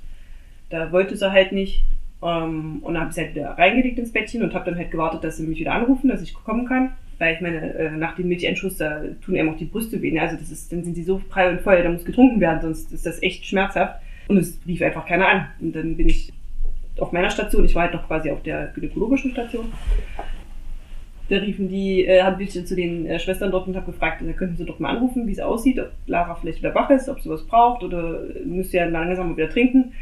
Da 0.70 0.92
wollte 0.92 1.16
sie 1.16 1.32
halt 1.32 1.54
nicht. 1.54 1.86
Ähm, 2.24 2.80
und 2.82 3.00
habe 3.00 3.12
sie 3.12 3.22
halt 3.22 3.36
wieder 3.36 3.50
reingelegt 3.52 4.00
ins 4.00 4.12
Bettchen 4.12 4.44
und 4.44 4.54
habe 4.54 4.66
dann 4.66 4.78
halt 4.78 4.92
gewartet, 4.92 5.24
dass 5.24 5.38
sie 5.38 5.44
mich 5.44 5.60
wieder 5.60 5.74
anrufen, 5.74 6.08
dass 6.08 6.22
ich 6.22 6.34
kommen 6.34 6.66
kann. 6.66 6.94
Weil 7.20 7.36
ich 7.36 7.42
meine, 7.42 7.74
äh, 7.74 7.92
nach 7.92 8.16
dem 8.16 8.28
Milcheinschuss, 8.28 8.78
da 8.78 9.02
tun 9.24 9.36
eben 9.36 9.50
auch 9.50 9.58
die 9.58 9.66
Brüste 9.66 10.02
weh. 10.02 10.12
ne? 10.12 10.22
Also 10.22 10.38
das 10.38 10.52
ist, 10.52 10.72
dann 10.72 10.84
sind 10.84 10.96
sie 10.96 11.04
so 11.04 11.22
prall 11.30 11.52
und 11.52 11.62
voll, 11.62 11.82
da 11.82 11.90
muss 11.90 12.06
getrunken 12.06 12.40
werden, 12.40 12.62
sonst 12.62 12.92
ist 12.92 13.06
das 13.06 13.22
echt 13.22 13.46
schmerzhaft. 13.46 14.02
Und 14.28 14.38
es 14.38 14.60
rief 14.66 14.82
einfach 14.82 15.06
keiner 15.06 15.28
an. 15.28 15.48
Und 15.60 15.76
dann 15.76 15.98
bin 15.98 16.08
ich 16.08 16.32
auf 16.98 17.12
meiner 17.12 17.30
Station, 17.30 17.66
ich 17.66 17.76
war 17.76 17.84
halt 17.84 17.94
noch 17.94 18.08
quasi 18.08 18.32
auf 18.32 18.42
der 18.44 18.68
gynäkologischen 18.74 19.32
Station. 19.32 19.72
Da 21.30 21.38
riefen 21.38 21.70
die, 21.70 22.06
äh, 22.06 22.22
haben 22.22 22.40
ich 22.42 22.52
zu 22.52 22.76
den 22.76 23.06
äh, 23.06 23.18
Schwestern 23.20 23.52
dort 23.52 23.68
und 23.68 23.76
habe 23.76 23.92
gefragt, 23.92 24.22
äh, 24.22 24.34
könnten 24.34 24.58
sie 24.58 24.66
doch 24.66 24.80
mal 24.80 24.90
anrufen, 24.90 25.26
wie 25.26 25.32
es 25.32 25.40
aussieht, 25.40 25.80
ob 25.80 25.90
Lara 26.06 26.36
vielleicht 26.36 26.60
wieder 26.60 26.76
wach 26.76 26.90
ist, 26.90 27.10
ob 27.10 27.22
sie 27.22 27.30
was 27.30 27.46
braucht 27.46 27.84
oder 27.84 28.22
äh, 28.36 28.46
müsste 28.46 28.78
ja 28.78 28.86
langsam 28.86 29.30
mal 29.30 29.38
wieder 29.38 29.50
trinken. 29.50 29.94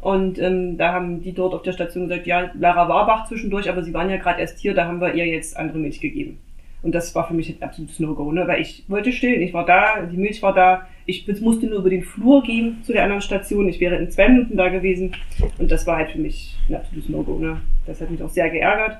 Und 0.00 0.38
ähm, 0.38 0.78
da 0.78 0.92
haben 0.92 1.20
die 1.20 1.32
dort 1.32 1.54
auf 1.54 1.62
der 1.62 1.72
Station 1.72 2.08
gesagt, 2.08 2.26
ja, 2.26 2.50
Lara 2.58 2.88
war 2.88 3.06
wach 3.06 3.28
zwischendurch, 3.28 3.68
aber 3.68 3.82
sie 3.82 3.92
waren 3.92 4.08
ja 4.08 4.16
gerade 4.16 4.40
erst 4.40 4.58
hier, 4.58 4.74
da 4.74 4.86
haben 4.86 5.00
wir 5.00 5.14
ihr 5.14 5.26
jetzt 5.26 5.56
andere 5.56 5.78
Milch 5.78 6.00
gegeben. 6.00 6.38
Und 6.82 6.94
das 6.94 7.14
war 7.14 7.28
für 7.28 7.34
mich 7.34 7.50
ein 7.50 7.62
absolutes 7.62 8.00
No-Go, 8.00 8.32
ne? 8.32 8.48
weil 8.48 8.62
ich 8.62 8.84
wollte 8.88 9.12
stillen, 9.12 9.42
ich 9.42 9.52
war 9.52 9.66
da, 9.66 10.00
die 10.06 10.16
Milch 10.16 10.42
war 10.42 10.54
da, 10.54 10.86
ich 11.04 11.28
musste 11.42 11.66
nur 11.66 11.80
über 11.80 11.90
den 11.90 12.02
Flur 12.02 12.42
gehen 12.42 12.78
zu 12.82 12.92
der 12.92 13.02
anderen 13.02 13.20
Station, 13.20 13.68
ich 13.68 13.80
wäre 13.80 13.96
in 13.96 14.10
zwei 14.10 14.30
Minuten 14.30 14.56
da 14.56 14.70
gewesen 14.70 15.12
und 15.58 15.70
das 15.70 15.86
war 15.86 15.98
halt 15.98 16.10
für 16.10 16.18
mich 16.18 16.56
ein 16.70 16.76
absolutes 16.76 17.10
No-Go. 17.10 17.38
Ne? 17.38 17.60
Das 17.84 18.00
hat 18.00 18.10
mich 18.10 18.22
auch 18.22 18.30
sehr 18.30 18.48
geärgert, 18.48 18.96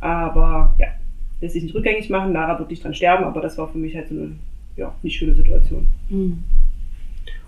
aber 0.00 0.74
ja, 0.78 0.86
lässt 1.42 1.52
sich 1.52 1.64
nicht 1.64 1.74
rückgängig 1.74 2.08
machen, 2.08 2.32
Lara 2.32 2.58
wird 2.58 2.70
nicht 2.70 2.82
dran 2.82 2.94
sterben, 2.94 3.24
aber 3.24 3.42
das 3.42 3.58
war 3.58 3.68
für 3.70 3.78
mich 3.78 3.94
halt 3.94 4.08
so 4.08 4.14
eine 4.14 4.32
ja, 4.76 4.94
nicht 5.02 5.16
schöne 5.16 5.34
Situation. 5.34 5.88
Hm. 6.08 6.42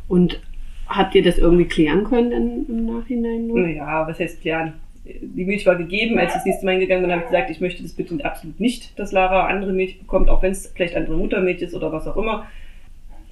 Und 0.08 0.42
habt 0.88 1.14
ihr 1.14 1.22
das 1.22 1.38
irgendwie 1.38 1.66
klären 1.66 2.04
können 2.04 2.30
dann 2.30 2.66
im 2.68 2.86
Nachhinein 2.86 3.46
noch? 3.46 3.54
Naja, 3.54 4.06
was 4.06 4.18
heißt 4.18 4.40
klären? 4.40 4.74
Die 5.04 5.44
Milch 5.44 5.66
war 5.66 5.76
gegeben, 5.76 6.18
als 6.18 6.30
ich 6.30 6.36
das 6.36 6.46
nächste 6.46 6.64
Mal 6.64 6.72
hingegangen 6.72 7.04
bin, 7.04 7.12
habe 7.12 7.22
ich 7.22 7.28
gesagt, 7.28 7.50
ich 7.50 7.60
möchte 7.60 7.82
das 7.82 7.92
bitte 7.92 8.24
absolut 8.24 8.58
nicht, 8.58 8.98
dass 8.98 9.12
Lara 9.12 9.46
andere 9.48 9.72
Milch 9.72 9.98
bekommt, 9.98 10.30
auch 10.30 10.42
wenn 10.42 10.52
es 10.52 10.72
vielleicht 10.74 10.96
andere 10.96 11.16
Muttermilch 11.16 11.60
ist 11.60 11.74
oder 11.74 11.92
was 11.92 12.06
auch 12.06 12.16
immer. 12.16 12.46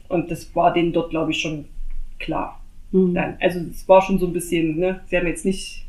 Und 0.09 0.31
das 0.31 0.55
war 0.55 0.75
denen 0.75 0.93
dort, 0.93 1.11
glaube 1.11 1.31
ich, 1.31 1.41
schon 1.41 1.65
klar. 2.19 2.61
Hm. 2.93 3.15
Dann, 3.15 3.37
also 3.41 3.61
es 3.71 3.89
war 3.89 4.03
schon 4.03 4.19
so 4.19 4.27
ein 4.27 4.35
bisschen, 4.35 4.79
ne, 4.79 5.01
sie 5.07 5.17
haben 5.17 5.27
jetzt 5.27 5.47
nicht, 5.47 5.87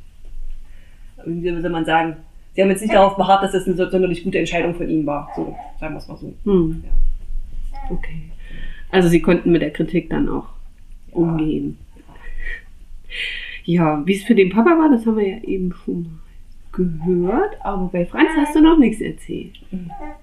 wie 1.26 1.62
soll 1.62 1.69
man 1.69 1.84
sagen, 1.84 2.15
sie 2.54 2.62
haben 2.62 2.69
jetzt 2.69 2.82
nicht 2.82 2.93
darauf 2.93 3.17
beharrt, 3.17 3.43
dass 3.43 3.52
das 3.52 3.67
eine 3.67 3.76
sonderlich 3.76 4.23
gute 4.23 4.39
Entscheidung 4.39 4.76
von 4.76 4.89
ihnen 4.89 5.06
war. 5.06 5.30
So, 5.36 5.54
sagen 5.82 5.95
wir 5.95 5.97
es 5.97 6.08
mal 6.08 6.17
so. 6.17 6.34
Hm. 6.45 6.84
Ja. 6.86 7.93
Okay. 7.93 8.21
Also 8.89 9.10
sie 9.10 9.21
konnten 9.21 9.52
mit 9.52 9.62
der 9.62 9.71
Kritik 9.71 10.10
dann 10.10 10.30
auch 10.30 10.53
umgehen. 11.13 11.78
Ja, 13.65 14.02
wie 14.06 14.13
es 14.13 14.23
für 14.23 14.36
den 14.36 14.49
Papa 14.49 14.71
war, 14.71 14.89
das 14.89 15.06
haben 15.06 15.17
wir 15.17 15.28
ja 15.28 15.43
eben 15.43 15.73
schon 15.73 16.19
gehört, 16.73 17.56
aber 17.63 17.89
bei 17.91 18.06
Franz 18.06 18.30
hast 18.36 18.56
du 18.56 18.62
noch 18.62 18.78
nichts 18.78 18.99
erzählt. 18.99 19.54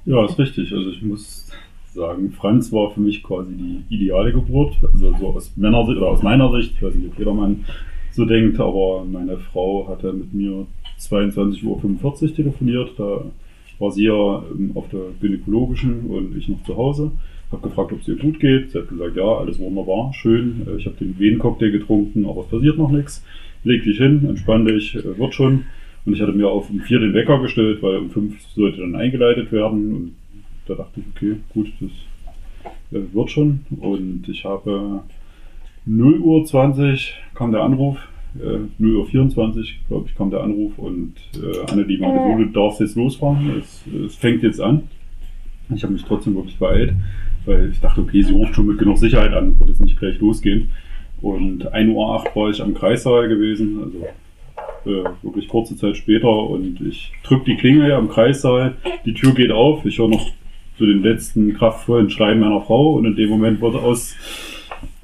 Ja, 0.04 0.24
ist 0.24 0.38
richtig. 0.38 0.72
Also 0.72 0.90
ich 0.90 1.02
muss 1.02 1.50
sagen, 1.94 2.32
Franz 2.32 2.72
war 2.72 2.90
für 2.90 3.00
mich 3.00 3.22
quasi 3.22 3.52
die 3.54 3.94
ideale 3.94 4.32
Geburt. 4.32 4.76
Also 4.82 5.14
so 5.18 5.28
aus 5.28 5.56
Männersicht 5.56 5.98
oder 5.98 6.10
aus 6.10 6.22
meiner 6.22 6.50
Sicht, 6.52 6.74
ich 6.74 6.82
weiß 6.82 6.94
nicht, 6.94 7.12
ob 7.12 7.18
jedermann 7.18 7.64
so 8.12 8.24
denkt, 8.24 8.58
aber 8.60 9.04
meine 9.04 9.38
Frau 9.38 9.88
hatte 9.88 10.12
mit 10.12 10.34
mir 10.34 10.66
22.45 10.98 11.64
Uhr 11.64 12.34
telefoniert. 12.34 12.90
Da 12.98 13.24
war 13.78 13.90
sie 13.90 14.04
ja 14.04 14.42
ähm, 14.52 14.72
auf 14.74 14.88
der 14.88 15.00
gynäkologischen 15.20 16.06
und 16.06 16.36
ich 16.36 16.48
noch 16.48 16.62
zu 16.64 16.76
Hause. 16.76 17.12
Habe 17.52 17.68
gefragt, 17.68 17.92
ob 17.92 18.00
es 18.00 18.08
ihr 18.08 18.16
gut 18.16 18.38
geht. 18.38 18.70
Sie 18.70 18.78
hat 18.78 18.88
gesagt, 18.88 19.16
ja, 19.16 19.24
alles 19.24 19.58
wunderbar, 19.58 20.12
schön. 20.14 20.66
Äh, 20.68 20.76
Ich 20.78 20.86
habe 20.86 20.96
den 20.96 21.18
Venencocktail 21.18 21.70
getrunken, 21.72 22.24
aber 22.26 22.42
es 22.42 22.48
passiert 22.48 22.78
noch 22.78 22.90
nichts. 22.90 23.24
Leg 23.64 23.82
dich 23.84 23.98
hin, 23.98 24.24
entspann 24.28 24.64
dich, 24.64 24.94
äh, 24.96 25.18
wird 25.18 25.34
schon. 25.34 25.64
Und 26.06 26.14
ich 26.14 26.20
hatte 26.22 26.32
mir 26.32 26.48
auf 26.48 26.70
um 26.70 26.80
vier 26.80 27.00
den 27.00 27.12
Wecker 27.12 27.40
gestellt, 27.40 27.82
weil 27.82 27.96
um 27.98 28.10
fünf 28.10 28.40
sollte 28.54 28.80
dann 28.80 28.94
eingeleitet 28.94 29.52
werden. 29.52 29.94
Und 29.94 30.14
da 30.66 30.74
dachte 30.74 31.00
ich, 31.00 31.06
okay, 31.14 31.36
gut, 31.52 31.68
das 31.80 31.90
äh, 32.92 33.14
wird 33.14 33.30
schon. 33.30 33.60
Und 33.80 34.28
ich 34.28 34.44
habe 34.44 35.02
0 35.86 36.18
Uhr 36.20 36.44
20 36.44 37.14
kam 37.34 37.50
der 37.52 37.62
Anruf, 37.62 37.98
äh, 38.40 38.58
0 38.78 38.96
Uhr 38.96 39.06
24, 39.06 39.80
glaube 39.88 40.06
ich, 40.08 40.14
kam 40.14 40.30
der 40.30 40.42
Anruf 40.42 40.78
und 40.78 41.14
äh, 41.34 41.70
Anne, 41.72 41.84
die 41.84 41.98
meinte, 41.98 42.20
so, 42.22 42.38
du 42.38 42.50
darfst 42.50 42.80
jetzt 42.80 42.96
losfahren, 42.96 43.58
es, 43.58 43.84
es 44.06 44.14
fängt 44.14 44.42
jetzt 44.42 44.60
an. 44.60 44.82
Ich 45.74 45.82
habe 45.82 45.92
mich 45.92 46.04
trotzdem 46.04 46.34
wirklich 46.34 46.58
beeilt, 46.58 46.94
weil 47.46 47.70
ich 47.70 47.80
dachte, 47.80 48.00
okay, 48.00 48.22
sie 48.22 48.32
ruft 48.32 48.54
schon 48.54 48.66
mit 48.66 48.78
genug 48.78 48.98
Sicherheit 48.98 49.32
an, 49.32 49.58
wird 49.58 49.70
jetzt 49.70 49.82
nicht 49.82 49.98
gleich 49.98 50.18
losgehen. 50.20 50.70
Und 51.22 51.72
1.08 51.72 51.94
Uhr 51.94 52.24
war 52.34 52.50
ich 52.50 52.62
am 52.62 52.74
Kreissaal 52.74 53.28
gewesen, 53.28 53.80
also 53.82 54.06
äh, 54.86 55.04
wirklich 55.22 55.48
kurze 55.48 55.76
Zeit 55.76 55.96
später. 55.96 56.28
Und 56.28 56.80
ich 56.80 57.12
drücke 57.24 57.44
die 57.44 57.56
Klingel 57.56 57.92
am 57.92 58.08
Kreissaal, 58.08 58.76
die 59.04 59.14
Tür 59.14 59.34
geht 59.34 59.50
auf, 59.50 59.84
ich 59.84 59.98
höre 59.98 60.08
noch 60.08 60.30
so 60.78 60.86
den 60.86 61.02
letzten 61.02 61.52
kraftvollen 61.54 62.08
Schreien 62.08 62.40
meiner 62.40 62.62
Frau. 62.62 62.94
Und 62.94 63.04
in 63.04 63.16
dem 63.16 63.28
Moment 63.28 63.60
wurde 63.60 63.78
aus, 63.78 64.14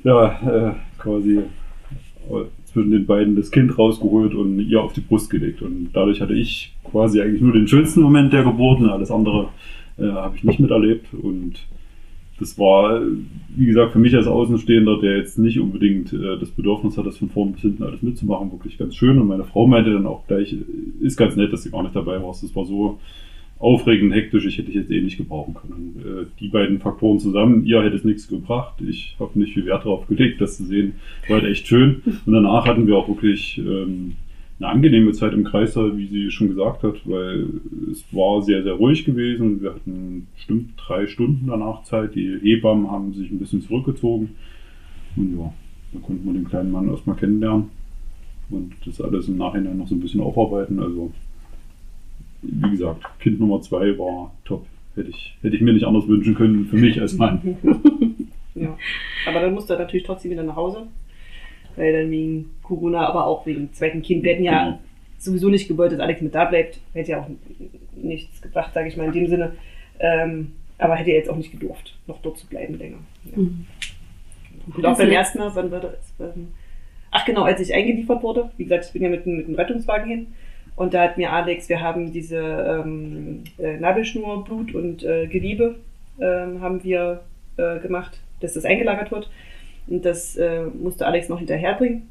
ja, 0.05 0.71
äh, 0.71 0.73
quasi 0.99 1.39
äh, 1.39 2.45
zwischen 2.65 2.91
den 2.91 3.07
beiden 3.07 3.37
das 3.37 3.51
Kind 3.51 3.79
rausgeholt 3.79 4.35
und 4.35 4.61
ihr 4.61 4.83
auf 4.83 4.93
die 4.93 5.01
Brust 5.01 5.31
gelegt. 5.31 5.63
Und 5.63 5.91
dadurch 5.93 6.21
hatte 6.21 6.35
ich 6.35 6.75
quasi 6.85 7.21
eigentlich 7.21 7.43
nur 7.43 7.53
den 7.53 7.69
schönsten 7.69 8.01
Moment 8.01 8.33
der 8.33 8.45
Geburt 8.45 8.81
und 8.81 8.89
alles 8.89 9.11
andere 9.11 9.49
äh, 9.99 10.09
habe 10.09 10.37
ich 10.37 10.45
nicht 10.45 10.61
miterlebt. 10.61 11.07
Und 11.13 11.55
das 12.39 12.59
war, 12.59 13.01
wie 13.57 13.67
gesagt, 13.67 13.93
für 13.93 13.99
mich 13.99 14.15
als 14.15 14.27
Außenstehender, 14.27 15.01
der 15.01 15.17
jetzt 15.17 15.39
nicht 15.39 15.59
unbedingt 15.59 16.13
äh, 16.13 16.39
das 16.39 16.51
Bedürfnis 16.51 16.99
hat, 16.99 17.07
das 17.07 17.17
von 17.17 17.31
vorn 17.31 17.53
bis 17.53 17.63
hinten 17.63 17.83
alles 17.83 18.03
mitzumachen, 18.03 18.53
wirklich 18.53 18.77
ganz 18.77 18.95
schön. 18.95 19.19
Und 19.19 19.27
meine 19.27 19.45
Frau 19.45 19.67
meinte 19.67 19.93
dann 19.93 20.07
auch 20.07 20.27
gleich, 20.27 20.53
äh, 20.53 21.05
ist 21.05 21.17
ganz 21.17 21.37
nett, 21.37 21.53
dass 21.53 21.63
sie 21.63 21.71
gar 21.71 21.83
nicht 21.83 21.97
dabei 21.97 22.23
war. 22.23 22.29
Das 22.29 22.55
war 22.55 22.65
so 22.67 22.99
aufregend, 23.59 24.13
hektisch, 24.13 24.45
ich 24.45 24.59
hätte 24.59 24.69
ich 24.69 24.75
jetzt 24.75 24.91
eh 24.91 25.01
nicht 25.01 25.17
gebrauchen 25.17 25.55
können. 25.55 25.97
Äh, 25.99 26.27
die 26.41 26.49
beiden 26.49 26.79
Faktoren 26.79 27.19
zusammen, 27.19 27.65
ihr 27.65 27.83
hätte 27.83 27.97
es 27.97 28.05
nichts 28.05 28.29
gebracht. 28.29 28.75
Ich 28.87 29.17
habe 29.19 29.39
nicht 29.39 29.55
viel 29.55 29.65
Wert 29.65 29.85
darauf 29.85 30.07
gelegt, 30.07 30.41
das 30.41 30.59
zu 30.59 30.65
sehen. 30.65 30.97
War 31.29 31.41
halt 31.41 31.51
echt 31.51 31.67
schön. 31.67 32.03
Und 32.27 32.33
danach 32.35 32.67
hatten 32.67 32.87
wir 32.87 32.97
auch 32.97 33.09
wirklich 33.09 33.59
ähm, 33.59 34.17
eine 34.59 34.69
angenehme 34.69 35.13
Zeit 35.13 35.35
im 35.35 35.45
Kreißsaal, 35.45 35.99
wie 35.99 36.07
sie 36.07 36.31
schon 36.31 36.49
gesagt 36.49 36.83
hat, 36.83 36.95
weil 37.05 37.47
es 37.91 38.05
war 38.13 38.41
sehr, 38.43 38.63
sehr 38.63 38.73
ruhig 38.73 39.05
gewesen. 39.05 39.63
Wir 39.63 39.75
hatten 39.75 40.29
bestimmt 40.35 40.73
drei 40.79 41.07
Stunden 41.07 41.49
danach 41.49 41.83
Zeit. 41.83 42.15
Die 42.15 42.39
Hebammen 42.41 42.91
haben 42.91 43.13
sich 43.13 43.31
ein 43.31 43.39
bisschen 43.39 43.61
zurückgezogen. 43.61 44.37
Und 45.17 45.39
ja, 45.39 45.53
da 45.93 45.99
konnten 46.01 46.25
wir 46.25 46.33
den 46.33 46.49
kleinen 46.49 46.71
Mann 46.71 46.89
erstmal 46.89 47.17
kennenlernen 47.17 47.71
und 48.49 48.75
das 48.85 49.01
alles 49.01 49.29
im 49.29 49.37
Nachhinein 49.37 49.77
noch 49.77 49.89
so 49.89 49.95
ein 49.95 50.01
bisschen 50.01 50.21
aufarbeiten. 50.21 50.81
Also, 50.81 51.13
wie 52.43 52.71
gesagt, 52.71 53.05
Kind 53.21 53.41
Nummer 53.41 53.61
zwei 53.61 53.99
war 53.99 54.33
top. 54.45 54.67
Hätte 54.95 55.11
ich, 55.11 55.37
hätte 55.43 55.57
ich 55.57 55.63
mir 55.63 55.75
nicht 55.75 55.85
anders 55.85 56.09
wünschen 56.09 56.35
können 56.35 56.65
für 56.67 56.77
mich 56.77 57.01
als 57.01 57.17
Mann. 57.17 57.57
Ja. 58.57 58.75
Aber 59.29 59.41
dann 59.41 59.53
musste 59.53 59.75
er 59.75 59.81
natürlich 59.81 60.07
trotzdem 60.07 60.31
wieder 60.31 60.43
nach 60.43 60.57
Hause. 60.57 60.87
Weil 61.77 61.93
dann 61.93 62.11
wegen 62.11 62.51
Corona, 62.63 63.07
aber 63.07 63.27
auch 63.27 63.47
wegen 63.47 63.73
zweiten 63.73 64.03
Kind. 64.03 64.23
Wir 64.25 64.33
hätten 64.33 64.45
ja 64.45 64.65
Genau. 64.65 64.79
sowieso 65.19 65.49
nicht 65.51 65.69
gewollt, 65.69 65.93
dass 65.93 66.01
Alex 66.01 66.21
mit 66.23 66.35
da 66.35 66.45
bleibt. 66.47 66.81
Hätte 66.95 67.13
ja 67.13 67.21
auch 67.21 67.29
nichts 67.95 68.41
gebracht, 68.43 68.73
sage 68.75 68.89
ich 68.89 68.97
mal 68.97 69.07
in 69.07 69.13
dem 69.13 69.27
Sinne. 69.29 69.53
Ähm, 69.99 70.53
aber 70.79 70.97
hätte 70.97 71.11
er 71.11 71.17
jetzt 71.19 71.31
auch 71.31 71.37
nicht 71.37 71.53
gedurft, 71.53 71.97
noch 72.07 72.21
dort 72.23 72.39
zu 72.39 72.47
bleiben 72.47 72.77
länger. 72.79 72.99
Ja. 73.31 73.39
Mhm. 73.43 73.67
Und 74.77 74.85
auch 74.87 74.99
beim 74.99 75.11
ersten 75.11 75.39
Mal, 75.39 75.55
wann 75.55 75.71
war 75.71 75.81
das? 75.81 75.95
Ähm, 76.21 76.49
Ach 77.13 77.25
genau, 77.25 77.45
als 77.45 77.61
ich 77.61 77.73
eingeliefert 77.73 78.23
wurde. 78.23 78.51
Wie 78.59 78.65
gesagt, 78.65 78.85
ich 78.87 78.93
bin 78.93 79.03
ja 79.03 79.09
mit, 79.09 79.25
dem- 79.25 79.37
mit 79.39 79.47
dem 79.49 79.55
Rettungswagen 79.55 80.07
hin. 80.09 80.27
Und 80.75 80.93
da 80.93 81.03
hat 81.05 81.17
mir 81.17 81.33
Alex, 81.33 81.69
wir 81.71 81.81
haben 81.81 82.13
diese 82.13 82.37
ähm, 82.85 83.45
äh, 83.59 83.79
Nabelschnur, 83.79 84.45
Blut 84.45 84.75
und 84.75 85.03
äh, 85.05 85.27
Gewebe 85.27 85.77
ähm, 86.21 86.61
haben 86.61 86.85
wir 86.85 87.23
äh, 87.57 87.79
gemacht, 87.79 88.19
dass 88.41 88.53
das 88.55 88.67
eingelagert 88.67 89.11
wird. 89.11 89.31
Und 89.89 90.05
das 90.05 90.37
äh, 90.37 90.65
musste 90.83 91.07
Alex 91.07 91.29
noch 91.29 91.39
hinterherbringen. 91.39 92.09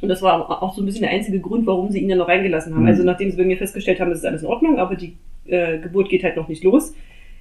Und 0.00 0.08
das 0.08 0.22
war 0.22 0.62
auch 0.62 0.74
so 0.74 0.82
ein 0.82 0.86
bisschen 0.86 1.02
der 1.02 1.10
einzige 1.10 1.40
Grund, 1.40 1.66
warum 1.66 1.90
sie 1.90 2.00
ihn 2.00 2.08
dann 2.08 2.18
noch 2.18 2.28
reingelassen 2.28 2.72
haben. 2.74 2.82
Mhm. 2.82 2.88
Also 2.88 3.02
nachdem 3.02 3.30
sie 3.30 3.36
bei 3.36 3.44
mir 3.44 3.56
festgestellt 3.56 4.00
haben, 4.00 4.10
es 4.12 4.18
ist 4.18 4.24
alles 4.24 4.42
in 4.42 4.48
Ordnung, 4.48 4.78
aber 4.78 4.94
die 4.94 5.16
äh, 5.46 5.78
Geburt 5.78 6.08
geht 6.08 6.22
halt 6.24 6.36
noch 6.36 6.48
nicht 6.48 6.62
los, 6.62 6.94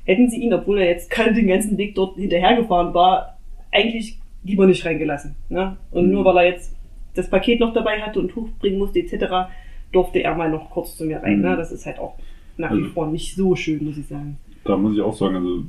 hätten 0.05 0.29
sie 0.29 0.37
ihn, 0.41 0.53
obwohl 0.53 0.79
er 0.79 0.87
jetzt 0.87 1.11
den 1.35 1.47
ganzen 1.47 1.77
Weg 1.77 1.95
dort 1.95 2.15
hinterhergefahren 2.17 2.93
war, 2.93 3.37
eigentlich 3.71 4.17
lieber 4.43 4.65
nicht 4.65 4.85
reingelassen. 4.85 5.35
Ne? 5.49 5.77
Und 5.91 6.07
Mhm. 6.07 6.11
nur 6.13 6.25
weil 6.25 6.37
er 6.37 6.45
jetzt 6.51 6.73
das 7.15 7.29
Paket 7.29 7.59
noch 7.59 7.73
dabei 7.73 8.01
hatte 8.01 8.19
und 8.19 8.35
hochbringen 8.35 8.79
musste 8.79 8.99
etc., 8.99 9.49
durfte 9.91 10.19
er 10.23 10.35
mal 10.35 10.49
noch 10.49 10.69
kurz 10.69 10.97
zu 10.97 11.05
mir 11.05 11.21
rein. 11.21 11.37
Mhm. 11.37 11.41
Ne? 11.43 11.55
Das 11.57 11.71
ist 11.71 11.85
halt 11.85 11.99
auch 11.99 12.15
nach 12.57 12.71
wie 12.71 12.81
Also- 12.81 12.89
vor 12.89 13.07
nicht 13.07 13.35
so 13.35 13.55
schön, 13.55 13.83
muss 13.85 13.97
ich 13.97 14.07
sagen. 14.07 14.37
da 14.63 14.75
muss 14.77 14.95
ich 14.95 15.01
auch 15.01 15.13
sagen, 15.13 15.35
also 15.35 15.63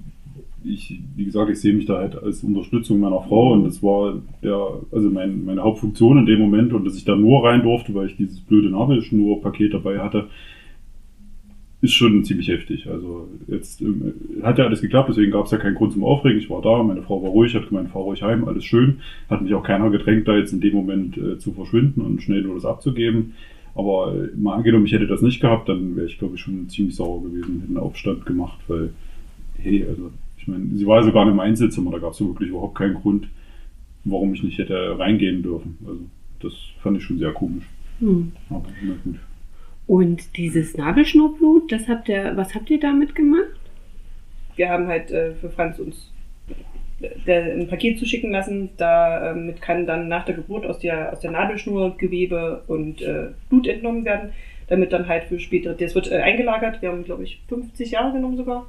ich, 0.65 1.01
wie 1.17 1.25
gesagt, 1.25 1.51
ich 1.51 1.61
sehe 1.61 1.73
mich 1.73 1.87
da 1.87 1.99
halt 1.99 2.21
als 2.21 2.43
Unterstützung 2.43 3.01
meiner 3.01 3.21
Frau 3.23 3.53
und 3.53 3.65
das 3.65 3.83
war 3.83 4.21
der, 4.43 4.81
also 4.91 5.09
mein, 5.11 5.45
meine 5.45 5.63
Hauptfunktion 5.63 6.19
in 6.19 6.27
dem 6.27 6.41
Moment 6.41 6.73
und 6.73 6.85
dass 6.85 6.97
ich 6.97 7.05
da 7.05 7.17
nur 7.17 7.45
rein 7.45 7.63
durfte, 7.63 7.95
weil 7.95 8.07
ich 8.07 8.17
dieses 8.17 8.41
blöde 8.41 8.71
Nabelschnur-Paket 8.71 9.75
dabei 9.75 10.01
hatte, 10.01 10.29
ist 11.81 11.95
schon 11.95 12.25
ziemlich 12.25 12.49
heftig. 12.49 12.89
Also 12.89 13.29
jetzt 13.47 13.81
ähm, 13.81 14.15
hat 14.43 14.59
ja 14.59 14.65
alles 14.65 14.81
geklappt, 14.81 15.11
deswegen 15.11 15.31
gab 15.31 15.45
es 15.45 15.53
ja 15.53 15.59
keinen 15.59 15.77
Grund 15.77 15.93
zum 15.93 16.03
Aufregen. 16.03 16.39
Ich 16.39 16.51
war 16.51 16.61
da, 16.61 16.83
meine 16.83 17.03
Frau 17.03 17.23
war 17.23 17.31
ruhig, 17.31 17.55
hat 17.55 17.69
gemeint, 17.69 17.91
fahr 17.91 18.03
ruhig 18.03 18.23
heim, 18.23 18.47
alles 18.49 18.65
schön. 18.65 18.99
Hat 19.31 19.43
mich 19.43 19.55
auch 19.55 19.63
keiner 19.63 19.91
gedrängt, 19.91 20.27
da 20.27 20.37
jetzt 20.37 20.53
in 20.53 20.61
dem 20.61 20.75
Moment 20.75 21.17
äh, 21.17 21.39
zu 21.39 21.53
verschwinden 21.53 22.01
und 22.01 22.23
schnell 22.23 22.43
nur 22.43 22.55
das 22.55 22.65
abzugeben. 22.65 23.35
Aber 23.77 24.13
äh, 24.13 24.37
mal 24.37 24.57
angenommen, 24.57 24.87
ich 24.87 24.93
hätte 24.93 25.07
das 25.07 25.23
nicht 25.23 25.41
gehabt, 25.41 25.69
dann 25.69 25.95
wäre 25.95 26.07
ich, 26.07 26.19
glaube 26.19 26.35
ich, 26.35 26.41
schon 26.41 26.69
ziemlich 26.69 26.97
sauer 26.97 27.23
gewesen, 27.23 27.61
hätte 27.61 27.69
einen 27.69 27.77
Aufstand 27.77 28.27
gemacht, 28.27 28.59
weil, 28.67 28.91
hey, 29.59 29.87
also, 29.89 30.11
meine, 30.49 30.67
sie 30.75 30.87
war 30.87 30.99
ja 30.99 31.05
sogar 31.05 31.23
in 31.23 31.31
einem 31.31 31.41
Einzelzimmer, 31.41 31.91
da 31.93 31.99
gab 31.99 32.13
es 32.13 32.19
ja 32.19 32.27
wirklich 32.27 32.51
überhaupt 32.51 32.77
keinen 32.77 32.95
Grund, 32.95 33.29
warum 34.05 34.35
ich 34.35 34.43
nicht 34.43 34.59
hätte 34.59 34.99
reingehen 34.99 35.43
dürfen. 35.43 35.79
Also, 35.87 36.01
das 36.41 36.53
fand 36.83 36.97
ich 36.97 37.05
schon 37.05 37.19
sehr 37.19 37.33
komisch. 37.33 37.65
Hm. 38.01 38.33
Aber 38.51 38.67
na 38.83 38.95
gut. 39.05 39.17
Und 39.87 40.37
dieses 40.37 40.77
Nabelschnurblut, 40.77 41.73
das 41.73 41.89
habt 41.89 42.09
ihr, 42.09 42.33
was 42.37 42.55
habt 42.55 42.71
ihr 42.71 42.81
damit 42.81 43.15
gemacht? 43.15 43.59
wir 44.59 44.69
haben 44.69 44.89
halt 44.89 45.11
äh, 45.11 45.33
für 45.35 45.49
Franz 45.49 45.79
uns 45.79 46.13
äh, 47.01 47.09
der, 47.27 47.55
ein 47.55 47.69
Paket 47.69 47.99
zuschicken 47.99 48.33
lassen. 48.33 48.71
Damit 48.77 49.63
kann 49.63 49.87
dann 49.87 50.09
nach 50.09 50.25
der 50.25 50.35
Geburt 50.35 50.67
aus 50.67 50.81
der, 50.81 51.13
aus 51.13 51.21
der 51.21 51.31
Nabelschnur 51.31 51.97
Gewebe 51.97 52.63
und 52.67 53.01
äh, 53.01 53.29
Blut 53.49 53.67
entnommen 53.67 54.05
werden, 54.05 54.33
damit 54.67 54.93
dann 54.93 55.09
halt 55.09 55.25
für 55.25 55.39
spätere, 55.39 55.75
das 55.75 55.95
wird 55.95 56.11
äh, 56.11 56.17
eingelagert, 56.17 56.83
wir 56.83 56.91
haben 56.91 57.05
glaube 57.05 57.23
ich 57.23 57.41
50 57.49 57.93
Jahre 57.93 58.13
genommen 58.13 58.37
sogar, 58.37 58.67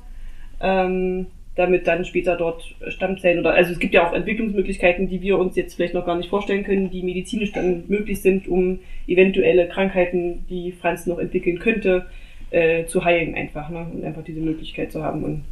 ähm, 0.62 1.28
damit 1.60 1.88
dann 1.88 2.06
später 2.06 2.38
dort 2.38 2.74
Stammzellen 2.88 3.40
oder, 3.40 3.54
also 3.54 3.74
es 3.74 3.80
gibt 3.80 3.94
ja 3.94 4.08
auch 4.08 4.14
Entwicklungsmöglichkeiten, 4.14 5.10
die 5.10 5.22
wir 5.22 5.38
uns 5.38 5.58
jetzt 5.58 5.76
vielleicht 5.76 5.94
noch 5.94 6.06
gar 6.06 6.16
nicht 6.16 6.30
vorstellen 6.30 6.64
können, 6.64 6.90
die 6.90 7.04
medizinisch 7.04 7.52
dann 7.52 7.84
möglich 7.90 8.22
sind, 8.22 8.48
um 8.48 8.80
eventuelle 9.08 9.68
Krankheiten, 9.68 10.46
die 10.50 10.72
Franz 10.72 11.06
noch 11.06 11.20
entwickeln 11.20 11.60
könnte, 11.60 12.06
äh, 12.52 12.86
zu 12.86 13.04
heilen 13.04 13.36
einfach, 13.36 13.70
ne? 13.70 13.86
und 13.94 14.06
einfach 14.06 14.24
diese 14.24 14.40
Möglichkeit 14.40 14.94
zu 14.94 15.04
haben 15.04 15.26
und 15.26 15.44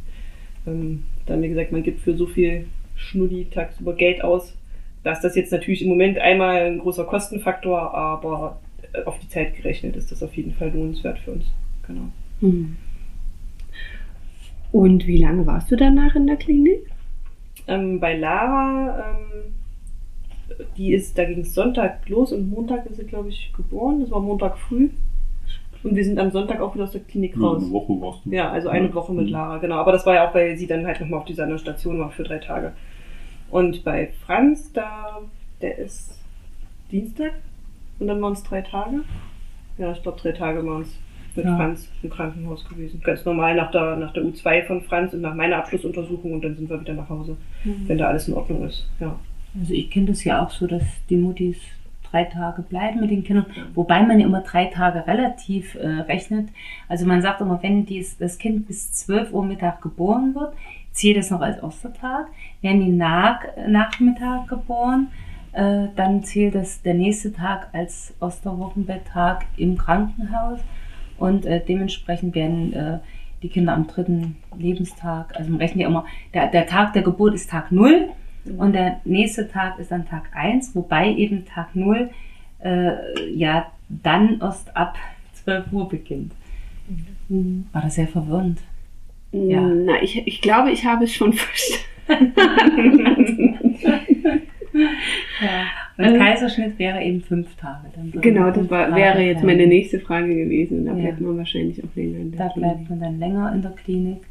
ähm, 0.66 1.02
dann, 1.26 1.42
wie 1.42 1.48
gesagt, 1.48 1.72
man 1.72 1.82
gibt 1.82 2.00
für 2.00 2.16
so 2.16 2.26
viel 2.26 2.64
Schnulli 2.96 3.46
tagsüber 3.50 3.92
Geld 3.92 4.24
aus. 4.24 4.56
Da 5.04 5.12
ist 5.12 5.20
das 5.20 5.36
jetzt 5.36 5.52
natürlich 5.52 5.82
im 5.82 5.90
Moment 5.90 6.16
einmal 6.16 6.62
ein 6.62 6.78
großer 6.78 7.04
Kostenfaktor, 7.04 7.94
aber 7.94 8.58
äh, 8.94 9.02
auf 9.02 9.18
die 9.18 9.28
Zeit 9.28 9.54
gerechnet 9.56 9.94
ist 9.94 10.10
das 10.10 10.22
auf 10.22 10.34
jeden 10.34 10.54
Fall 10.54 10.70
lohnenswert 10.70 11.18
für 11.18 11.32
uns. 11.32 11.44
Genau. 11.86 12.08
Hm. 12.40 12.78
Und 14.72 15.06
wie 15.06 15.18
lange 15.18 15.46
warst 15.46 15.70
du 15.70 15.76
danach 15.76 16.14
in 16.14 16.26
der 16.26 16.36
Klinik? 16.36 16.90
Ähm, 17.66 18.00
bei 18.00 18.16
Lara, 18.16 19.10
ähm, 19.10 19.54
die 20.76 20.92
ist, 20.92 21.16
da 21.18 21.24
ging 21.24 21.40
es 21.40 21.54
Sonntag 21.54 22.08
los 22.08 22.32
und 22.32 22.50
Montag 22.50 22.86
ist 22.86 22.96
sie, 22.96 23.04
glaube 23.04 23.28
ich, 23.30 23.52
geboren. 23.56 24.00
Das 24.00 24.10
war 24.10 24.20
Montag 24.20 24.58
früh. 24.58 24.90
Und 25.84 25.94
wir 25.94 26.04
sind 26.04 26.18
am 26.18 26.30
Sonntag 26.30 26.60
auch 26.60 26.74
wieder 26.74 26.84
aus 26.84 26.90
der 26.92 27.02
Klinik 27.02 27.36
Ja, 27.36 27.42
raus. 27.46 27.62
eine 27.62 27.70
Woche 27.72 28.00
warst 28.00 28.20
du. 28.26 28.30
Ja, 28.30 28.50
also 28.50 28.68
eine 28.68 28.88
Ja. 28.88 28.94
Woche 28.94 29.12
mit 29.12 29.26
Mhm. 29.26 29.32
Lara, 29.32 29.58
genau. 29.58 29.76
Aber 29.76 29.92
das 29.92 30.04
war 30.06 30.14
ja 30.14 30.28
auch, 30.28 30.34
weil 30.34 30.56
sie 30.56 30.66
dann 30.66 30.86
halt 30.86 31.00
nochmal 31.00 31.20
auf 31.20 31.24
dieser 31.26 31.44
anderen 31.44 31.60
Station 31.60 31.98
war 32.00 32.10
für 32.10 32.24
drei 32.24 32.38
Tage. 32.38 32.72
Und 33.50 33.84
bei 33.84 34.08
Franz, 34.26 34.72
da 34.72 35.20
Der 35.60 35.76
ist 35.78 36.16
Dienstag 36.92 37.32
und 37.98 38.06
dann 38.06 38.22
waren 38.22 38.32
es 38.34 38.44
drei 38.44 38.62
Tage. 38.62 39.00
Ja, 39.76 39.90
ich 39.90 40.02
glaube 40.02 40.18
drei 40.20 40.30
Tage 40.32 40.64
waren 40.64 40.82
es 40.82 40.96
mit 41.36 41.44
Ja. 41.44 41.56
Franz 41.56 41.88
im 42.02 42.10
Krankenhaus 42.10 42.68
gewesen. 42.68 43.00
Ganz 43.02 43.24
normal 43.24 43.54
nach 43.54 43.70
der, 43.70 43.96
nach 43.96 44.12
der 44.12 44.24
U2 44.24 44.66
von 44.66 44.82
Franz 44.82 45.12
und 45.12 45.20
nach 45.20 45.34
meiner 45.34 45.56
Abschlussuntersuchung 45.56 46.32
und 46.32 46.44
dann 46.44 46.56
sind 46.56 46.68
wir 46.68 46.80
wieder 46.80 46.94
nach 46.94 47.08
Hause, 47.08 47.36
wenn 47.86 47.98
da 47.98 48.08
alles 48.08 48.28
in 48.28 48.34
Ordnung 48.34 48.66
ist. 48.66 48.88
Ja. 49.00 49.16
Also 49.58 49.72
ich 49.72 49.90
kenne 49.90 50.06
das 50.06 50.24
ja 50.24 50.44
auch 50.44 50.50
so, 50.50 50.66
dass 50.66 50.82
die 51.08 51.16
Muttis 51.16 51.56
drei 52.10 52.24
Tage 52.24 52.62
bleiben 52.62 53.00
mit 53.00 53.10
den 53.10 53.24
Kindern, 53.24 53.46
wobei 53.74 54.02
man 54.02 54.18
ja 54.18 54.26
immer 54.26 54.40
drei 54.40 54.66
Tage 54.66 55.06
relativ 55.06 55.74
äh, 55.74 55.86
rechnet. 55.86 56.48
Also 56.88 57.06
man 57.06 57.22
sagt 57.22 57.40
immer, 57.40 57.62
wenn 57.62 57.84
dies, 57.86 58.16
das 58.18 58.38
Kind 58.38 58.66
bis 58.66 58.92
12 58.92 59.32
Uhr 59.32 59.44
Mittag 59.44 59.82
geboren 59.82 60.34
wird, 60.34 60.54
zählt 60.92 61.18
es 61.18 61.30
noch 61.30 61.40
als 61.40 61.62
Ostertag. 61.62 62.26
Werden 62.62 62.80
die 62.80 62.92
nach, 62.92 63.40
Nachmittag 63.66 64.48
geboren, 64.48 65.08
äh, 65.52 65.88
dann 65.96 66.22
zählt 66.24 66.54
es 66.54 66.82
der 66.82 66.94
nächste 66.94 67.32
Tag 67.32 67.68
als 67.72 68.14
Osterwochenbetttag 68.20 69.44
im 69.56 69.76
Krankenhaus 69.76 70.60
und 71.18 71.46
äh, 71.46 71.60
dementsprechend 71.66 72.34
werden 72.34 72.72
äh, 72.72 72.98
die 73.42 73.48
Kinder 73.48 73.74
am 73.74 73.86
dritten 73.86 74.36
Lebenstag, 74.56 75.36
also 75.36 75.50
man 75.50 75.60
rechnet 75.60 75.82
ja 75.82 75.88
immer, 75.88 76.06
der, 76.34 76.48
der 76.48 76.66
Tag 76.66 76.92
der 76.92 77.02
Geburt 77.02 77.34
ist 77.34 77.50
Tag 77.50 77.70
0 77.70 78.08
und 78.56 78.72
der 78.72 79.00
nächste 79.04 79.48
Tag 79.48 79.78
ist 79.78 79.90
dann 79.90 80.08
Tag 80.08 80.30
1, 80.34 80.74
wobei 80.74 81.12
eben 81.12 81.44
Tag 81.44 81.74
0 81.74 82.10
äh, 82.64 83.30
ja 83.32 83.66
dann 83.88 84.40
erst 84.40 84.74
ab 84.76 84.96
12 85.44 85.72
Uhr 85.72 85.88
beginnt. 85.88 86.32
Mhm. 87.28 87.66
War 87.72 87.82
das 87.82 87.94
sehr 87.94 88.08
verwirrend. 88.08 88.58
Ja. 89.32 89.60
Na, 89.60 90.02
ich, 90.02 90.26
ich 90.26 90.40
glaube, 90.40 90.70
ich 90.70 90.84
habe 90.84 91.04
es 91.04 91.12
schon 91.12 91.32
verstanden. 91.34 92.34
Ja. 95.40 95.66
Und 95.98 96.04
Ähm. 96.04 96.18
Kaiserschnitt 96.18 96.78
wäre 96.78 97.02
eben 97.02 97.20
fünf 97.20 97.54
Tage. 97.56 97.88
Dann 97.94 98.06
würden 98.14 98.20
genau, 98.22 98.50
das 98.50 98.70
war, 98.70 98.94
wäre 98.94 99.20
jetzt 99.20 99.42
meine 99.42 99.66
nächste 99.66 99.98
Frage 100.00 100.34
gewesen. 100.34 100.86
Da 100.86 100.92
Ja. 100.92 100.98
bleibt 100.98 101.20
man 101.20 101.36
wahrscheinlich 101.36 101.82
auch 101.84 101.88
länger 101.96 102.18
in 102.18 102.30
der 102.32 102.38
Da 102.46 102.52
Klinik. 102.52 102.70
bleibt 102.74 102.90
man 102.90 103.00
dann 103.00 103.18
länger 103.18 103.52
in 103.52 103.62
der 103.62 103.70
Klinik. 103.72 104.22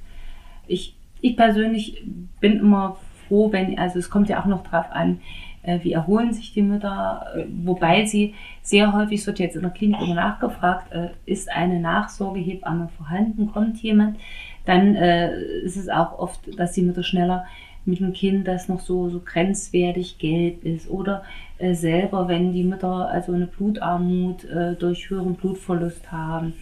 Ich, 0.67 0.95
ich 1.21 1.35
persönlich 1.35 2.01
bin 2.39 2.57
immer 2.59 2.97
froh, 3.27 3.51
wenn, 3.51 3.77
also 3.77 3.99
es 3.99 4.09
kommt 4.09 4.29
ja 4.29 4.41
auch 4.41 4.45
noch 4.45 4.63
drauf 4.63 4.85
an, 4.91 5.19
äh, 5.63 5.79
wie 5.83 5.91
erholen 5.91 6.31
sich 6.33 6.53
die 6.53 6.61
Mütter, 6.61 7.25
äh, 7.35 7.43
wobei 7.65 8.05
sie 8.05 8.33
sehr 8.61 8.93
häufig, 8.93 9.19
es 9.19 9.27
wird 9.27 9.39
jetzt 9.39 9.57
in 9.57 9.63
der 9.63 9.71
Klinik 9.71 9.99
immer 10.01 10.15
nachgefragt, 10.15 10.93
äh, 10.93 11.09
ist 11.25 11.51
eine 11.51 11.81
Nachsorgehebamme 11.81 12.87
vorhanden, 12.95 13.51
kommt 13.51 13.81
jemand, 13.81 14.17
dann 14.65 14.95
ist 14.95 15.77
es 15.77 15.87
auch 15.87 16.19
oft, 16.19 16.41
dass 16.59 16.73
die 16.73 16.81
Mutter 16.81 17.01
schneller 17.01 17.45
mit 17.85 18.01
dem 18.01 18.11
Kind, 18.11 18.45
das 18.49 18.67
noch 18.67 18.81
so, 18.81 19.07
so 19.09 19.21
grenzwertig 19.23 20.17
gelb 20.17 20.65
ist 20.65 20.89
oder 20.89 21.23
äh, 21.59 21.73
selber, 21.73 22.27
wenn 22.27 22.53
die 22.53 22.63
Mütter 22.63 23.09
also 23.09 23.33
eine 23.33 23.47
Blutarmut 23.47 24.45
äh, 24.45 24.75
durch 24.75 25.09
höheren 25.09 25.35
Blutverlust 25.35 26.11
haben 26.11 26.53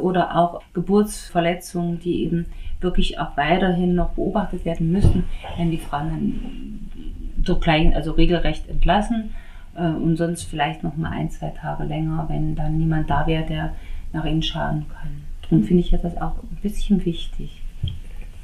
oder 0.00 0.36
auch 0.36 0.62
Geburtsverletzungen, 0.72 2.00
die 2.00 2.24
eben 2.24 2.46
wirklich 2.80 3.18
auch 3.18 3.36
weiterhin 3.36 3.94
noch 3.94 4.10
beobachtet 4.10 4.64
werden 4.64 4.92
müssen, 4.92 5.24
werden 5.56 5.70
die 5.70 5.78
Frauen 5.78 6.08
dann 6.08 7.44
so 7.44 7.56
klein, 7.56 7.94
also 7.94 8.12
regelrecht 8.12 8.68
entlassen 8.68 9.34
äh, 9.76 9.88
und 9.88 10.16
sonst 10.16 10.44
vielleicht 10.44 10.82
noch 10.82 10.96
mal 10.96 11.10
ein, 11.10 11.30
zwei 11.30 11.48
Tage 11.48 11.84
länger, 11.84 12.26
wenn 12.28 12.54
dann 12.54 12.78
niemand 12.78 13.10
da 13.10 13.26
wäre, 13.26 13.44
der 13.46 13.74
nach 14.12 14.24
ihnen 14.24 14.42
schauen 14.42 14.86
kann. 14.88 15.22
Darum 15.42 15.64
finde 15.64 15.82
ich 15.82 15.90
ja 15.90 15.98
das 15.98 16.16
auch 16.16 16.36
ein 16.42 16.58
bisschen 16.62 17.04
wichtig. 17.04 17.60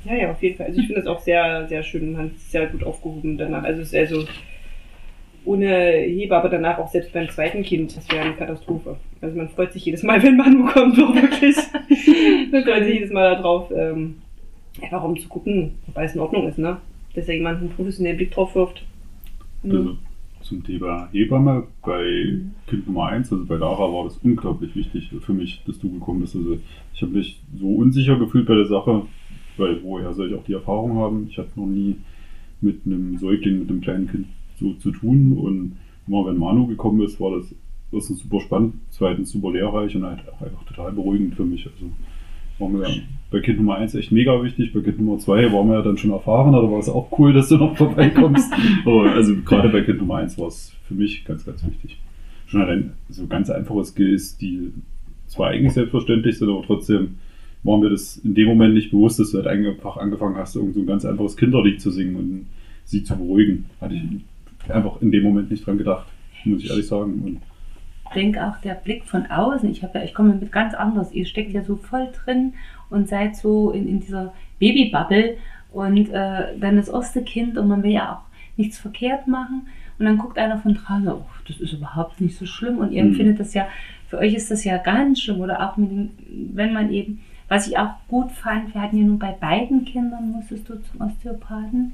Ja, 0.04 0.14
ja, 0.14 0.30
auf 0.30 0.42
jeden 0.42 0.56
Fall. 0.56 0.66
Also 0.66 0.80
ich 0.80 0.86
finde 0.86 1.02
es 1.02 1.06
auch 1.06 1.20
sehr, 1.20 1.68
sehr 1.68 1.82
schön. 1.82 2.32
Ist 2.34 2.50
sehr 2.50 2.66
gut 2.66 2.82
aufgehoben 2.82 3.36
danach. 3.36 3.62
Also 3.64 3.82
es 3.82 3.92
ist 3.92 3.94
also 3.94 4.24
ohne 5.44 5.92
Hebamme 5.92 6.50
danach 6.50 6.78
auch 6.78 6.88
selbst 6.88 7.12
beim 7.12 7.28
zweiten 7.28 7.62
Kind, 7.62 7.96
das 7.96 8.10
wäre 8.10 8.24
eine 8.24 8.34
Katastrophe. 8.34 8.96
Also 9.20 9.36
man 9.36 9.48
freut 9.48 9.72
sich 9.72 9.84
jedes 9.84 10.02
Mal, 10.02 10.22
wenn 10.22 10.36
Manu 10.36 10.66
kommt, 10.66 10.96
so 10.96 11.14
wirklich. 11.14 11.56
man 12.52 12.64
freut 12.64 12.84
sich 12.84 12.94
jedes 12.94 13.10
Mal 13.10 13.36
darauf, 13.36 13.70
ähm, 13.70 14.16
einfach 14.80 15.02
um 15.02 15.18
zu 15.18 15.28
gucken, 15.28 15.72
ob 15.88 15.98
alles 15.98 16.14
in 16.14 16.20
Ordnung 16.20 16.48
ist, 16.48 16.58
ne? 16.58 16.78
Dass 17.14 17.26
da 17.26 17.32
jemand 17.32 17.60
einen 17.60 17.70
professionellen 17.70 18.16
Blick 18.16 18.30
drauf 18.30 18.54
wirft. 18.54 18.84
Mhm. 19.62 19.70
Also 19.70 19.96
zum 20.42 20.64
Thema 20.64 21.08
Hebamme 21.12 21.64
bei 21.84 22.38
Kind 22.66 22.86
Nummer 22.86 23.06
1, 23.06 23.32
also 23.32 23.44
bei 23.44 23.56
Lara, 23.56 23.92
war 23.92 24.04
das 24.04 24.18
unglaublich 24.22 24.74
wichtig 24.74 25.10
für 25.20 25.32
mich, 25.32 25.62
dass 25.66 25.78
du 25.78 25.90
gekommen 25.90 26.20
bist. 26.20 26.34
Also 26.34 26.58
ich 26.94 27.02
habe 27.02 27.12
mich 27.12 27.40
so 27.58 27.74
unsicher 27.74 28.18
gefühlt 28.18 28.46
bei 28.46 28.54
der 28.54 28.66
Sache, 28.66 29.02
weil 29.56 29.82
woher 29.82 30.12
soll 30.14 30.30
ich 30.30 30.34
auch 30.34 30.44
die 30.44 30.54
Erfahrung 30.54 30.96
haben? 30.96 31.26
Ich 31.28 31.38
hatte 31.38 31.50
noch 31.56 31.66
nie 31.66 31.96
mit 32.60 32.80
einem 32.86 33.18
Säugling, 33.18 33.60
mit 33.60 33.70
einem 33.70 33.80
kleinen 33.80 34.08
Kind 34.08 34.26
so 34.60 34.74
zu 34.74 34.92
tun 34.92 35.36
und 35.36 35.76
immer 36.06 36.26
wenn 36.26 36.38
Manu 36.38 36.66
gekommen 36.66 37.02
ist, 37.02 37.20
war 37.20 37.36
das 37.36 37.54
erstens 37.92 38.20
super 38.20 38.40
spannend, 38.40 38.74
zweitens 38.90 39.30
super 39.30 39.52
lehrreich 39.52 39.96
und 39.96 40.04
halt 40.04 40.20
einfach 40.40 40.64
total 40.64 40.92
beruhigend 40.92 41.34
für 41.34 41.44
mich. 41.44 41.66
Also 41.66 41.90
war 42.58 42.68
mir 42.68 42.86
bei 43.30 43.40
Kind 43.40 43.58
Nummer 43.58 43.76
1 43.76 43.94
echt 43.94 44.12
mega 44.12 44.42
wichtig, 44.42 44.72
bei 44.72 44.80
Kind 44.80 45.00
Nummer 45.00 45.18
2 45.18 45.52
waren 45.52 45.68
wir 45.68 45.76
ja 45.76 45.82
dann 45.82 45.96
schon 45.96 46.10
erfahrener, 46.10 46.60
da 46.60 46.70
war 46.70 46.78
es 46.78 46.88
auch 46.88 47.18
cool, 47.18 47.32
dass 47.32 47.48
du 47.48 47.56
noch 47.56 47.76
vorbeikommst. 47.76 48.52
Also 48.84 49.34
gerade 49.44 49.70
bei 49.70 49.82
Kind 49.82 49.98
Nummer 49.98 50.16
1 50.16 50.38
war 50.38 50.48
es 50.48 50.72
für 50.86 50.94
mich 50.94 51.24
ganz, 51.24 51.44
ganz 51.44 51.64
wichtig. 51.66 51.98
Schon 52.46 52.62
allein 52.62 52.92
so 53.08 53.26
ganz 53.26 53.48
einfache 53.50 53.84
Skills, 53.84 54.36
die 54.36 54.72
zwar 55.26 55.50
eigentlich 55.50 55.72
selbstverständlich 55.72 56.38
sind, 56.38 56.50
aber 56.50 56.62
trotzdem 56.66 57.16
war 57.62 57.78
mir 57.78 57.90
das 57.90 58.16
in 58.16 58.34
dem 58.34 58.48
Moment 58.48 58.74
nicht 58.74 58.90
bewusst, 58.90 59.20
dass 59.20 59.30
du 59.30 59.38
halt 59.38 59.46
einfach 59.46 59.96
angefangen 59.96 60.36
hast, 60.36 60.56
irgend 60.56 60.74
so 60.74 60.80
ein 60.80 60.86
ganz 60.86 61.04
einfaches 61.04 61.36
Kinderlied 61.36 61.80
zu 61.80 61.90
singen 61.90 62.16
und 62.16 62.46
sie 62.84 63.04
zu 63.04 63.16
beruhigen. 63.16 63.66
Hatte 63.80 63.94
ich 63.94 64.02
einfach 64.68 65.00
in 65.00 65.10
dem 65.10 65.22
Moment 65.24 65.50
nicht 65.50 65.66
dran 65.66 65.78
gedacht, 65.78 66.06
muss 66.44 66.62
ich 66.62 66.70
ehrlich 66.70 66.86
sagen. 66.86 67.20
Und 67.24 67.40
Ich 68.06 68.10
denke 68.14 68.44
auch 68.46 68.56
der 68.58 68.74
Blick 68.74 69.04
von 69.04 69.26
außen, 69.26 69.70
ich, 69.70 69.82
ja, 69.82 69.88
ich 70.04 70.14
komme 70.14 70.34
mit 70.34 70.52
ganz 70.52 70.74
anders, 70.74 71.12
ihr 71.12 71.26
steckt 71.26 71.52
ja 71.52 71.62
so 71.62 71.76
voll 71.76 72.08
drin 72.24 72.54
und 72.90 73.08
seid 73.08 73.36
so 73.36 73.70
in, 73.70 73.88
in 73.88 74.00
dieser 74.00 74.32
Babybubble. 74.58 75.36
Und 75.72 76.08
äh, 76.10 76.58
dann 76.58 76.76
das 76.76 76.88
erste 76.88 77.22
Kind 77.22 77.56
und 77.56 77.68
man 77.68 77.84
will 77.84 77.92
ja 77.92 78.14
auch 78.16 78.30
nichts 78.56 78.78
verkehrt 78.78 79.28
machen. 79.28 79.68
Und 79.98 80.06
dann 80.06 80.18
guckt 80.18 80.36
einer 80.38 80.58
von 80.58 80.74
draußen, 80.74 81.06
oh, 81.08 81.24
das 81.46 81.60
ist 81.60 81.72
überhaupt 81.72 82.20
nicht 82.20 82.36
so 82.36 82.44
schlimm. 82.46 82.78
Und 82.78 82.90
ihr 82.90 83.02
Mhm. 83.04 83.10
empfindet 83.10 83.38
das 83.38 83.54
ja, 83.54 83.68
für 84.08 84.18
euch 84.18 84.34
ist 84.34 84.50
das 84.50 84.64
ja 84.64 84.78
ganz 84.78 85.20
schlimm. 85.20 85.40
Oder 85.40 85.62
auch 85.70 85.76
mit 85.76 85.90
dem, 85.92 86.10
wenn 86.52 86.72
man 86.72 86.90
eben, 86.90 87.20
was 87.48 87.68
ich 87.68 87.78
auch 87.78 87.90
gut 88.08 88.32
fand, 88.32 88.74
wir 88.74 88.80
hatten 88.82 88.96
ja 88.96 89.04
nun 89.04 89.20
bei 89.20 89.30
beiden 89.30 89.84
Kindern, 89.84 90.32
musstest 90.32 90.68
du 90.68 90.74
zum 90.82 91.00
Osteopathen, 91.02 91.92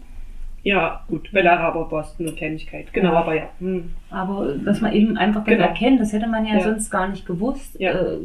Ja, 0.67 1.05
gut. 1.07 1.31
Bei 1.33 1.43
Lara 1.43 1.69
aber 1.69 1.89
nur 2.19 2.29
eine 2.29 2.37
Kleinigkeit. 2.37 2.93
Genau, 2.93 3.13
Ja. 3.13 3.21
aber 3.21 3.35
ja. 3.37 3.49
Hm. 3.61 3.93
aber 4.11 4.53
dass 4.57 4.81
man 4.81 4.93
eben 4.93 5.17
einfach 5.17 5.45
das 5.45 5.55
Genau. 5.55 5.65
erkennt, 5.65 6.01
das 6.01 6.13
hätte 6.13 6.27
man 6.27 6.45
ja, 6.45 6.55
Ja. 6.55 6.61
sonst 6.61 6.91
gar 6.91 7.07
nicht 7.07 7.25
gewusst, 7.25 7.79
Ja. 7.79 7.93
äh, 7.93 8.19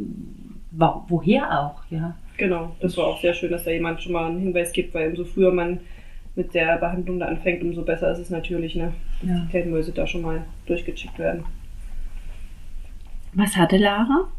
woher 0.72 1.60
auch, 1.60 1.84
ja. 1.92 2.16
Genau, 2.38 2.76
das 2.80 2.98
war 2.98 3.06
auch 3.06 3.22
sehr 3.22 3.36
schön, 3.36 3.52
dass 3.52 3.66
da 3.66 3.70
jemand 3.70 4.02
schon 4.02 4.14
mal 4.14 4.26
einen 4.28 4.39
Hinweis 4.39 4.72
gibt, 4.74 4.96
weil 4.96 5.10
umso 5.12 5.24
früher 5.24 5.52
man 5.54 5.82
mit 6.36 6.56
der 6.56 6.78
Behandlung 6.80 7.20
da 7.20 7.28
anfängt, 7.28 7.62
umso 7.62 7.84
besser 7.84 8.12
ist 8.12 8.18
es 8.18 8.32
natürlich, 8.32 8.76
ne? 8.76 8.92
ja. 9.22 9.36
Die 9.46 9.52
kleinen 9.52 9.70
Mäuse 9.70 9.92
da 9.92 10.08
schon 10.08 10.24
mal 10.24 10.42
durchgecheckt 10.66 11.20
werden. 11.20 11.44
Was 13.34 13.56
hatte 13.56 13.78
Lara? 13.78 14.30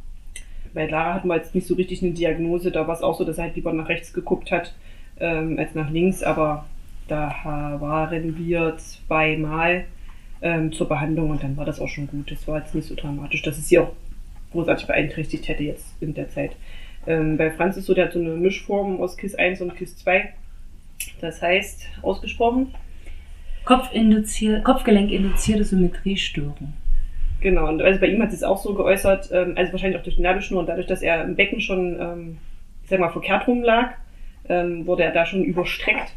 Bei 0.75 0.89
Lara 0.89 1.15
hatten 1.15 1.29
wir 1.29 1.37
jetzt 1.37 1.55
nicht 1.55 1.69
so 1.69 1.75
richtig 1.75 2.03
eine 2.03 2.13
Diagnose, 2.13 2.73
da 2.73 2.89
war 2.89 2.97
es 2.97 3.03
auch 3.03 3.17
so, 3.17 3.25
dass 3.25 3.39
er 3.39 3.45
halt 3.45 3.55
lieber 3.55 3.73
nach 3.73 3.89
rechts 3.89 4.13
geguckt 4.13 4.51
hat 4.51 4.75
ähm, 5.21 5.57
als 5.59 5.77
nach 5.77 5.91
links, 5.91 6.25
aber 6.25 6.65
da 7.13 7.79
waren 7.81 8.39
wir 8.39 8.77
zweimal 8.79 9.85
ähm, 10.41 10.73
zur 10.73 10.89
Behandlung 10.89 11.31
und 11.31 11.43
dann 11.43 11.57
war 11.57 11.67
das 11.67 11.79
auch 11.79 11.89
schon 11.89 12.07
gut. 12.07 12.31
Das 12.31 12.49
war 12.49 12.59
jetzt 12.59 12.75
nicht 12.75 12.89
so 12.89 12.95
dramatisch, 12.95 13.43
dass 13.43 13.59
es 13.59 13.69
sie 13.69 13.79
auch 13.79 13.93
großartig 14.53 14.87
beeinträchtigt 14.87 15.47
hätte 15.49 15.63
jetzt 15.63 15.95
in 16.01 16.15
der 16.15 16.31
Zeit. 16.31 16.53
Ähm, 17.07 17.37
bei 17.37 17.51
Franz 17.51 17.77
ist 17.77 17.87
so, 17.87 17.95
der 17.95 18.07
hat 18.07 18.13
so 18.13 18.21
eine 18.21 18.31
Mischform 18.31 19.01
aus 19.01 19.17
KISS 19.17 19.35
1 19.35 19.61
und 19.61 19.77
KISS 19.77 19.99
2. 19.99 20.33
Das 21.21 21.43
heißt, 21.43 21.87
ausgesprochen, 22.03 22.75
Kopfinduzier 23.65 24.61
Kopfgelenk-induzierte 24.61 25.65
Symmetriestörung. 25.65 26.73
Genau, 27.41 27.69
und 27.69 27.83
also 27.83 28.01
bei 28.01 28.07
ihm 28.07 28.23
hat 28.23 28.31
sich 28.31 28.39
es 28.39 28.45
auch 28.45 28.59
so 28.59 28.75
geäußert, 28.75 29.31
ähm, 29.33 29.55
also 29.57 29.73
wahrscheinlich 29.73 29.99
auch 29.99 30.05
durch 30.05 30.17
die 30.17 30.23
Nabelschnur 30.23 30.61
und 30.61 30.67
dadurch, 30.67 30.87
dass 30.87 31.03
er 31.03 31.23
im 31.25 31.37
Becken 31.37 31.61
schon, 31.61 32.01
ähm, 32.01 32.39
ich 32.83 32.89
sag 32.89 33.01
mal, 33.01 33.11
verkehrt 33.11 33.47
rum 33.47 33.63
lag, 33.63 33.95
ähm, 34.49 34.87
wurde 34.87 35.05
er 35.05 35.13
da 35.13 35.27
schon 35.27 35.45
überstreckt. 35.45 36.15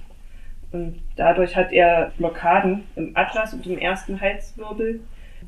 Und 0.76 1.00
dadurch 1.16 1.56
hat 1.56 1.72
er 1.72 2.12
Blockaden 2.18 2.84
im 2.98 3.12
Atlas 3.14 3.54
und 3.54 3.66
im 3.66 3.78
ersten 3.78 4.20
Halswirbel. 4.20 5.00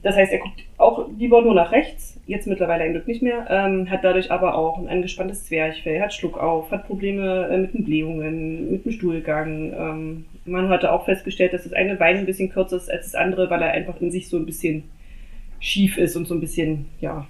Das 0.01 0.15
heißt, 0.15 0.31
er 0.31 0.39
guckt 0.39 0.63
auch 0.77 1.09
lieber 1.17 1.41
nur 1.41 1.53
nach 1.53 1.73
rechts, 1.73 2.17
jetzt 2.27 2.47
mittlerweile 2.47 2.83
ein 2.83 2.93
Glück 2.93 3.07
nicht 3.07 3.21
mehr, 3.21 3.45
ähm, 3.49 3.89
hat 3.89 4.05
dadurch 4.05 4.31
aber 4.31 4.55
auch 4.55 4.77
ein 4.77 4.87
angespanntes 4.87 5.45
Zwerchfell, 5.45 5.99
hat 5.99 6.13
Schluckauf, 6.13 6.71
hat 6.71 6.87
Probleme 6.87 7.49
äh, 7.51 7.57
mit 7.57 7.73
den 7.73 7.83
Blähungen, 7.83 8.71
mit 8.71 8.85
dem 8.85 8.91
Stuhlgang. 8.93 9.73
Ähm, 9.73 10.25
man 10.45 10.69
hatte 10.69 10.93
auch 10.93 11.03
festgestellt, 11.03 11.51
dass 11.51 11.63
das 11.63 11.73
eine 11.73 11.95
Bein 11.95 12.17
ein 12.17 12.25
bisschen 12.25 12.49
kürzer 12.49 12.77
ist 12.77 12.89
als 12.89 13.11
das 13.11 13.15
andere, 13.15 13.49
weil 13.49 13.61
er 13.61 13.71
einfach 13.71 13.99
in 13.99 14.11
sich 14.11 14.29
so 14.29 14.37
ein 14.37 14.45
bisschen 14.45 14.83
schief 15.59 15.97
ist 15.97 16.15
und 16.15 16.25
so 16.25 16.35
ein 16.35 16.41
bisschen, 16.41 16.85
ja, 17.01 17.27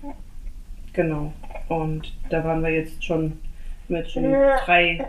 genau. 0.94 1.34
Und 1.68 2.14
da 2.30 2.44
waren 2.44 2.62
wir 2.62 2.70
jetzt 2.70 3.04
schon 3.04 3.40
mit 3.88 4.12
schon 4.12 4.24
drei 4.24 5.00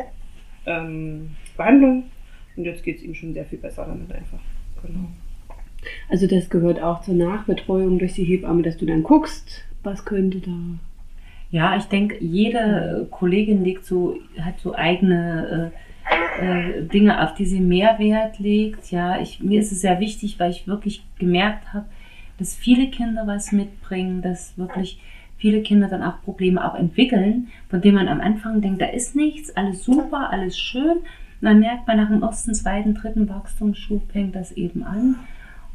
ähm, 0.65 1.31
Behandlungen 1.57 2.11
und 2.59 2.65
jetzt 2.65 2.83
geht 2.83 2.99
es 2.99 3.03
ihm 3.03 3.15
schon 3.15 3.33
sehr 3.33 3.47
viel 3.47 3.59
besser 3.59 3.87
damit 3.87 4.13
einfach. 4.13 4.41
Genau. 4.83 5.09
Also 6.09 6.27
das 6.27 6.51
gehört 6.51 6.83
auch 6.83 7.03
zur 7.03 7.15
Nachbetreuung 7.15 7.99
durch 7.99 8.15
die 8.15 8.25
Hebamme, 8.25 8.63
dass 8.63 8.77
du 8.77 8.85
dann 8.85 9.03
guckst, 9.03 9.65
was 9.83 10.05
könnte 10.05 10.41
da. 10.41 10.57
Ja, 11.51 11.77
ich 11.77 11.85
denke, 11.85 12.23
jede 12.23 13.07
Kollegin 13.11 13.65
legt 13.65 13.85
so, 13.87 14.19
hat 14.41 14.59
so 14.59 14.75
eigene 14.75 15.73
äh, 16.41 16.45
äh, 16.45 16.83
Dinge, 16.83 17.23
auf 17.23 17.35
die 17.35 17.47
sie 17.47 17.61
mehr 17.61 17.99
Wert 17.99 18.39
legt. 18.39 18.91
Ja, 18.91 19.21
ich, 19.21 19.41
mir 19.41 19.61
ist 19.61 19.73
es 19.73 19.81
sehr 19.81 20.01
wichtig, 20.01 20.39
weil 20.39 20.51
ich 20.51 20.67
wirklich 20.67 21.05
gemerkt 21.19 21.73
habe, 21.73 21.87
dass 22.39 22.55
viele 22.55 22.91
Kinder 22.91 23.27
was 23.27 23.53
mitbringen, 23.53 24.21
dass 24.21 24.59
wirklich 24.59 25.01
viele 25.39 25.63
Kinder 25.63 25.89
dann 25.89 26.03
auch 26.03 26.21
Probleme 26.23 26.69
auch 26.69 26.75
entwickeln, 26.75 27.49
von 27.71 27.81
denen 27.81 27.95
man 27.95 28.09
am 28.09 28.21
Anfang 28.21 28.61
denkt, 28.61 28.81
da 28.81 28.87
ist 28.87 29.17
nichts, 29.17 29.57
alles 29.57 29.85
super, 29.85 30.31
alles 30.31 30.59
schön. 30.59 30.99
Dann 31.41 31.61
merkt 31.61 31.87
man 31.87 31.99
nach 31.99 32.09
dem 32.09 32.23
ersten, 32.23 32.55
zweiten, 32.55 32.95
dritten 32.95 33.29
Wachstumsschub 33.29 34.11
fängt 34.11 34.35
das 34.35 34.53
eben 34.53 34.83
an. 34.83 35.17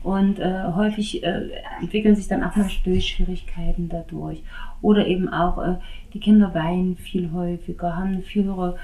Und 0.04 0.40
äh, 0.40 0.64
häufig 0.76 1.24
äh, 1.24 1.50
entwickeln 1.80 2.16
sich 2.16 2.28
dann 2.28 2.44
auch 2.44 2.58
mal 2.58 2.70
Stillschwierigkeiten 2.70 3.88
dadurch. 3.88 4.44
Oder 4.82 5.08
eben 5.08 5.30
auch, 5.30 5.64
äh, 5.64 5.76
die 6.14 6.20
Kinder 6.20 6.54
weinen 6.54 6.98
viel 6.98 7.32
häufiger, 7.32 7.96
haben 7.96 8.10
eine 8.10 8.22
viel 8.22 8.44
höhere 8.44 8.76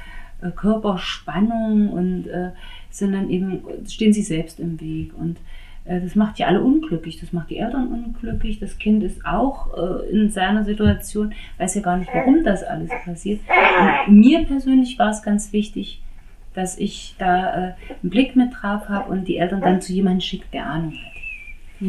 äh, 0.41 0.51
Körperspannung 0.51 1.89
und 1.89 2.27
äh, 2.27 2.51
sind 2.89 3.11
dann 3.11 3.30
eben, 3.30 3.61
stehen 3.88 4.13
sich 4.13 4.27
selbst 4.27 4.61
im 4.61 4.80
Weg. 4.80 5.11
Und 5.17 5.38
äh, 5.84 5.99
das 5.99 6.15
macht 6.15 6.39
die 6.39 6.45
alle 6.45 6.61
unglücklich, 6.61 7.19
das 7.19 7.34
macht 7.34 7.49
die 7.49 7.57
Eltern 7.57 7.89
unglücklich, 7.89 8.59
das 8.59 8.77
Kind 8.77 9.03
ist 9.03 9.25
auch 9.25 9.73
in 10.09 10.30
seiner 10.30 10.63
Situation, 10.63 11.34
weiß 11.57 11.75
ja 11.75 11.82
gar 11.82 11.97
nicht, 11.97 12.09
warum 12.13 12.43
das 12.43 12.63
alles 12.63 12.89
passiert. 13.03 13.41
Und 14.07 14.19
mir 14.19 14.45
persönlich 14.45 14.97
war 14.97 15.09
es 15.09 15.21
ganz 15.21 15.51
wichtig, 15.51 16.01
dass 16.54 16.78
ich 16.78 17.16
da 17.18 17.54
äh, 17.54 17.74
einen 18.02 18.10
Blick 18.10 18.36
mit 18.36 18.52
drauf 18.54 18.89
habe 18.89 19.12
und 19.12 19.28
die 19.28 19.38
Eltern 19.38 19.62
dann 19.62 19.82
zu 19.82 19.93
jemandem 19.93 20.22
schickt, 20.22 20.54
der 20.54 20.66
Ahnung 20.66 20.93
hat. 20.93 21.10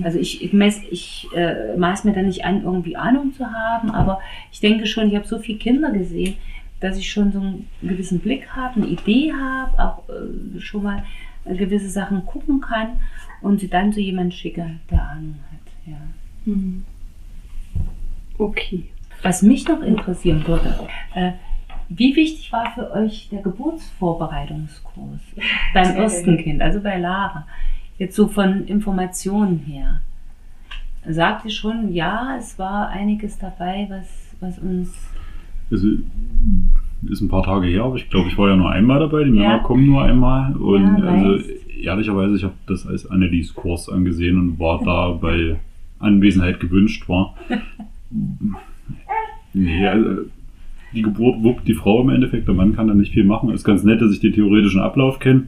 Also 0.04 0.18
ich, 0.20 0.42
ich, 0.42 0.52
mess, 0.52 0.80
ich 0.90 1.26
äh, 1.34 1.76
maß 1.76 2.04
mir 2.04 2.12
da 2.12 2.22
nicht 2.22 2.44
an, 2.44 2.62
irgendwie 2.62 2.96
Ahnung 2.96 3.32
zu 3.32 3.46
haben, 3.46 3.90
aber 3.90 4.20
ich 4.52 4.60
denke 4.60 4.86
schon, 4.86 5.08
ich 5.08 5.16
habe 5.16 5.26
so 5.26 5.40
viele 5.40 5.58
Kinder 5.58 5.90
gesehen, 5.90 6.36
dass 6.78 6.96
ich 6.96 7.10
schon 7.10 7.32
so 7.32 7.40
einen 7.40 7.68
gewissen 7.82 8.20
Blick 8.20 8.54
habe, 8.54 8.76
eine 8.76 8.86
Idee 8.86 9.32
habe, 9.32 9.78
auch 9.82 10.08
äh, 10.08 10.60
schon 10.60 10.84
mal 10.84 11.02
gewisse 11.44 11.88
Sachen 11.88 12.24
gucken 12.24 12.60
kann 12.60 13.00
und 13.42 13.60
sie 13.60 13.68
dann 13.68 13.92
zu 13.92 14.00
jemandem 14.00 14.32
schicke, 14.32 14.70
der 14.90 15.02
Ahnung 15.02 15.40
hat. 15.50 15.92
Ja. 15.92 15.98
Mhm. 16.44 16.84
Okay. 18.38 18.84
Was 19.22 19.42
mich 19.42 19.66
noch 19.66 19.82
interessieren 19.82 20.46
würde, 20.46 20.88
äh, 21.14 21.32
wie 21.90 22.16
wichtig 22.16 22.50
war 22.52 22.70
für 22.72 22.90
euch 22.92 23.28
der 23.30 23.42
Geburtsvorbereitungskurs 23.42 25.20
beim 25.74 25.96
ersten 25.96 26.38
Kind, 26.38 26.62
also 26.62 26.80
bei 26.80 26.98
Lara? 26.98 27.46
Jetzt 27.98 28.16
so 28.16 28.28
von 28.28 28.64
Informationen 28.66 29.58
her. 29.58 30.00
Sagt 31.06 31.44
ihr 31.44 31.50
schon, 31.50 31.92
ja, 31.92 32.36
es 32.38 32.58
war 32.58 32.88
einiges 32.88 33.38
dabei, 33.38 33.86
was, 33.90 34.34
was 34.40 34.58
uns. 34.58 34.94
Also, 35.70 35.88
ist 37.08 37.20
ein 37.20 37.28
paar 37.28 37.42
Tage 37.42 37.66
her, 37.66 37.84
aber 37.84 37.96
ich 37.96 38.08
glaube, 38.08 38.28
ich 38.28 38.38
war 38.38 38.48
ja 38.50 38.56
nur 38.56 38.70
einmal 38.70 39.00
dabei. 39.00 39.24
Die 39.24 39.30
Ja. 39.30 39.48
Männer 39.48 39.58
kommen 39.60 39.86
nur 39.86 40.02
einmal. 40.02 40.54
Und 40.56 40.98
Ja, 40.98 41.04
also, 41.04 41.44
ehrlicherweise, 41.82 42.36
ich 42.36 42.44
habe 42.44 42.54
das 42.66 42.86
als 42.86 43.10
Annelies 43.10 43.54
Kurs 43.54 43.88
angesehen 43.88 44.38
und 44.38 44.58
war 44.58 44.82
da, 44.84 45.16
weil 45.22 45.58
Anwesenheit 45.98 46.60
gewünscht 46.60 47.08
war. 47.08 47.34
nee, 49.54 49.86
also, 49.86 50.22
die 50.94 51.02
Geburt 51.02 51.42
wuppt 51.42 51.68
die 51.68 51.74
Frau 51.74 52.00
im 52.02 52.08
Endeffekt, 52.10 52.48
der 52.48 52.54
Mann 52.54 52.74
kann 52.74 52.88
da 52.88 52.94
nicht 52.94 53.12
viel 53.12 53.24
machen. 53.24 53.50
Ist 53.50 53.64
ganz 53.64 53.84
nett, 53.84 54.00
dass 54.00 54.12
ich 54.12 54.20
den 54.20 54.32
theoretischen 54.32 54.80
Ablauf 54.80 55.18
kenne. 55.18 55.44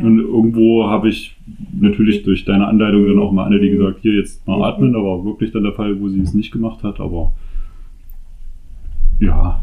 Und 0.00 0.18
irgendwo 0.20 0.86
habe 0.88 1.08
ich 1.10 1.36
natürlich 1.78 2.22
durch 2.22 2.44
deine 2.46 2.66
Anleitung 2.66 3.06
dann 3.06 3.18
auch 3.18 3.32
mal 3.32 3.44
Annelie 3.44 3.72
gesagt, 3.76 3.98
hier 4.00 4.14
jetzt 4.14 4.46
mal 4.46 4.62
atmen. 4.62 4.92
Da 4.94 4.98
war 5.00 5.24
wirklich 5.24 5.52
dann 5.52 5.64
der 5.64 5.72
Fall, 5.72 6.00
wo 6.00 6.08
sie 6.08 6.20
es 6.20 6.32
nicht 6.32 6.50
gemacht 6.52 6.82
hat. 6.82 6.98
Aber 7.00 7.32
ja, 9.20 9.62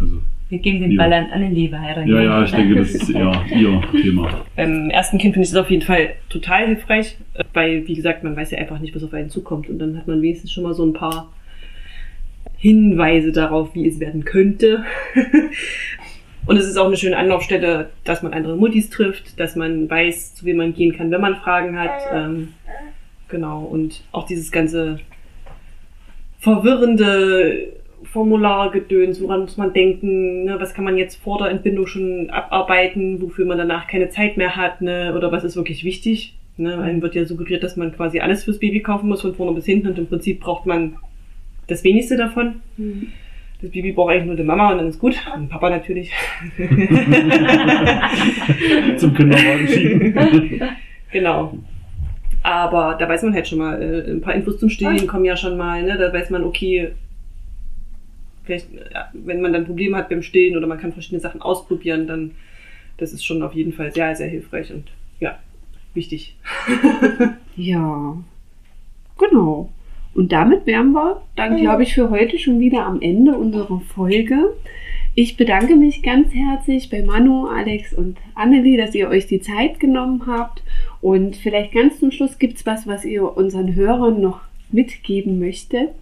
also 0.00 0.18
Wir 0.50 0.58
geben 0.58 0.80
den 0.80 0.92
Ja. 0.92 1.02
Ball 1.02 1.12
an 1.12 1.26
Annelie 1.32 1.70
weiter. 1.72 2.04
ja, 2.06 2.22
ja, 2.22 2.44
ich 2.44 2.50
denke, 2.50 2.74
das 2.76 2.90
ist 2.94 3.10
eher 3.10 3.32
ihr 3.56 3.80
Thema. 4.02 4.28
Beim 4.56 4.90
ersten 4.90 5.18
Kind 5.18 5.34
finde 5.34 5.46
ich 5.46 5.52
das 5.52 5.60
auf 5.62 5.70
jeden 5.70 5.82
Fall 5.82 6.10
total 6.28 6.66
hilfreich, 6.66 7.16
weil, 7.54 7.86
wie 7.88 7.94
gesagt, 7.94 8.24
man 8.24 8.36
weiß 8.36 8.50
ja 8.50 8.58
einfach 8.58 8.78
nicht, 8.80 8.94
was 8.94 9.04
auf 9.04 9.14
einen 9.14 9.30
zukommt. 9.30 9.68
Und 9.68 9.78
dann 9.78 9.96
hat 9.96 10.06
man 10.06 10.20
wenigstens 10.22 10.52
schon 10.52 10.64
mal 10.64 10.74
so 10.74 10.84
ein 10.84 10.92
paar 10.92 11.32
Hinweise 12.56 13.32
darauf, 13.32 13.74
wie 13.74 13.86
es 13.86 14.00
werden 14.00 14.24
könnte. 14.24 14.84
Und 16.46 16.56
es 16.56 16.66
ist 16.66 16.78
auch 16.78 16.86
eine 16.86 16.96
schöne 16.96 17.18
Anlaufstelle, 17.18 17.90
dass 18.04 18.22
man 18.22 18.32
andere 18.32 18.56
Muttis 18.56 18.88
trifft, 18.88 19.38
dass 19.38 19.54
man 19.54 19.90
weiß, 19.90 20.34
zu 20.34 20.46
wem 20.46 20.56
man 20.56 20.72
gehen 20.72 20.96
kann, 20.96 21.10
wenn 21.10 21.20
man 21.20 21.36
Fragen 21.36 21.78
hat. 21.78 22.00
Ähm, 22.10 22.54
genau. 23.28 23.64
Und 23.64 24.02
auch 24.12 24.26
dieses 24.26 24.50
ganze 24.50 24.98
verwirrende 26.38 27.72
Formulargedöns, 28.04 29.20
woran 29.20 29.42
muss 29.42 29.56
man 29.56 29.72
denken, 29.72 30.44
ne? 30.44 30.56
was 30.58 30.72
kann 30.72 30.84
man 30.84 30.96
jetzt 30.96 31.16
vor 31.16 31.38
der 31.38 31.50
Entbindung 31.50 31.86
schon 31.86 32.30
abarbeiten, 32.30 33.20
wofür 33.20 33.44
man 33.44 33.58
danach 33.58 33.86
keine 33.86 34.08
Zeit 34.08 34.36
mehr 34.36 34.56
hat, 34.56 34.80
ne? 34.80 35.14
oder 35.14 35.32
was 35.32 35.44
ist 35.44 35.56
wirklich 35.56 35.84
wichtig. 35.84 36.34
Ne? 36.56 36.78
Einem 36.80 37.02
wird 37.02 37.14
ja 37.14 37.24
suggeriert, 37.24 37.62
dass 37.62 37.76
man 37.76 37.92
quasi 37.92 38.20
alles 38.20 38.44
fürs 38.44 38.58
Baby 38.58 38.80
kaufen 38.80 39.08
muss, 39.08 39.20
von 39.20 39.34
vorne 39.34 39.54
bis 39.54 39.66
hinten, 39.66 39.88
und 39.88 39.98
im 39.98 40.06
Prinzip 40.06 40.40
braucht 40.40 40.64
man 40.64 40.96
das 41.68 41.84
wenigste 41.84 42.16
davon. 42.16 42.60
Das 43.62 43.70
Baby 43.70 43.92
braucht 43.92 44.12
eigentlich 44.12 44.26
nur 44.26 44.36
die 44.36 44.42
Mama 44.42 44.72
und 44.72 44.78
dann 44.78 44.88
ist 44.88 44.98
gut. 44.98 45.14
Und 45.34 45.48
Papa 45.48 45.70
natürlich. 45.70 46.10
Zum 48.96 49.14
Kinderwagen 49.14 49.68
schieben. 49.68 50.14
Genau. 51.10 51.56
Aber 52.42 52.98
da 53.00 53.08
weiß 53.08 53.22
man 53.22 53.32
halt 53.32 53.48
schon 53.48 53.60
mal, 53.60 53.82
äh, 53.82 54.10
ein 54.10 54.20
paar 54.20 54.34
Infos 54.34 54.58
zum 54.58 54.68
Stillen 54.68 55.06
kommen 55.06 55.24
ja 55.24 55.38
schon 55.38 55.56
mal, 55.56 55.82
ne? 55.82 55.96
Da 55.96 56.12
weiß 56.12 56.28
man, 56.28 56.44
okay, 56.44 56.90
vielleicht, 58.44 58.66
ja, 58.92 59.08
wenn 59.14 59.40
man 59.40 59.54
dann 59.54 59.64
Probleme 59.64 59.96
hat 59.96 60.10
beim 60.10 60.20
Stillen 60.20 60.54
oder 60.54 60.66
man 60.66 60.78
kann 60.78 60.92
verschiedene 60.92 61.20
Sachen 61.20 61.40
ausprobieren, 61.40 62.06
dann 62.06 62.32
das 62.98 63.12
ist 63.12 63.24
schon 63.24 63.42
auf 63.42 63.54
jeden 63.54 63.72
Fall 63.72 63.92
sehr, 63.92 64.14
sehr 64.14 64.28
hilfreich 64.28 64.72
und 64.72 64.84
ja, 65.20 65.38
wichtig. 65.94 66.36
Ja, 67.56 68.16
genau. 69.18 69.72
Und 70.18 70.32
damit 70.32 70.66
wären 70.66 70.90
wir 70.94 71.22
dann, 71.36 71.58
glaube 71.58 71.84
ich, 71.84 71.94
für 71.94 72.10
heute 72.10 72.40
schon 72.40 72.58
wieder 72.58 72.84
am 72.84 73.00
Ende 73.00 73.38
unserer 73.38 73.78
Folge. 73.78 74.52
Ich 75.14 75.36
bedanke 75.36 75.76
mich 75.76 76.02
ganz 76.02 76.34
herzlich 76.34 76.90
bei 76.90 77.02
Manu, 77.02 77.46
Alex 77.46 77.94
und 77.94 78.18
Annelie, 78.34 78.76
dass 78.76 78.96
ihr 78.96 79.08
euch 79.10 79.28
die 79.28 79.40
Zeit 79.40 79.78
genommen 79.78 80.24
habt. 80.26 80.64
Und 81.00 81.36
vielleicht 81.36 81.70
ganz 81.70 82.00
zum 82.00 82.10
Schluss 82.10 82.40
gibt 82.40 82.56
es 82.56 82.66
was, 82.66 82.84
was 82.88 83.04
ihr 83.04 83.36
unseren 83.36 83.76
Hörern 83.76 84.20
noch 84.20 84.40
mitgeben 84.72 85.38
möchtet. 85.38 85.94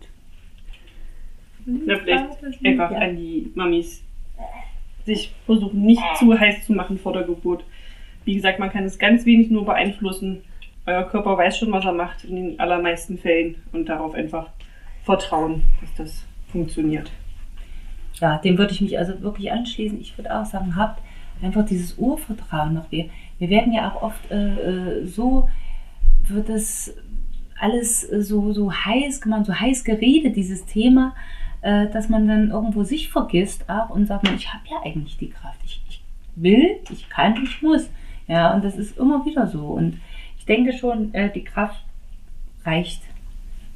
Ja, 1.67 1.99
vielleicht 1.99 2.65
einfach 2.65 2.93
an 2.93 3.19
die 3.19 3.53
Mamis 3.55 4.03
sich 5.05 5.35
versuchen, 5.45 5.83
nicht 5.83 6.03
zu 6.19 6.41
heiß 6.41 6.65
zu 6.65 6.73
machen 6.73 6.97
vor 6.97 7.13
der 7.13 7.25
Geburt. 7.25 7.65
Wie 8.25 8.35
gesagt, 8.35 8.61
man 8.61 8.71
kann 8.71 8.85
es 8.85 8.99
ganz 8.99 9.27
wenig 9.27 9.51
nur 9.51 9.67
beeinflussen. 9.67 10.41
Euer 10.87 11.03
Körper 11.05 11.37
weiß 11.37 11.59
schon, 11.59 11.73
was 11.73 11.85
er 11.85 11.93
macht 11.93 12.25
in 12.25 12.37
den 12.37 12.61
allermeisten 12.61 13.19
Fällen 13.19 13.57
und 13.73 13.89
darauf 13.89 14.15
einfach 14.15 14.51
vertrauen, 15.05 15.65
dass 15.81 15.95
das 15.95 16.25
funktioniert. 16.53 17.11
Ja, 18.21 18.39
dem 18.39 18.57
würde 18.57 18.73
ich 18.73 18.81
mich 18.81 18.97
also 18.97 19.21
wirklich 19.21 19.51
anschließen. 19.51 20.01
Ich 20.01 20.17
würde 20.17 20.35
auch 20.35 20.47
sagen, 20.47 20.77
habt 20.77 21.03
einfach 21.43 21.67
dieses 21.67 21.99
Urvertrauen 21.99 22.75
noch. 22.75 22.91
Wir, 22.91 23.11
wir 23.39 23.51
werden 23.51 23.73
ja 23.73 23.91
auch 23.91 24.03
oft 24.03 24.31
äh, 24.31 25.01
äh, 25.01 25.07
so, 25.07 25.49
wird 26.29 26.49
das 26.49 26.95
alles 27.59 28.11
äh, 28.11 28.23
so, 28.23 28.53
so 28.53 28.73
heiß 28.73 29.21
gemacht, 29.21 29.47
so 29.47 29.55
heiß 29.55 29.85
geredet, 29.85 30.37
dieses 30.37 30.65
Thema, 30.67 31.15
äh, 31.63 31.89
dass 31.89 32.09
man 32.09 32.29
dann 32.29 32.51
irgendwo 32.51 32.85
sich 32.85 33.11
vergisst 33.11 33.69
auch 33.69 33.91
und 33.91 34.07
sagt, 34.07 34.29
ich 34.29 34.53
habe 34.53 34.65
ja 34.71 34.77
eigentlich 34.85 35.19
die 35.19 35.31
Kraft. 35.31 35.61
Ich, 35.65 35.83
ich 35.89 36.03
will, 36.37 36.77
ich 36.91 37.09
kann, 37.09 37.43
ich 37.43 37.61
muss. 37.61 37.91
Ja, 38.29 38.55
und 38.55 38.65
das 38.65 38.77
ist 38.77 38.99
immer 38.99 39.25
wieder 39.25 39.47
so. 39.47 39.67
Und 39.67 40.01
denke 40.49 40.73
schon, 40.73 41.13
äh, 41.15 41.31
die 41.33 41.45
Kraft 41.45 41.85
reicht, 42.65 43.03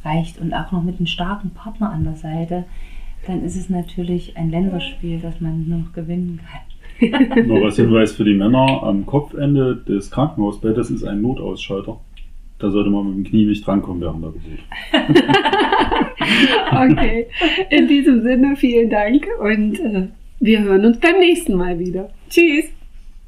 reicht. 0.05 0.39
Und 0.39 0.55
auch 0.55 0.73
noch 0.73 0.83
mit 0.83 0.99
einem 0.99 1.07
starken 1.07 1.51
Partner 1.51 1.91
an 1.91 2.05
der 2.05 2.17
Seite, 2.17 2.65
dann 3.27 3.45
ist 3.45 3.57
es 3.57 3.69
natürlich 3.69 4.37
ein 4.37 4.51
Länderspiel, 4.51 5.21
das 5.21 5.41
man 5.41 5.69
nur 5.69 5.79
noch 5.79 5.93
gewinnen 5.93 6.41
kann. 6.51 6.61
Nur 7.47 7.63
was 7.63 7.77
Hinweis 7.77 8.13
für 8.13 8.25
die 8.25 8.35
Männer, 8.35 8.83
am 8.83 9.07
Kopfende 9.07 9.77
des 9.77 10.11
Krankenhausbettes 10.11 10.91
ist 10.91 11.05
ein 11.05 11.23
Notausschalter. 11.23 11.99
Da 12.59 12.71
sollte 12.71 12.91
man 12.91 13.07
mit 13.07 13.17
dem 13.17 13.25
Knie 13.25 13.47
nicht 13.47 13.67
drankommen 13.67 14.03
während 14.03 14.23
der 14.23 14.33
Geburt. 14.33 14.61
Okay, 16.71 17.27
in 17.71 17.89
diesem 17.89 18.23
Sinne 18.23 18.55
vielen 18.57 18.91
Dank 18.91 19.27
und 19.41 19.81
äh, 19.81 20.09
wir 20.39 20.63
hören 20.63 20.85
uns 20.85 21.01
beim 21.01 21.19
nächsten 21.19 21.57
Mal 21.57 21.79
wieder. 21.79 22.11
Tschüss! 22.29 22.80